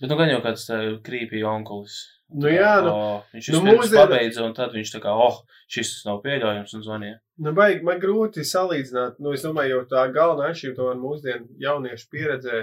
Bet, 0.00 0.10
nu, 0.10 0.16
gan 0.18 0.30
jau 0.32 0.40
kāds 0.44 0.66
tā 0.68 0.78
krīpī 1.06 1.42
onkulis. 1.46 1.96
Nu 2.34 2.48
jā, 2.50 2.80
nu, 2.82 2.90
oh, 2.90 3.22
viņš 3.34 3.48
nu, 3.52 3.60
mūsdienu- 3.66 4.00
pabeidza, 4.00 4.42
un 4.44 4.54
tad 4.56 4.72
viņš 4.74 4.92
tā 4.96 5.00
kā, 5.04 5.12
oh, 5.12 5.42
šis 5.70 5.90
nav 6.06 6.22
pieļaujams, 6.24 6.72
un 6.74 6.82
zvanīja. 6.86 7.18
Nu, 7.44 7.52
baigi, 7.54 7.82
man 7.86 8.00
grūti 8.02 8.42
salīdzināt. 8.48 9.20
Nu, 9.22 9.32
es 9.36 9.44
domāju, 9.44 9.76
jo 9.76 9.82
tā 9.90 10.06
galvenā 10.14 10.48
atšķirība 10.50 10.78
tomēr 10.80 10.98
mūsdienu 11.02 11.46
jauniešu 11.62 12.08
pieredzē 12.10 12.62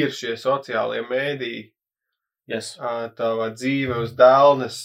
ir 0.00 0.10
šie 0.10 0.34
sociālie 0.40 1.04
mēdīji, 1.10 1.66
Yes. 2.48 2.78
tava 3.16 3.50
dzīve 3.52 3.98
uz 4.06 4.14
dēlnes, 4.16 4.78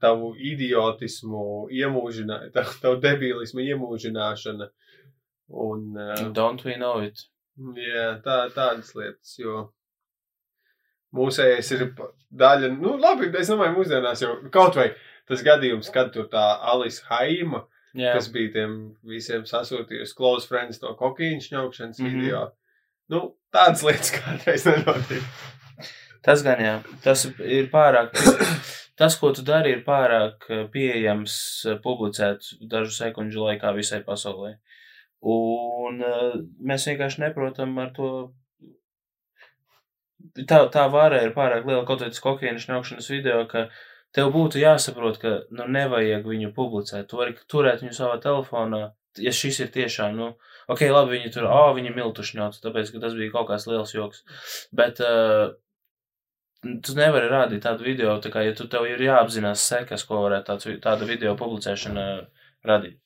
tavu 0.00 0.34
idiotismu 0.36 1.68
iemūžināšana, 1.72 2.52
tavu, 2.54 2.74
tavu 2.82 2.98
debilismu 3.02 3.64
iemūžināšana. 3.64 4.68
Un, 5.48 5.94
Don't 6.36 6.64
we 6.64 6.76
know 6.76 7.00
it? 7.00 7.24
jā, 7.58 8.20
tā, 8.22 8.36
tādas 8.54 8.92
lietas, 8.94 9.38
jo 9.40 9.70
mūsējais 11.16 11.72
ir 11.76 11.84
daļa, 12.28 12.72
nu, 12.76 12.96
labi, 13.00 13.30
es 13.38 13.50
domāju, 13.52 13.78
mūsdienās 13.78 14.22
jau 14.24 14.34
kaut 14.54 14.76
vai 14.78 14.90
tas 15.28 15.42
gadījums, 15.44 15.90
kad 15.92 16.12
tur 16.12 16.28
tā 16.32 16.44
Alisa 16.72 17.04
Haima, 17.10 17.64
Jā, 17.96 18.12
kas 18.14 18.28
bija 18.32 18.52
tiem 18.54 18.74
visiem 19.08 19.44
sasūtījusi 19.48 20.16
close 20.16 20.48
friends 20.48 20.82
no 20.82 20.92
kokaīna 20.98 21.40
šņaukšanas 21.44 22.00
mm. 22.00 22.06
-hmm. 22.06 22.20
video. 22.20 22.42
Nu, 23.08 23.22
tādas 23.54 23.82
lietas 23.86 24.12
kādreiz 24.18 24.66
nenotiek. 24.68 25.24
tas 26.24 26.44
gan 26.44 26.60
jā. 26.62 26.74
Tas 27.04 27.24
ir 27.40 27.70
pārāk, 27.72 28.12
tas, 29.00 29.16
ko 29.20 29.32
tu 29.32 29.44
dari, 29.46 29.72
ir 29.76 29.84
pārāk 29.86 30.48
eh, 30.50 30.66
pieejams 30.72 31.38
eh, 31.66 31.78
publicēt 31.84 32.52
dažu 32.60 32.92
sekundžu 32.92 33.46
laikā 33.48 33.72
visai 33.76 34.02
pasaulē. 34.04 34.58
Un 35.24 36.02
eh, 36.04 36.36
mēs 36.60 36.86
vienkārši 36.90 37.24
neprotam 37.24 37.78
ar 37.78 37.94
to. 37.96 38.12
Tā, 40.38 40.64
tā 40.74 40.84
vara 40.90 41.20
ir 41.22 41.34
pārāk 41.34 41.66
liela, 41.66 41.84
kaut 41.86 42.02
vai 42.02 42.10
tas 42.10 42.22
kokaīna 42.22 42.62
šņaukšanas 42.62 43.10
video, 43.12 43.42
ka 43.50 43.68
tev 44.16 44.32
būtu 44.34 44.60
jāsaprot, 44.60 45.20
ka 45.22 45.34
nu, 45.54 45.66
nevajag 45.78 46.26
viņu 46.26 46.50
publicēt. 46.56 47.06
Tu 47.10 47.20
vari 47.20 47.36
turēt 47.50 47.84
viņu 47.84 47.94
savā 47.94 48.18
telefonā, 48.22 48.82
ja 49.22 49.32
šis 49.34 49.60
ir 49.64 49.70
tiešām, 49.74 50.18
nu, 50.18 50.32
ok, 50.70 50.84
labi, 50.90 51.16
viņi 51.16 51.32
tur, 51.36 51.46
ah, 51.50 51.68
oh, 51.68 51.72
viņi 51.76 51.94
miltušņots, 51.96 52.62
tāpēc, 52.64 52.92
ka 52.94 53.02
tas 53.06 53.16
bija 53.18 53.34
kaut 53.34 53.50
kāds 53.52 53.66
liels 53.70 53.94
joks. 53.94 54.24
Bet 54.74 55.02
uh, 55.04 55.54
tu 56.62 56.98
nevari 56.98 57.30
rādīt 57.30 57.62
tādu 57.66 57.86
video, 57.86 58.16
tā 58.22 58.32
kā, 58.34 58.42
ja 58.46 58.54
tu 58.58 58.66
tev 58.70 58.88
ir 58.90 59.02
jāapzinās 59.02 59.66
sekas, 59.70 60.06
ko 60.08 60.24
varētu 60.26 60.50
tāds, 60.50 60.70
tāda 60.84 61.08
video 61.08 61.36
publicēšana 61.38 62.08
radīt. 62.66 62.98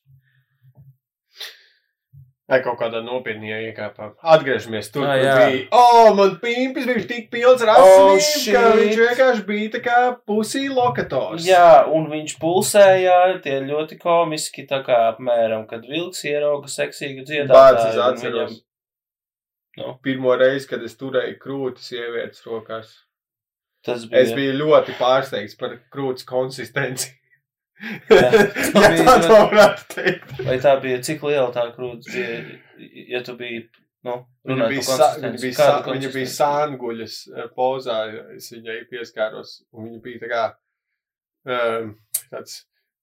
Vai 2.52 2.58
kaut 2.60 2.76
kādā 2.82 3.00
nopietnā 3.00 3.58
iekāpā. 3.70 4.10
Atgriežamies 4.34 4.90
tur, 4.92 5.06
Ah, 5.08 5.14
kur 5.16 5.38
bija. 5.48 5.60
O, 5.72 5.78
oh, 5.80 6.08
man 6.18 6.34
pimpis 6.42 6.84
bija 6.84 7.04
tik 7.08 7.30
pilns 7.32 7.62
ar 7.64 7.70
Oh, 7.80 8.12
asinīm, 8.12 8.18
ka 8.52 8.64
shit. 8.66 8.80
viņš 8.80 8.98
vienkārši 9.02 9.46
bija 9.48 9.70
tā 9.76 9.80
kā 9.86 10.00
pusī 10.28 10.66
lokators. 10.68 11.46
Jā, 11.48 11.86
un 11.88 12.10
viņš 12.12 12.34
pulsēja, 12.42 13.16
tie 13.46 13.56
ļoti 13.64 13.96
komiski, 14.02 14.66
tā 14.68 14.82
kā 14.84 14.98
apmēram, 15.14 15.64
kad 15.70 15.88
vilks 15.88 16.20
ierauga 16.28 16.68
seksīgu 16.68 17.24
Bācis 17.24 17.32
dziedātāju. 17.32 17.94
un 17.94 18.04
atceros. 18.10 18.50
viņam- 18.52 18.60
Nu. 19.78 19.98
Pirmo 20.04 20.36
reizi, 20.36 20.68
kad 20.68 20.82
es 20.82 20.94
turēju 21.00 21.38
krūtis 21.40 21.88
sievietes 21.88 22.42
rokās. 22.44 22.90
Tas 23.82 24.04
bija. 24.04 24.20
Es 24.20 24.32
biju 24.36 24.52
ļoti 24.60 24.92
pārsteigts 24.98 25.56
par 25.58 25.78
krūtis 25.90 26.26
konsistenci. 26.28 27.14
Jā, 27.82 28.18
ja 28.18 28.88
bija 28.92 29.04
tā 29.04 29.14
ļoti- 29.18 29.30
varētu 29.32 29.86
teikt. 29.94 30.34
Vai 30.46 30.58
tā 30.62 30.74
bija, 30.82 30.98
cik 31.02 31.22
liela 31.26 31.48
tā 31.54 31.64
krūtis 31.74 32.12
bija, 32.14 32.36
ja 33.16 33.22
tu 33.26 33.34
biji, 33.38 33.64
nu, 34.06 34.18
Viņa 34.48 34.68
bija, 34.70 34.82
sa, 34.86 35.08
viņa 35.22 35.40
bija, 35.42 35.54
sa, 35.58 35.68
viņa 35.86 36.12
bija 36.14 36.30
sānguļas 36.36 37.16
eh, 37.36 37.48
pozā, 37.56 37.98
es 38.36 38.50
viņai 38.54 38.78
pieskāros, 38.90 39.56
un 39.72 39.88
viņa 39.88 40.00
bija 40.02 40.22
tā 40.22 40.30
kā 40.32 40.44
um, 41.46 41.92
tāds 42.30 42.60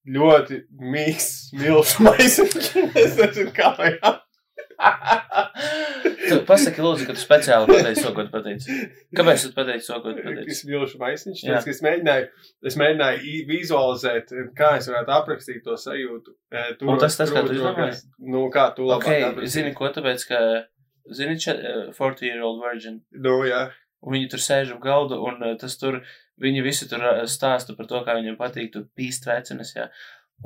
ļoti 0.07 0.61
mīksts, 0.79 1.51
milzu 1.59 2.03
maisiņš. 2.07 2.71
es 3.03 3.19
nezinu, 3.19 3.51
kā 3.55 3.73
lai 3.79 3.93
Tu 6.29 6.39
Pasaki, 6.45 6.81
lūdzu, 6.85 7.05
ka 7.09 7.13
tu 7.17 7.21
speciāli 7.23 7.67
pateici 7.69 8.03
to, 8.05 8.11
ko 8.15 8.23
tu 8.27 8.31
pateici. 8.33 8.77
Kāpēc 9.17 9.45
tu 9.47 9.51
pateici 9.57 9.87
to, 9.89 9.99
ko 10.03 10.13
tu 10.13 10.23
pateici? 10.25 10.47
Tas 10.51 10.61
milzu 10.69 10.99
maisiņš, 11.01 11.43
tāpēc, 11.45 11.67
ka 11.67 11.73
es 11.75 11.81
mēģināju, 11.85 12.27
es 12.71 12.77
mēģināju 12.81 13.33
vizualizēt, 13.49 14.33
kā 14.57 14.71
es 14.79 14.89
varētu 14.91 15.13
aprakstīt 15.17 15.63
to 15.65 15.75
sajūtu. 15.79 16.35
eh, 16.51 16.71
turot 16.79 16.93
Un 16.95 16.99
tas 17.03 17.17
tas, 17.17 17.31
kā 17.33 17.43
tu 17.47 17.53
izdomāji? 17.57 17.99
Nu, 18.19 18.45
kā 18.53 18.69
tu 18.75 18.83
labāk 18.87 19.03
Ok, 19.05 19.09
aprakstītu? 19.31 19.53
zini 19.57 19.73
ko, 19.77 19.89
tāpēc, 19.95 20.25
ka, 20.29 20.39
zini, 21.11 21.35
če- 21.37 21.59
eh, 21.59 21.91
40 21.97 22.21
year 22.27 22.41
old 22.41 22.61
virgin, 22.63 23.01
Nu, 23.11 23.41
jā. 23.45 23.71
un 24.03 24.13
viņi 24.13 24.29
tur 24.29 24.39
sēž 24.39 24.71
ap 24.75 24.81
galdu, 24.81 25.21
un 25.27 25.43
eh, 25.43 25.55
tas 25.59 25.77
tur, 25.77 26.01
viņi 26.41 26.63
visi 26.63 26.87
tur 26.89 26.99
stāsta 27.27 27.75
par 27.77 27.85
to, 27.85 27.99
kā 28.05 28.15
viņiem 28.15 28.37
patīk 28.37 28.71
tur 28.71 28.85
pīst 28.97 29.25
vecenes, 29.27 29.73
jā. 29.75 29.89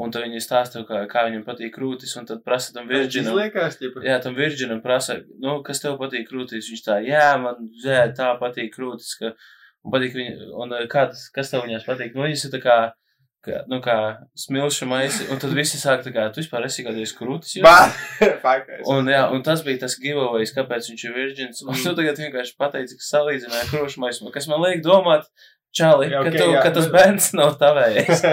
Un 0.01 0.09
tad 0.09 0.23
viņi 0.25 0.39
stāsta, 0.41 0.81
kā, 0.87 1.03
kā 1.09 1.27
viņiem 1.27 1.43
patīk 1.45 1.75
krūtis, 1.75 2.15
un 2.17 2.25
tad 2.25 2.41
prasa 2.45 2.73
tam 2.73 2.87
virginam. 2.89 3.35
Izliekās, 3.35 3.77
ķipa. 3.77 4.01
Jā, 4.01 4.15
tam 4.23 4.33
virģinam 4.33 4.81
prasa, 4.81 5.19
nu, 5.43 5.59
kas 5.65 5.83
tev 5.83 5.99
patīk 5.99 6.25
krūtīs. 6.31 6.71
Viņš 6.71 6.81
tā, 6.87 6.97
jā, 7.05 7.27
man 7.41 7.67
jā, 7.83 8.07
tā 8.17 8.31
patīk 8.41 8.73
krūtis, 8.73 9.11
ka 9.19 9.35
man 9.35 9.93
patīk 9.93 10.17
viņa, 10.17 10.49
un 10.63 10.73
eh, 10.79 10.87
kādas, 10.89 11.27
kas 11.35 11.53
tev 11.53 11.67
viņās 11.67 11.85
patīk. 11.85 12.17
Nu, 12.17 12.25
viņas 12.25 12.47
ir 12.49 12.55
tā 12.57 12.63
kā 12.65 12.77
Kā, 13.43 13.57
nu, 13.67 13.81
kā 13.83 13.95
smilšu 14.39 14.85
maisi, 14.87 15.25
un 15.27 15.39
tad 15.41 15.51
visi 15.51 15.75
sāk 15.75 16.05
tā 16.05 16.13
kā, 16.15 16.29
tu 16.31 16.39
vispār 16.39 16.63
esi 16.63 16.85
kādreiz 16.85 17.11
krūtis. 17.17 17.57
jau?" 17.57 17.65
Bā, 17.67 17.89
fakais. 18.39 18.85
Un, 18.87 19.09
jā, 19.11 19.25
un 19.35 19.43
tas 19.43 19.65
bija 19.65 19.81
tas 19.81 19.97
giveaways, 19.99 20.53
kāpēc 20.55 20.87
viņš 20.87 21.03
ir 21.03 21.15
virģins. 21.17 21.59
Un 21.67 21.75
tu 21.75 21.91
tagad 21.97 22.21
vienkārši 22.23 22.55
pateici, 22.55 22.95
ka 22.95 23.03
salīdzināja 23.03 23.67
krūšu 23.73 23.99
maisu, 23.99 24.31
kas 24.31 24.47
man 24.47 24.63
liek 24.63 24.79
domāt, 24.85 25.27
Čāli, 25.73 26.11
Jā, 26.11 26.19
ka, 26.21 26.31
tu, 26.35 26.45
jā. 26.53 26.59
ka 26.61 26.69
tas 26.75 26.87
bērns 26.93 27.31
nav 27.33 27.55
tavējais. 27.57 28.19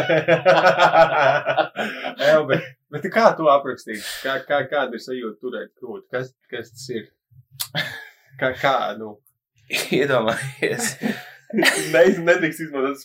Jā, 2.20 2.34
bet, 2.50 2.66
bet 2.92 3.06
kā 3.14 3.30
tu 3.38 3.48
aprakstīji? 3.48 4.02
Kā, 4.20 4.34
kā, 4.44 4.58
kāda 4.68 4.98
ir 4.98 5.04
sajūta 5.04 5.40
turēt 5.40 5.70
krūti? 5.80 6.04
Kas, 6.12 6.34
kas 6.52 6.68
tas 6.74 6.84
ir? 6.92 7.08
Kā, 8.40 8.52
kā 8.60 8.74
nu? 9.00 9.14
Iedomājies. 10.00 10.96
Ne, 11.50 12.04
nedrīkst 12.22 12.60
izmantot. 12.62 13.00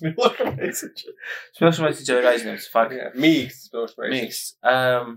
Smilšu 1.57 1.81
maisis 1.81 2.05
jau 2.05 2.19
ir 2.19 2.27
aizņemts, 2.29 2.67
fakt. 2.69 2.93
Mīksts 3.17 3.71
smilšamais. 3.71 4.11
Mīks. 4.13 4.41
Um, 4.61 5.15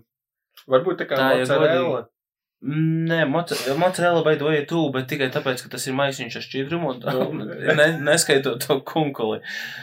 Varbūt 0.72 1.02
tā 1.02 1.06
kā 1.10 1.18
Tā, 1.20 1.26
mozzarella. 1.36 2.06
Nē, 2.58 3.20
moca- 3.30 3.74
mozzarella 3.78 4.24
baidoja 4.26 4.64
tu, 4.66 4.80
bet 4.90 5.06
tikai 5.06 5.28
tāpēc, 5.30 5.60
ka 5.62 5.68
tas 5.76 5.84
ir 5.86 5.94
maisiņš 5.94 6.36
ar 6.40 6.42
šķidrumu 6.42 6.88
un 6.90 7.04
Nu. 7.06 7.44
ne, 7.78 7.86
neskaitot 8.02 8.64
to 8.66 8.80
kunkuli. 8.82 9.38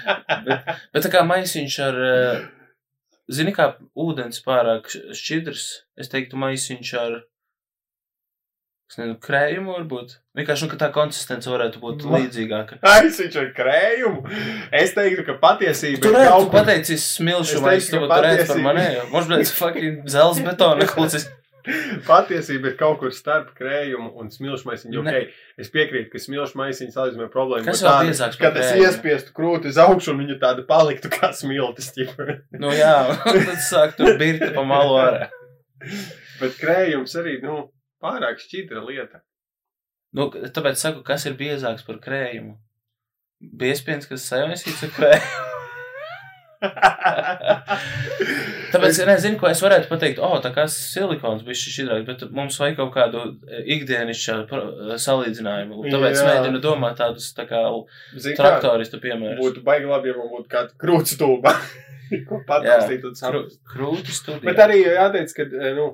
Bet, 0.06 0.74
bet 0.92 1.06
tā 1.06 1.12
kā 1.14 1.22
maisiņš 1.24 1.78
ar, 1.86 2.00
eh, 2.10 2.42
zini, 3.32 3.54
kā 3.56 3.70
ūdens 3.96 4.44
pārāk 4.44 4.92
šķidrs, 4.92 5.64
es 6.04 6.12
teiktu 6.12 6.36
maisiņš 6.42 6.92
ar, 7.00 7.16
es 8.92 9.00
nezinu, 9.00 9.16
krējumu 9.24 9.78
varbūt. 9.78 10.18
Vienkārši, 10.36 10.68
nu, 10.68 10.74
ka 10.76 10.82
tā 10.84 10.92
konsistence 11.00 11.48
varētu 11.50 11.80
būt 11.80 12.04
Ma- 12.12 12.20
līdzīgāka. 12.20 12.82
Aizsiņš 12.92 13.40
ar 13.40 13.48
krējumu. 13.56 14.36
Es 14.76 14.92
teiktu, 15.00 15.24
ka 15.32 15.38
patiesība 15.42 16.04
Tu 16.04 16.12
ir 16.12 16.20
kaut 16.28 16.44
tu 16.44 16.52
kur. 16.52 16.60
pateici 16.60 17.00
smilšu 17.00 17.56
Es 17.56 17.64
vai 17.64 17.78
teiktu, 17.80 17.96
tu 17.96 18.04
ka 18.04 18.20
tu 18.20 18.28
redzi 18.28 18.44
par 18.44 18.60
patiesība- 18.60 18.68
manējo. 18.68 19.08
Mums, 19.16 19.32
blēd, 19.32 19.56
fucking 19.64 20.06
zels 20.12 20.44
betona 20.44 20.92
klucis. 20.92 21.30
Patiesība 22.06 22.72
ir 22.72 22.76
kaut 22.80 23.00
kur 23.02 23.14
starp 23.16 23.54
krējumu 23.58 24.12
un 24.22 24.30
smilšu 24.34 24.70
maisiņu. 24.70 25.04
Ne. 25.06 25.14
Okay, 25.14 25.30
es 25.62 25.72
piekrītu, 25.74 26.12
ka 26.14 26.22
smilšu 26.22 26.60
maisiņš 26.60 26.94
salīdzinājumā 26.94 27.32
problēma 27.34 27.72
vēl 27.72 27.80
tāda, 27.82 28.30
Kad 28.42 28.60
es 28.62 28.74
iespiestu 28.82 29.34
krūti 29.38 29.72
uz 29.74 29.80
augšu 29.82 30.14
un 30.14 30.22
viņa 30.24 30.38
tāda 30.44 30.66
paliktu 30.68 31.12
kā 31.14 31.32
smiltis. 31.36 31.92
Nu 32.60 32.74
jā, 32.76 32.98
tad 33.26 33.64
sāk 33.66 33.98
tur 33.98 34.20
birti 34.22 34.52
pa 34.56 34.66
malu 34.68 35.00
ārā. 35.02 35.30
Bet 36.42 36.60
krējums 36.60 37.16
arī, 37.20 37.40
nu, 37.44 37.70
pārāk 38.04 38.42
šķidra 38.44 38.84
lieta. 38.86 39.24
Nu, 40.16 40.30
tāpēc 40.30 40.80
saku, 40.80 41.04
kas 41.08 41.26
ir 41.28 41.36
biezāks 41.40 41.86
par 41.88 42.00
krējumu? 42.04 42.56
Biespiens, 43.42 44.08
kas 44.10 44.28
sajausīts 44.30 44.86
ar 44.88 44.96
krējumu. 44.96 45.55
Tāpēc, 48.74 49.00
nezinu, 49.08 49.38
ko 49.40 49.48
es 49.50 49.62
varētu 49.64 49.90
pateikt, 49.92 50.20
o, 50.24 50.30
tā 50.44 50.52
kā 50.56 50.66
silikons 50.72 51.46
bija 51.48 51.58
šis 51.60 51.76
šķidrāks, 51.78 52.08
bet 52.10 52.26
mums 52.36 52.58
vajag 52.62 52.78
kaut 52.80 52.92
kādu 52.96 53.20
e, 53.48 53.62
ikdienišķu 53.78 54.38
pro- 54.50 54.98
salīdzinājumu. 55.02 55.74
Tāpēc 55.88 56.20
Jā. 56.20 56.26
mēģinu 56.30 56.62
domāt 56.64 57.00
tādus 57.02 57.28
tā 57.38 57.46
kā 57.50 57.62
Zini, 58.16 58.36
kā, 58.36 58.42
traktoristu 58.42 59.00
piemērus. 59.04 59.42
būtu 59.42 59.64
baigi 59.66 59.90
labi, 59.92 60.12
ja 60.12 60.18
man 60.20 60.32
būtu 60.34 60.52
kāda 60.52 60.76
krūts 60.82 61.16
stūba. 61.18 61.52
Ko 62.30 62.36
patāstīt 62.46 63.06
un 63.08 63.16
saprast. 63.18 63.58
krūti 63.72 64.12
studija. 64.14 64.46
Bet 64.46 64.60
arī 64.62 64.84
jāteic, 64.84 65.32
ka, 65.34 65.46
eh, 65.58 65.72
nu, 65.74 65.88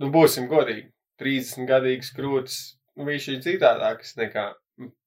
nu 0.00 0.08
būsim 0.14 0.46
godīgi. 0.48 0.86
30 1.18 1.66
gadīgs 1.68 2.12
krūtis, 2.14 2.56
nu, 2.96 3.02
viņš 3.08 3.24
ir 3.32 3.38
citādāks 3.44 4.14
nekā. 4.20 4.46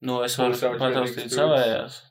Nu, 0.04 0.20
es 0.26 0.36
varu 0.40 0.58
pataustīt 0.78 1.32
savējās. 1.32 2.02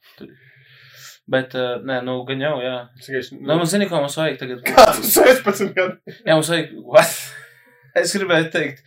Bet, 1.31 1.53
uh, 1.55 1.77
nē, 1.87 2.01
nu, 2.07 2.17
gan 2.27 2.41
jau, 2.43 2.55
jā. 2.65 2.77
Es 2.99 3.09
vienkārši, 3.11 3.37
Nu, 3.43 3.57
man 3.61 3.69
zini, 3.71 3.87
ko 3.91 4.01
mums 4.03 4.17
vajag 4.19 4.39
tagad. 4.41 4.63
Kā 4.67 4.87
tu 4.97 5.05
16 5.07 5.75
gadu? 5.77 5.99
Jā, 6.25 6.35
mums 6.35 6.51
vajag. 6.51 6.73
What? 6.87 7.13
Es 8.01 8.13
gribēju 8.15 8.53
teikt, 8.55 8.85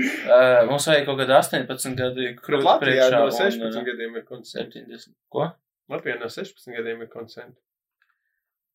uh, 0.00 0.62
mums 0.64 0.86
vajag 0.88 1.02
kaut 1.04 1.18
kāda 1.20 1.34
18 1.42 1.92
gadu 1.98 2.24
krūti 2.40 2.64
Latvijā 2.64 3.04
priekšā. 3.04 3.18
no 3.20 3.26
un, 3.28 3.34
16 3.36 3.66
uh, 3.68 3.84
gadiem 3.84 4.14
ir 4.16 4.24
konsents. 4.24 4.72
70. 4.80 5.10
Ko? 5.28 5.50
Latvijā 5.92 6.16
no 6.22 6.30
16 6.32 6.72
gadiem 6.72 7.02
ir 7.04 7.10
konsents. 7.12 7.58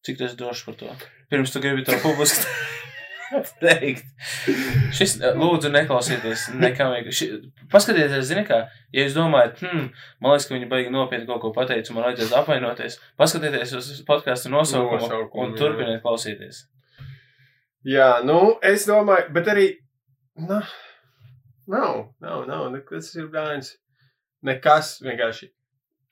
Cik 0.05 0.20
tas 0.22 0.36
drošs 0.38 0.68
par 0.68 0.78
to? 0.78 0.93
Pirms 1.34 1.53
tu 1.53 1.62
gribi 1.66 1.82
to 1.86 1.97
publiski 2.05 2.45
teikt. 3.64 4.08
Šis, 4.96 5.16
uh, 5.22 5.38
lūdzu, 5.40 5.72
neklausieties 5.74 6.48
nekam. 6.60 6.94
Paskatieties, 7.72 8.26
zini 8.30 8.44
kā, 8.48 8.64
ja 8.94 9.06
jūs 9.06 9.16
domājat, 9.18 9.62
hmm, 9.64 9.88
man 10.24 10.36
liekas, 10.36 10.48
ka 10.50 10.56
viņi 10.56 10.70
baigi 10.72 10.94
nopietni 10.94 11.30
kaut 11.30 11.42
ko 11.44 11.54
pateica, 11.56 11.96
man 11.96 12.10
vajadzētu 12.10 12.38
apvainoties. 12.42 13.00
Paskatieties 13.22 13.76
uz 13.80 13.92
podkāstu 14.08 14.52
nosaukumu 14.54 15.02
Nosaukumu, 15.06 15.46
un 15.46 15.56
jā. 15.56 15.62
turpiniet 15.62 16.04
klausīties. 16.06 16.66
Jā, 17.88 18.12
nu, 18.28 18.58
es 18.66 18.86
domāju, 18.90 19.32
bet 19.34 19.50
arī. 19.50 19.70
Nu, 20.42 20.60
nav, 21.72 22.04
nav, 22.22 22.46
nav. 22.50 22.68
Nekas 22.76 23.10
ir 23.18 23.32
bērns. 23.34 23.74
Nekas 24.46 24.96
vienkārši. 25.06 25.50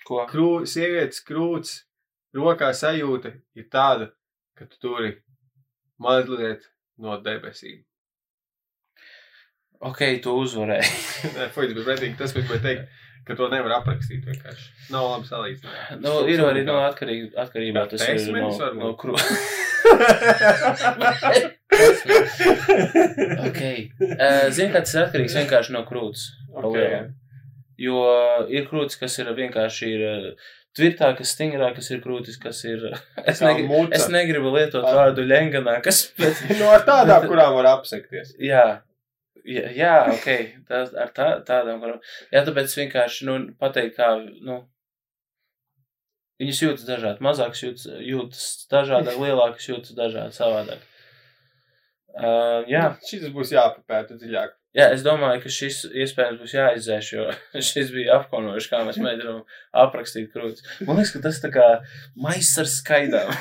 Ko? 0.08 0.24
Krū, 0.30 0.66
sievietes 0.70 1.22
krūts, 1.26 1.84
rokā 2.34 2.72
sajūta 2.74 3.36
ir 3.58 3.68
tāda, 3.70 4.10
ka 4.58 4.66
tu 4.70 4.80
turi 4.82 5.12
mazliet 6.02 6.66
no 7.04 7.20
debesīm. 7.24 7.84
Ok, 9.80 10.02
tu 10.24 10.34
uzvarēji. 10.42 10.90
Nē, 11.38 11.46
fuj, 11.56 11.70
bet 11.72 11.86
pretīgi 11.88 12.18
tas, 12.20 12.34
ko 12.36 12.42
es 12.42 12.50
gribēju 12.50 12.64
teikt, 12.66 12.84
ka 13.28 13.36
to 13.40 13.48
nevar 13.52 13.72
aprakstīt 13.78 14.26
vienkārši. 14.28 14.66
Nav 14.92 15.04
labi 15.08 15.30
salīdzināt. 15.30 16.02
Nu, 16.04 16.12
ir 16.28 16.44
arī 16.44 16.66
no 16.68 16.76
atkarīgi, 16.84 17.32
atkarībā 17.40 17.86
tas 17.92 18.04
ir 18.10 18.20
no, 18.36 18.50
no 18.76 18.90
krū. 19.00 19.16
ok. 23.48 23.62
Uh, 24.04 24.52
Zini, 24.52 24.72
kā 24.74 24.80
tas 24.84 24.94
ir 24.96 25.02
atkarīgs 25.06 25.38
vienkārši 25.40 25.76
no 25.78 25.82
krūts. 25.88 26.22
okay. 26.60 27.08
Jo 27.80 28.00
ir 28.52 28.68
krūtis, 28.68 29.00
kas 29.00 29.14
ir 29.22 29.32
vienkārši 29.38 29.86
ir 29.96 30.04
eh, 30.70 30.76
tvirtākas, 30.78 31.32
stingrākas, 31.36 31.90
ir 31.92 32.02
krūtis, 32.04 32.38
kas 32.42 32.64
ir. 32.66 32.86
Es, 33.26 33.42
negri, 33.42 33.66
muca. 33.68 33.96
es 33.98 34.08
negribu 34.10 34.52
lietot 34.56 34.86
Ah. 34.86 34.96
vārdu 34.96 35.26
ļenganākas, 35.28 36.04
bet. 36.22 36.44
no 36.60 36.70
ar 36.72 36.86
tādām, 36.88 37.26
kurām 37.32 37.56
var 37.58 37.72
apsekties. 37.76 38.36
Jā, 38.40 38.82
jā, 39.46 39.66
jā 39.76 39.94
ok. 40.14 40.28
Tās, 40.70 40.94
ar 40.94 41.10
tā, 41.16 41.30
tādām, 41.48 41.80
kurām. 41.82 42.00
Jā, 42.32 42.44
tāpēc 42.48 42.76
vienkārši 42.84 43.26
nu, 43.30 43.40
pateikt, 43.60 43.98
kā. 44.00 44.14
Nu, 44.46 44.66
Viņas 46.40 46.60
jūtas 46.64 46.86
dažādi. 46.88 47.20
Mazākas 47.26 47.60
jūtas, 47.66 47.88
jūtas 48.00 48.44
dažādāk, 48.72 49.18
lielākas 49.20 49.66
jūtas 49.68 49.92
dažādi, 49.98 50.32
savādāk. 50.38 50.86
Uh, 52.16 52.64
jā, 52.72 52.86
Šis 53.04 53.26
būs 53.36 53.52
jāpapēta 53.52 54.16
dziļāk. 54.22 54.54
Jā, 54.78 54.90
es 54.96 55.06
domāju, 55.06 55.42
ka 55.44 55.52
šis 55.54 55.82
iespējams 56.04 56.42
būs 56.44 56.54
jāizdzēš, 56.58 57.10
jo 57.16 57.30
šis 57.72 57.94
bija 57.96 58.20
apkaunojuši, 58.20 58.70
kā 58.74 58.84
mēs 58.88 59.00
mēģinām 59.02 59.42
aprakstīt 59.86 60.30
krūtis. 60.34 60.66
Man 60.88 61.00
liekas, 61.00 61.16
ka 61.16 61.24
tas 61.26 61.42
tā 61.44 61.52
kā 61.56 61.68
maiss 62.20 62.58
ar 62.62 62.70
skaidām. 62.70 63.34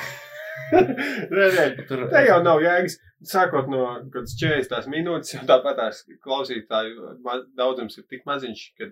nē, 0.73 1.45
nē, 1.55 1.67
Tur, 1.89 2.05
te 2.11 2.25
jau 2.27 2.41
nav 2.45 2.61
jēgas. 2.63 2.99
Sākot 3.29 3.67
no 3.67 3.83
kaut 3.83 4.11
kādas 4.13 4.35
40 4.39 4.91
minūtes, 4.93 5.33
jau 5.35 5.41
tāpat 5.49 5.75
tās 5.79 6.03
klausītāju 6.23 7.17
daudzums 7.57 7.97
ir 7.99 8.05
tik 8.07 8.21
maziņš, 8.29 8.61
ka 8.79 8.87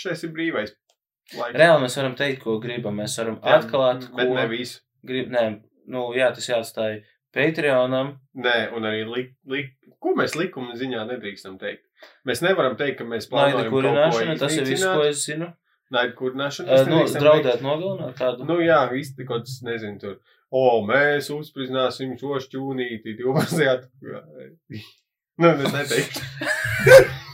šis 0.00 0.24
ir 0.24 0.32
brīvais 0.36 0.72
laiks. 1.36 1.58
Reāli 1.60 1.82
mēs 1.84 1.96
varam 2.00 2.14
teikt, 2.16 2.40
ko 2.44 2.56
gribam. 2.62 2.96
Mēs 3.02 3.18
varam 3.20 3.36
atklāt, 3.42 4.06
ko 4.08 4.16
Bet 4.22 4.32
ne 4.32 4.46
visu. 4.50 4.80
grib. 5.06 5.28
Nē, 5.34 5.44
nu, 5.92 6.06
jā, 6.16 6.30
tas 6.36 6.48
jāatstāj 6.48 7.02
Patreonam. 7.36 8.14
Nē, 8.40 8.56
un 8.76 8.88
arī 8.88 9.04
lik, 9.06 9.34
lik, 9.46 9.74
ko 10.02 10.14
mēs 10.18 10.36
likuma 10.38 10.76
ziņā 10.80 11.04
nedrīkstam 11.12 11.56
teikt. 11.60 11.86
Mēs 12.28 12.42
nevaram 12.44 12.76
teikt, 12.80 12.98
ka 13.00 13.08
mēs 13.08 13.28
Naida 13.28 13.34
plānojam 13.34 13.74
kurināšana, 13.76 14.36
tas 14.40 14.56
ir 14.56 14.68
viss, 14.68 14.86
ko 14.86 15.06
es 15.06 15.24
zinu. 15.28 15.50
Naidu 15.90 16.14
kurināšana. 16.18 16.68
Uh, 16.70 16.90
nedrīkstam 16.90 17.16
draudēt 17.18 17.64
nogalināt 17.66 18.20
kādu. 18.20 18.46
Nu, 18.48 18.60
jā, 18.62 18.82
tik 19.18 19.28
kaut 19.30 19.48
kas, 19.48 19.58
nezinu, 19.66 19.98
tur. 20.02 20.20
O, 20.50 20.66
mēs 20.86 21.30
uzspridzināsim 21.34 22.16
šo 22.18 22.38
šķūnīti 22.46 23.16
12. 23.22 23.90
Nu, 25.40 25.50
es 25.56 25.74
neteiktu. 25.74 27.26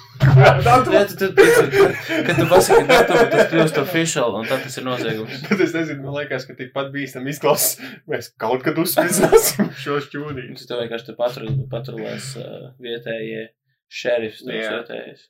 Kad 2.27 2.37
tu 2.39 2.47
pasaki 2.51 2.87
datumu, 2.89 3.27
tas 3.33 3.51
kļūst 3.53 3.79
official, 3.83 4.35
un 4.41 4.49
tad 4.49 4.63
tas 4.65 4.79
ir 4.81 4.87
noziegums. 4.87 5.43
Bet 5.51 5.63
es 5.67 5.75
nezinu, 5.77 6.03
man 6.07 6.17
liekas, 6.21 6.47
ka 6.49 6.57
tikpat 6.59 6.91
bīstam 6.95 7.27
izklausās. 7.31 7.77
Mēs 8.11 8.31
kaut 8.41 8.65
kad 8.67 8.79
uzspridzināsim 8.83 9.71
šo 9.83 9.99
šķūnīti. 10.07 10.57
Tu 10.61 10.69
tev 10.71 10.83
vienkārši 10.85 11.11
te 11.11 11.17
patrul, 11.19 11.53
patrulēs 11.73 12.33
uh, 12.41 12.71
vietējie 12.83 13.47
šerifs. 13.93 14.43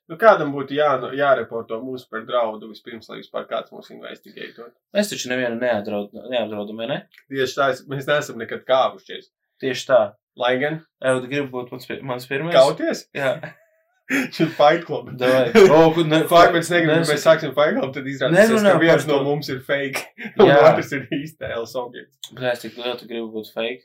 Nu, 0.08 0.16
kādam 0.20 0.54
būtu 0.54 0.76
jā, 0.78 0.92
jāreporto 1.18 1.80
mūs 1.84 2.06
par 2.10 2.24
draudu 2.28 2.70
vispirms, 2.70 3.08
lai 3.12 3.18
vispār 3.20 3.44
kāds 3.50 3.74
mūs 3.74 3.90
investigētos. 3.92 4.72
Mēs 4.96 5.12
taču 5.12 5.28
nevienu 5.32 5.58
neapdraud, 5.60 6.14
neapdraudam, 6.32 6.80
vai 6.80 6.88
ne? 6.94 7.02
Tieši 7.32 7.58
tā, 7.58 7.68
es- 7.74 7.84
mēs 7.90 8.08
neesam 8.08 8.40
nekad 8.40 8.64
kāvušies. 8.68 9.28
Tieši 9.62 9.86
tā. 9.90 10.00
Lai 10.36 10.54
gan 10.60 10.82
Evo, 11.00 11.20
tu 11.24 11.30
gribi 11.30 11.48
būt 11.48 11.70
mans 12.04 12.26
pirmais? 12.28 12.52
kauties, 12.56 13.06
Jā. 13.16 13.36
Šis 14.06 14.52
Fight 14.54 14.84
Club. 14.86 15.08
Davai. 15.18 15.50
O, 15.76 15.90
kur 15.94 16.06
ne, 16.06 16.20
Fakt, 16.30 16.52
mēs 16.54 16.68
negribam, 16.70 17.00
Nes- 17.02 17.10
mēs 17.10 17.24
sāksim 17.26 17.54
Fight 17.56 17.74
Club, 17.78 17.94
tad 17.96 18.06
izrādās, 18.06 18.52
ka 18.62 18.76
viens 18.82 19.06
no 19.10 19.22
mums 19.26 19.48
ir 19.50 19.58
fake, 19.66 20.04
Jā. 20.38 20.58
otrs 20.68 20.92
ir 20.94 21.08
īstēls 21.16 21.72
objekts. 21.80 22.30
Bļā, 22.36 22.52
es 22.54 22.62
tik 22.62 22.78
ļoti 22.78 23.08
gribu 23.10 23.32
būt 23.38 23.50
fake. 23.54 23.82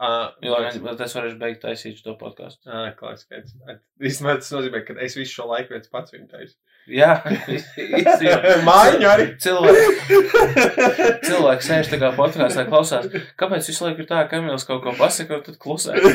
Uh, 0.00 0.30
Jo, 0.40 0.54
lai 0.56 0.70
es 0.72 1.12
varēšu 1.14 1.36
beigt 1.38 1.60
taisīt 1.60 1.98
šo 2.00 2.14
podkāstu. 2.16 2.64
Ah, 2.72 2.88
klasiskais. 2.96 3.52
Īstenībā 4.00 4.38
tas 4.40 4.48
nozīmē, 4.54 4.80
ka 4.88 4.94
es 5.04 5.14
visu 5.18 5.34
šo 5.42 5.44
laiku 5.50 5.74
viens 5.76 5.90
pats 5.92 6.14
viņu 6.14 6.30
taisu. 6.30 6.56
Jā. 6.90 7.10
Mājiņa 8.68 9.10
arī. 9.10 9.26
Cilvēki, 9.42 10.20
cilvēki 11.26 11.66
sēž 11.66 11.90
tā 11.92 12.00
kā 12.02 12.10
podkāstā 12.16 12.64
klausās. 12.68 13.08
Kāpēc 13.40 13.68
visu 13.70 13.86
laiku 13.86 14.04
ir 14.04 14.08
tā, 14.10 14.24
ka 14.30 14.40
Emīls 14.40 14.66
kaut 14.68 14.82
ko 14.84 14.94
pasaka, 14.98 15.38
un 15.38 15.46
tad 15.46 15.60
klusē? 15.62 15.96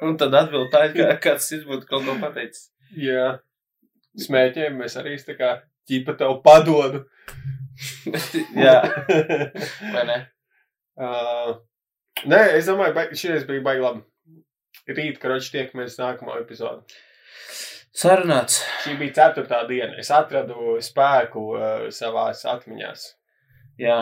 Un 0.00 0.14
tad 0.16 0.32
atbild 0.32 0.70
tā, 0.72 0.86
ka 0.94 1.10
kāds 1.20 1.44
cits 1.50 1.66
būtu 1.68 1.84
kaut 1.88 2.06
ko 2.06 2.14
pateicis. 2.22 2.70
Jā. 2.96 3.34
Smēķiem 4.16 4.78
mēs 4.80 4.94
arī 4.96 5.18
tā 5.20 5.34
kā 5.36 5.50
ķipa 5.90 6.14
tev 6.16 6.38
padodu. 6.44 7.02
Jā, 8.64 8.78
vai 9.92 10.04
ne? 10.08 10.16
uh, 11.00 11.52
nē, 12.28 12.40
es 12.56 12.68
domāju, 12.68 12.96
ka 12.96 13.04
šis 13.12 13.44
bija 13.48 13.64
baigi 13.64 13.84
labi. 13.84 14.02
Rīt, 14.88 15.20
karoči, 15.20 15.52
tiekamies 15.52 16.00
nākamā 16.00 16.40
epizodē. 16.40 16.80
Sarunāts. 17.96 18.60
Šī 18.84 18.94
bija 19.00 19.16
ceturtā 19.16 19.64
diena. 19.68 19.96
Es 19.98 20.12
atradu 20.14 20.76
spēku 20.84 21.46
uh, 21.56 21.88
savās 21.94 22.44
atmiņās. 22.48 23.06
Jā, 23.80 23.96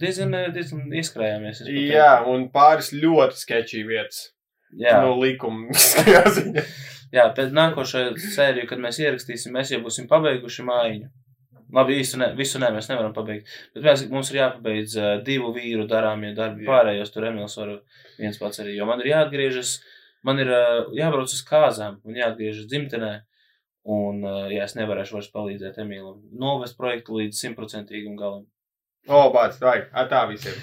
diezgan, 0.00 0.36
diezgan 0.54 0.92
ieskrējāmies. 0.94 1.64
Jā, 1.66 2.22
un 2.30 2.48
pāris 2.54 2.92
ļoti 2.94 3.40
sketčī 3.40 3.82
vietas. 3.86 4.30
jā. 4.78 5.00
No 5.02 5.16
likuma 5.18 5.74
jā 7.16 7.26
pēc 7.34 7.52
nākošā 7.54 8.06
sērija, 8.18 8.68
kad 8.70 8.80
mēs 8.82 9.00
ierakstīsim, 9.02 9.54
mēs 9.54 9.74
jau 9.74 9.82
būsim 9.84 10.08
pabeiguši 10.10 10.66
mājiņu. 10.70 11.10
Labi, 11.74 11.98
īsti 11.98 12.20
ne, 12.20 12.30
visu 12.38 12.60
ne, 12.62 12.68
mēs 12.70 12.86
nevaram 12.90 13.14
pabeigt. 13.16 13.50
Bet 13.74 13.82
mēs, 13.88 14.06
mums 14.12 14.30
ir 14.30 14.38
jāpabeidz 14.38 14.96
uh, 15.00 15.10
divu 15.26 15.50
vīru 15.56 15.88
darāmie 15.90 16.30
darbi. 16.36 16.62
Jā. 16.62 16.70
Pārējos 16.70 17.10
tur 17.10 17.26
Emīls 17.26 17.58
var 17.58 17.72
viens 18.20 18.38
pats 18.38 18.62
arī. 18.62 18.76
Jo 18.78 18.86
man 18.86 19.02
ir 19.02 19.10
jāatgriežas, 19.10 19.80
man 20.26 20.38
ir 20.42 20.52
uh, 20.54 20.92
jābrauc 20.94 21.34
uz 21.34 21.42
kāzām 21.48 21.98
un 22.06 22.20
jāatgriežas 22.20 22.68
dzimtenē. 22.70 23.14
Un, 23.84 24.22
uh, 24.24 24.46
jā, 24.48 24.64
es 24.64 24.78
nevarēšu 24.78 25.18
vairs 25.18 25.30
palīdzēt 25.34 25.78
Emīlam. 25.82 26.22
Novest 26.40 26.78
projektu 26.80 27.18
līdz 27.18 27.36
simtprocentīgam 27.36 28.16
galam. 28.16 28.46
O, 29.04 29.28
bāc, 29.34 29.58
vai, 29.60 29.82
tā 30.08 30.22
visiem. 30.30 30.56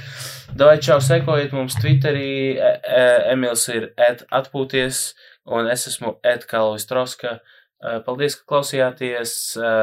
Davai, 0.57 0.79
čau, 0.81 0.97
sekojiet 1.03 1.53
mums 1.53 1.75
Twitterī. 1.77 2.57
E, 2.57 2.69
e, 2.81 3.03
Emīls 3.35 3.67
ir 3.69 3.91
at 4.01 4.23
atpūties, 4.33 5.11
un 5.45 5.69
es 5.69 5.85
esmu 5.91 6.15
at 6.25 6.47
Kalvis 6.49 6.89
Troska. 6.89 7.35
E, 7.37 7.99
Paldies, 8.07 8.39
ka 8.39 8.47
klausījāties. 8.55 9.35
E, 9.61 9.73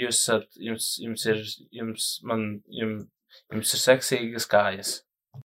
Jūs 0.00 0.22
esat, 0.22 0.48
jums, 0.56 0.94
jums 1.02 1.26
ir, 1.28 1.44
jums, 1.76 2.08
man, 2.24 2.46
jums, 2.72 3.04
jums 3.52 3.76
ir 3.76 3.84
seksīgas 3.84 4.48
kājas. 4.48 4.94